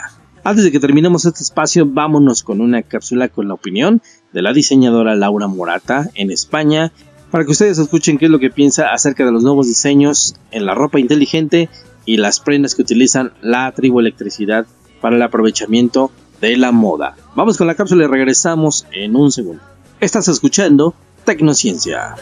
Antes 0.49 0.65
de 0.65 0.73
que 0.73 0.81
terminemos 0.81 1.27
este 1.27 1.43
espacio, 1.43 1.85
vámonos 1.85 2.43
con 2.43 2.63
una 2.63 2.81
cápsula 2.83 3.29
con 3.29 3.49
la 3.49 3.53
opinión 3.53 4.01
de 4.33 4.41
la 4.41 4.55
diseñadora 4.55 5.15
Laura 5.15 5.47
Morata 5.47 6.09
en 6.15 6.31
España, 6.31 6.91
para 7.31 7.45
que 7.45 7.51
ustedes 7.51 7.77
escuchen 7.77 8.17
qué 8.17 8.25
es 8.25 8.31
lo 8.31 8.39
que 8.39 8.49
piensa 8.49 8.95
acerca 8.95 9.27
de 9.27 9.31
los 9.31 9.43
nuevos 9.43 9.67
diseños 9.67 10.37
en 10.51 10.65
la 10.65 10.75
ropa 10.75 10.99
inteligente 10.99 11.69
y 12.07 12.17
las 12.17 12.41
prendas 12.41 12.75
que 12.75 12.81
utilizan 12.81 13.35
la 13.43 13.71
triboelectricidad 13.73 14.67
para 15.03 15.17
el 15.17 15.23
aprovechamiento 15.23 16.11
de 16.41 16.57
la 16.57 16.73
moda. 16.73 17.15
Vamos 17.37 17.59
con 17.59 17.67
la 17.67 17.75
cápsula 17.75 18.05
y 18.05 18.07
regresamos 18.07 18.87
en 18.93 19.17
un 19.17 19.31
segundo. 19.31 19.63
Estás 20.01 20.29
escuchando 20.29 20.95
Tecnociencia. 21.27 22.15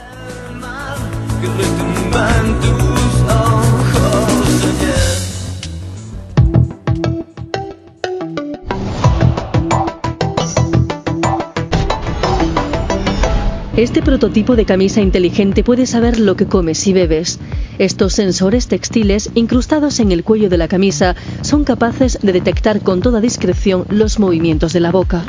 Este 13.77 14.01
prototipo 14.01 14.57
de 14.57 14.64
camisa 14.64 15.03
inteligente 15.03 15.62
puede 15.62 15.85
saber 15.85 16.18
lo 16.18 16.35
que 16.35 16.47
comes 16.47 16.87
y 16.87 16.95
bebes. 16.95 17.39
Estos 17.79 18.14
sensores 18.14 18.68
textiles 18.68 19.31
incrustados 19.35 20.01
en 20.01 20.12
el 20.12 20.24
cuello 20.24 20.49
de 20.49 20.57
la 20.57 20.66
camisa 20.66 21.14
son 21.43 21.64
capaces 21.64 22.18
de 22.22 22.33
detectar 22.33 22.81
con 22.81 23.03
toda 23.03 23.20
discreción 23.20 23.85
los 23.91 24.18
movimientos 24.18 24.72
de 24.72 24.81
la 24.81 24.93
boca. 24.93 25.24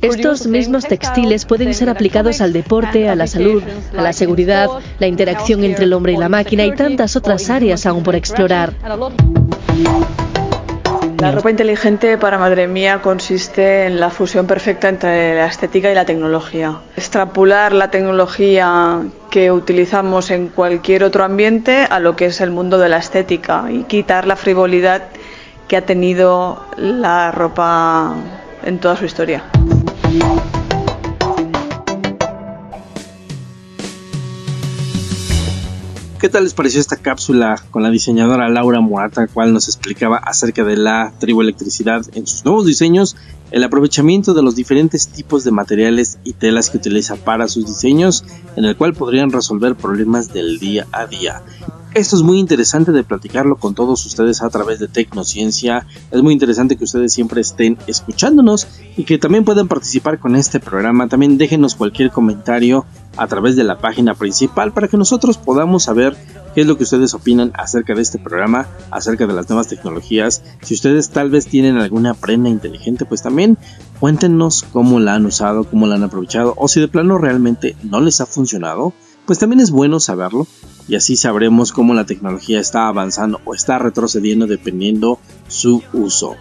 Estos 0.00 0.46
mismos 0.46 0.84
textiles 0.86 1.44
pueden 1.44 1.74
ser 1.74 1.90
aplicados 1.90 2.40
al 2.40 2.52
deporte, 2.52 3.08
a 3.08 3.16
la 3.16 3.26
salud, 3.26 3.64
a 3.96 4.00
la 4.00 4.12
seguridad, 4.12 4.68
la 5.00 5.08
interacción 5.08 5.64
entre 5.64 5.86
el 5.86 5.92
hombre 5.92 6.12
y 6.12 6.18
la 6.18 6.28
máquina 6.28 6.64
y 6.64 6.74
tantas 6.76 7.16
otras 7.16 7.50
áreas 7.50 7.84
aún 7.84 8.04
por 8.04 8.14
explorar. 8.14 8.74
La 11.20 11.32
ropa 11.32 11.50
inteligente 11.50 12.16
para 12.16 12.38
madre 12.38 12.66
mía 12.66 13.02
consiste 13.02 13.84
en 13.84 14.00
la 14.00 14.08
fusión 14.08 14.46
perfecta 14.46 14.88
entre 14.88 15.34
la 15.34 15.46
estética 15.46 15.90
y 15.90 15.94
la 15.94 16.06
tecnología. 16.06 16.78
Extrapolar 16.96 17.74
la 17.74 17.90
tecnología 17.90 19.02
que 19.30 19.52
utilizamos 19.52 20.30
en 20.30 20.48
cualquier 20.48 21.04
otro 21.04 21.22
ambiente 21.22 21.86
a 21.90 22.00
lo 22.00 22.16
que 22.16 22.26
es 22.26 22.40
el 22.40 22.50
mundo 22.50 22.78
de 22.78 22.88
la 22.88 22.96
estética 22.96 23.66
y 23.70 23.82
quitar 23.82 24.26
la 24.26 24.36
frivolidad 24.36 25.02
que 25.68 25.76
ha 25.76 25.84
tenido 25.84 26.64
la 26.78 27.30
ropa 27.32 28.14
en 28.64 28.78
toda 28.78 28.96
su 28.96 29.04
historia. 29.04 29.44
¿Qué 36.20 36.28
tal 36.28 36.44
les 36.44 36.52
pareció 36.52 36.82
esta 36.82 36.96
cápsula 36.96 37.64
con 37.70 37.82
la 37.82 37.88
diseñadora 37.88 38.50
Laura 38.50 38.80
Morata, 38.80 39.26
cual 39.26 39.54
nos 39.54 39.68
explicaba 39.68 40.18
acerca 40.18 40.64
de 40.64 40.76
la 40.76 41.14
triboelectricidad 41.18 42.04
en 42.12 42.26
sus 42.26 42.44
nuevos 42.44 42.66
diseños, 42.66 43.16
el 43.52 43.64
aprovechamiento 43.64 44.34
de 44.34 44.42
los 44.42 44.54
diferentes 44.54 45.08
tipos 45.08 45.44
de 45.44 45.50
materiales 45.50 46.18
y 46.22 46.34
telas 46.34 46.68
que 46.68 46.76
utiliza 46.76 47.16
para 47.16 47.48
sus 47.48 47.64
diseños, 47.64 48.26
en 48.56 48.66
el 48.66 48.76
cual 48.76 48.92
podrían 48.92 49.32
resolver 49.32 49.76
problemas 49.76 50.30
del 50.30 50.58
día 50.58 50.86
a 50.92 51.06
día? 51.06 51.40
Esto 51.92 52.14
es 52.14 52.22
muy 52.22 52.38
interesante 52.38 52.92
de 52.92 53.02
platicarlo 53.02 53.56
con 53.56 53.74
todos 53.74 54.06
ustedes 54.06 54.42
a 54.42 54.48
través 54.48 54.78
de 54.78 54.86
Tecnociencia. 54.86 55.88
Es 56.12 56.22
muy 56.22 56.32
interesante 56.32 56.76
que 56.76 56.84
ustedes 56.84 57.12
siempre 57.12 57.40
estén 57.40 57.78
escuchándonos 57.88 58.68
y 58.96 59.02
que 59.02 59.18
también 59.18 59.44
puedan 59.44 59.66
participar 59.66 60.20
con 60.20 60.36
este 60.36 60.60
programa. 60.60 61.08
También 61.08 61.36
déjenos 61.36 61.74
cualquier 61.74 62.12
comentario 62.12 62.86
a 63.16 63.26
través 63.26 63.56
de 63.56 63.64
la 63.64 63.78
página 63.78 64.14
principal 64.14 64.72
para 64.72 64.86
que 64.86 64.96
nosotros 64.96 65.36
podamos 65.36 65.82
saber 65.82 66.16
qué 66.54 66.60
es 66.60 66.68
lo 66.68 66.76
que 66.76 66.84
ustedes 66.84 67.12
opinan 67.12 67.50
acerca 67.54 67.92
de 67.96 68.02
este 68.02 68.20
programa, 68.20 68.68
acerca 68.92 69.26
de 69.26 69.34
las 69.34 69.48
nuevas 69.48 69.66
tecnologías. 69.66 70.44
Si 70.62 70.74
ustedes 70.74 71.10
tal 71.10 71.28
vez 71.28 71.46
tienen 71.46 71.76
alguna 71.76 72.14
prenda 72.14 72.48
inteligente, 72.48 73.04
pues 73.04 73.22
también 73.22 73.58
cuéntenos 73.98 74.64
cómo 74.72 75.00
la 75.00 75.14
han 75.14 75.26
usado, 75.26 75.64
cómo 75.64 75.88
la 75.88 75.96
han 75.96 76.04
aprovechado 76.04 76.54
o 76.56 76.68
si 76.68 76.78
de 76.78 76.86
plano 76.86 77.18
realmente 77.18 77.74
no 77.82 78.00
les 78.00 78.20
ha 78.20 78.26
funcionado. 78.26 78.92
Pues 79.26 79.38
también 79.38 79.60
es 79.60 79.70
bueno 79.70 80.00
saberlo 80.00 80.46
y 80.90 80.96
así 80.96 81.16
sabremos 81.16 81.70
cómo 81.70 81.94
la 81.94 82.04
tecnología 82.04 82.58
está 82.58 82.88
avanzando 82.88 83.40
o 83.44 83.54
está 83.54 83.78
retrocediendo 83.78 84.48
dependiendo 84.48 85.20
su 85.46 85.84
uso. 85.92 86.34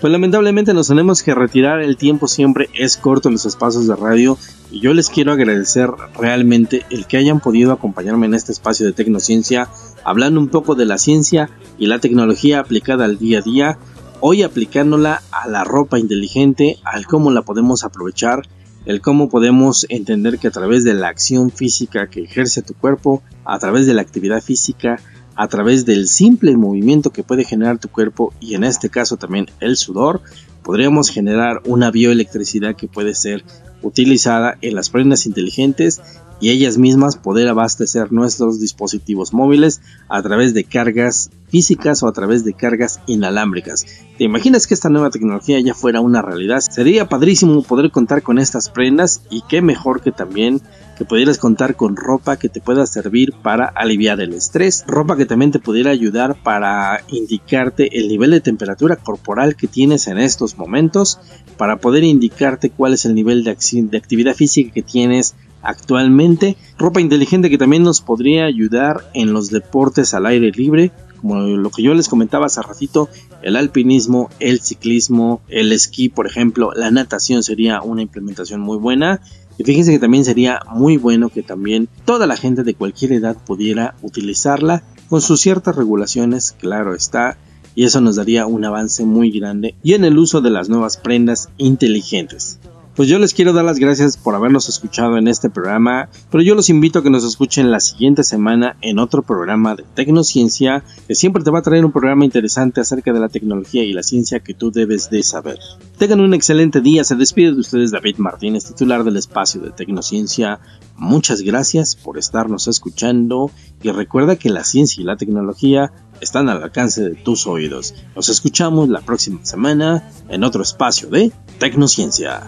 Pues 0.00 0.10
lamentablemente 0.10 0.72
nos 0.72 0.88
tenemos 0.88 1.22
que 1.22 1.34
retirar, 1.34 1.82
el 1.82 1.98
tiempo 1.98 2.26
siempre 2.26 2.70
es 2.72 2.96
corto 2.96 3.28
en 3.28 3.34
los 3.34 3.44
espacios 3.44 3.86
de 3.86 3.94
radio 3.94 4.38
y 4.70 4.80
yo 4.80 4.94
les 4.94 5.10
quiero 5.10 5.32
agradecer 5.32 5.90
realmente 6.18 6.86
el 6.88 7.06
que 7.06 7.18
hayan 7.18 7.40
podido 7.40 7.70
acompañarme 7.70 8.24
en 8.24 8.32
este 8.32 8.50
espacio 8.50 8.86
de 8.86 8.94
Tecnociencia 8.94 9.68
hablando 10.04 10.40
un 10.40 10.48
poco 10.48 10.74
de 10.74 10.86
la 10.86 10.96
ciencia 10.96 11.50
y 11.78 11.86
la 11.86 11.98
tecnología 11.98 12.60
aplicada 12.60 13.04
al 13.04 13.18
día 13.18 13.40
a 13.40 13.42
día, 13.42 13.78
hoy 14.20 14.42
aplicándola 14.42 15.22
a 15.30 15.48
la 15.48 15.64
ropa 15.64 15.98
inteligente, 15.98 16.78
al 16.82 17.06
cómo 17.06 17.30
la 17.30 17.42
podemos 17.42 17.84
aprovechar 17.84 18.48
el 18.84 19.00
cómo 19.00 19.28
podemos 19.28 19.86
entender 19.88 20.38
que 20.38 20.48
a 20.48 20.52
través 20.52 20.84
de 20.84 20.94
la 20.94 21.08
acción 21.08 21.50
física 21.50 22.08
que 22.08 22.22
ejerce 22.22 22.62
tu 22.62 22.74
cuerpo, 22.74 23.22
a 23.44 23.58
través 23.58 23.86
de 23.86 23.94
la 23.94 24.02
actividad 24.02 24.42
física, 24.42 24.98
a 25.34 25.48
través 25.48 25.86
del 25.86 26.08
simple 26.08 26.56
movimiento 26.56 27.10
que 27.10 27.22
puede 27.22 27.44
generar 27.44 27.78
tu 27.78 27.88
cuerpo 27.88 28.34
y 28.40 28.54
en 28.54 28.64
este 28.64 28.90
caso 28.90 29.16
también 29.16 29.46
el 29.60 29.76
sudor, 29.76 30.20
podríamos 30.62 31.10
generar 31.10 31.62
una 31.64 31.90
bioelectricidad 31.90 32.76
que 32.76 32.88
puede 32.88 33.14
ser 33.14 33.44
utilizada 33.82 34.58
en 34.60 34.74
las 34.74 34.90
prendas 34.90 35.26
inteligentes 35.26 36.00
y 36.42 36.50
ellas 36.50 36.76
mismas 36.76 37.16
poder 37.16 37.46
abastecer 37.46 38.12
nuestros 38.12 38.60
dispositivos 38.60 39.32
móviles 39.32 39.80
a 40.08 40.20
través 40.22 40.52
de 40.54 40.64
cargas 40.64 41.30
físicas 41.48 42.02
o 42.02 42.08
a 42.08 42.12
través 42.12 42.44
de 42.44 42.52
cargas 42.52 42.98
inalámbricas. 43.06 43.86
¿Te 44.18 44.24
imaginas 44.24 44.66
que 44.66 44.74
esta 44.74 44.88
nueva 44.88 45.10
tecnología 45.10 45.60
ya 45.60 45.72
fuera 45.72 46.00
una 46.00 46.20
realidad? 46.20 46.58
Sería 46.58 47.08
padrísimo 47.08 47.62
poder 47.62 47.92
contar 47.92 48.22
con 48.22 48.40
estas 48.40 48.70
prendas 48.70 49.22
y 49.30 49.42
qué 49.48 49.62
mejor 49.62 50.00
que 50.00 50.10
también 50.10 50.60
que 50.98 51.04
pudieras 51.04 51.38
contar 51.38 51.76
con 51.76 51.96
ropa 51.96 52.36
que 52.36 52.48
te 52.48 52.60
pueda 52.60 52.86
servir 52.86 53.32
para 53.42 53.66
aliviar 53.66 54.20
el 54.20 54.34
estrés, 54.34 54.84
ropa 54.86 55.16
que 55.16 55.26
también 55.26 55.52
te 55.52 55.58
pudiera 55.58 55.90
ayudar 55.90 56.36
para 56.42 57.02
indicarte 57.08 57.98
el 57.98 58.08
nivel 58.08 58.32
de 58.32 58.40
temperatura 58.40 58.96
corporal 58.96 59.56
que 59.56 59.68
tienes 59.68 60.06
en 60.08 60.18
estos 60.18 60.58
momentos, 60.58 61.18
para 61.56 61.76
poder 61.76 62.04
indicarte 62.04 62.70
cuál 62.70 62.94
es 62.94 63.04
el 63.04 63.14
nivel 63.14 63.44
de, 63.44 63.56
de 63.56 63.98
actividad 63.98 64.34
física 64.34 64.72
que 64.72 64.82
tienes 64.82 65.34
actualmente, 65.62 66.56
ropa 66.78 67.00
inteligente 67.00 67.50
que 67.50 67.58
también 67.58 67.82
nos 67.82 68.00
podría 68.00 68.44
ayudar 68.44 69.10
en 69.14 69.32
los 69.32 69.50
deportes 69.50 70.14
al 70.14 70.26
aire 70.26 70.50
libre, 70.50 70.92
como 71.20 71.40
lo 71.40 71.70
que 71.70 71.82
yo 71.82 71.94
les 71.94 72.08
comentaba 72.08 72.46
hace 72.46 72.60
ratito, 72.62 73.08
el 73.42 73.56
alpinismo, 73.56 74.28
el 74.40 74.60
ciclismo, 74.60 75.40
el 75.48 75.72
esquí, 75.72 76.08
por 76.08 76.26
ejemplo, 76.26 76.72
la 76.74 76.90
natación 76.90 77.42
sería 77.42 77.80
una 77.80 78.02
implementación 78.02 78.60
muy 78.60 78.76
buena. 78.76 79.20
Y 79.56 79.64
fíjense 79.64 79.92
que 79.92 79.98
también 79.98 80.24
sería 80.24 80.60
muy 80.74 80.96
bueno 80.96 81.28
que 81.28 81.42
también 81.42 81.88
toda 82.04 82.26
la 82.26 82.36
gente 82.36 82.64
de 82.64 82.74
cualquier 82.74 83.12
edad 83.12 83.36
pudiera 83.36 83.94
utilizarla 84.02 84.82
con 85.08 85.20
sus 85.20 85.40
ciertas 85.40 85.76
regulaciones, 85.76 86.52
claro 86.58 86.94
está, 86.94 87.36
y 87.74 87.84
eso 87.84 88.00
nos 88.00 88.16
daría 88.16 88.46
un 88.46 88.64
avance 88.64 89.04
muy 89.04 89.30
grande 89.30 89.74
y 89.82 89.94
en 89.94 90.04
el 90.04 90.18
uso 90.18 90.40
de 90.40 90.50
las 90.50 90.68
nuevas 90.68 90.96
prendas 90.96 91.48
inteligentes. 91.58 92.58
Pues 92.94 93.08
yo 93.08 93.18
les 93.18 93.32
quiero 93.32 93.54
dar 93.54 93.64
las 93.64 93.78
gracias 93.78 94.18
por 94.18 94.34
habernos 94.34 94.68
escuchado 94.68 95.16
en 95.16 95.26
este 95.26 95.48
programa, 95.48 96.10
pero 96.30 96.42
yo 96.42 96.54
los 96.54 96.68
invito 96.68 96.98
a 96.98 97.02
que 97.02 97.08
nos 97.08 97.24
escuchen 97.24 97.70
la 97.70 97.80
siguiente 97.80 98.22
semana 98.22 98.76
en 98.82 98.98
otro 98.98 99.22
programa 99.22 99.74
de 99.74 99.84
Tecnociencia, 99.94 100.84
que 101.08 101.14
siempre 101.14 101.42
te 101.42 101.50
va 101.50 101.60
a 101.60 101.62
traer 101.62 101.86
un 101.86 101.92
programa 101.92 102.26
interesante 102.26 102.82
acerca 102.82 103.14
de 103.14 103.20
la 103.20 103.30
tecnología 103.30 103.82
y 103.82 103.94
la 103.94 104.02
ciencia 104.02 104.40
que 104.40 104.52
tú 104.52 104.70
debes 104.70 105.08
de 105.08 105.22
saber. 105.22 105.58
Tengan 105.96 106.20
un 106.20 106.34
excelente 106.34 106.82
día, 106.82 107.02
se 107.02 107.16
despide 107.16 107.52
de 107.52 107.60
ustedes 107.60 107.92
David 107.92 108.18
Martínez, 108.18 108.66
titular 108.66 109.04
del 109.04 109.16
espacio 109.16 109.62
de 109.62 109.70
Tecnociencia. 109.70 110.60
Muchas 110.94 111.40
gracias 111.40 111.96
por 111.96 112.18
estarnos 112.18 112.68
escuchando 112.68 113.50
y 113.82 113.90
recuerda 113.90 114.36
que 114.36 114.50
la 114.50 114.64
ciencia 114.64 115.00
y 115.00 115.04
la 115.04 115.16
tecnología 115.16 115.92
están 116.20 116.48
al 116.48 116.62
alcance 116.62 117.02
de 117.02 117.14
tus 117.16 117.46
oídos. 117.46 117.94
Nos 118.14 118.28
escuchamos 118.28 118.88
la 118.88 119.00
próxima 119.00 119.44
semana 119.44 120.08
en 120.28 120.44
otro 120.44 120.62
espacio 120.62 121.08
de 121.08 121.32
Tecnociencia. 121.58 122.42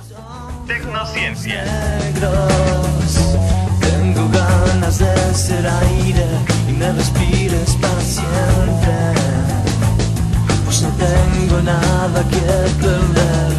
Tecnociencia. 0.67 1.65
Tengo 3.81 4.29
ganas 4.31 4.99
de 4.99 5.35
ser 5.35 5.67
aire 5.67 6.27
y 6.69 6.73
me 6.73 6.93
respires 6.93 7.77
para 7.81 8.01
siempre. 8.01 8.95
Pues 10.65 10.83
no 10.83 10.89
tengo 10.91 11.63
nada 11.63 12.29
que 12.29 12.41
perder. 12.81 13.55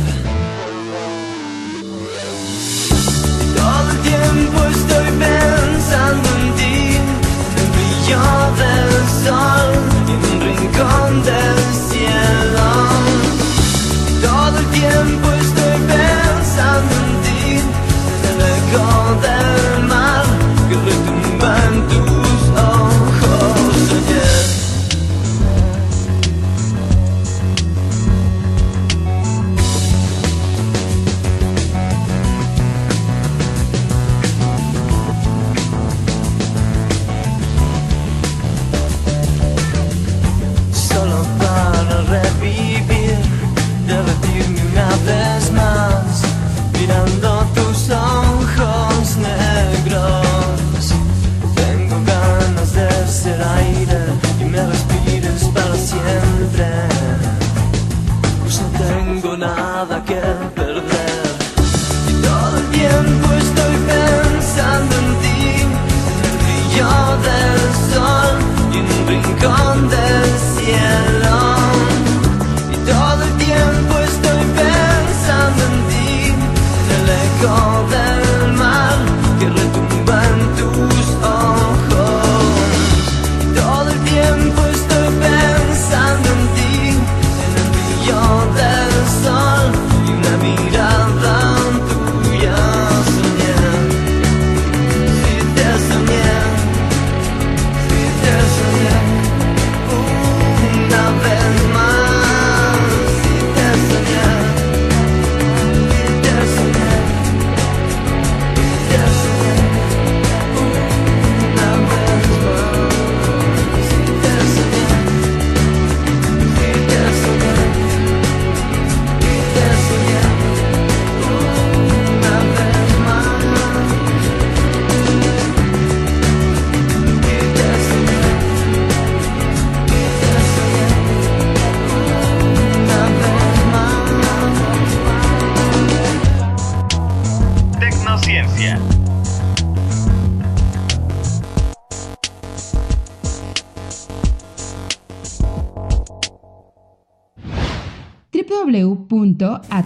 Todo 3.56 3.92
el 3.92 3.98
tiempo 4.00 4.66
estoy 4.66 5.08
pensando 5.20 6.35
en 8.08 8.62
el 8.62 8.92
sol 9.26 9.72
en 10.08 10.22
un 10.32 10.42
rincón 10.42 11.24
del 11.24 11.60
cielo. 11.90 12.68
Todo 14.22 14.60
el 14.60 14.66
tiempo 14.68 15.32
estoy 15.32 15.78
pensando 15.88 16.94
en 17.02 17.22
ti, 17.24 17.62
en 18.30 18.42
el 18.42 18.62
del 19.22 19.85
más 45.52 46.22
mirando 46.74 47.46
tus 47.54 47.90
ojos 47.90 49.18
negros. 49.18 50.94
Tengo 51.56 51.96
ganas 52.06 52.74
de 52.74 53.08
ser 53.08 53.42
aire 53.44 54.00
y 54.40 54.46
me 54.46 54.66
respires 54.66 55.44
para 55.54 55.76
siempre. 55.76 56.68
Pues 58.42 58.62
no 58.62 58.68
tengo 58.80 59.38
nada 59.38 60.04
que 60.04 60.16
perder. 60.16 60.65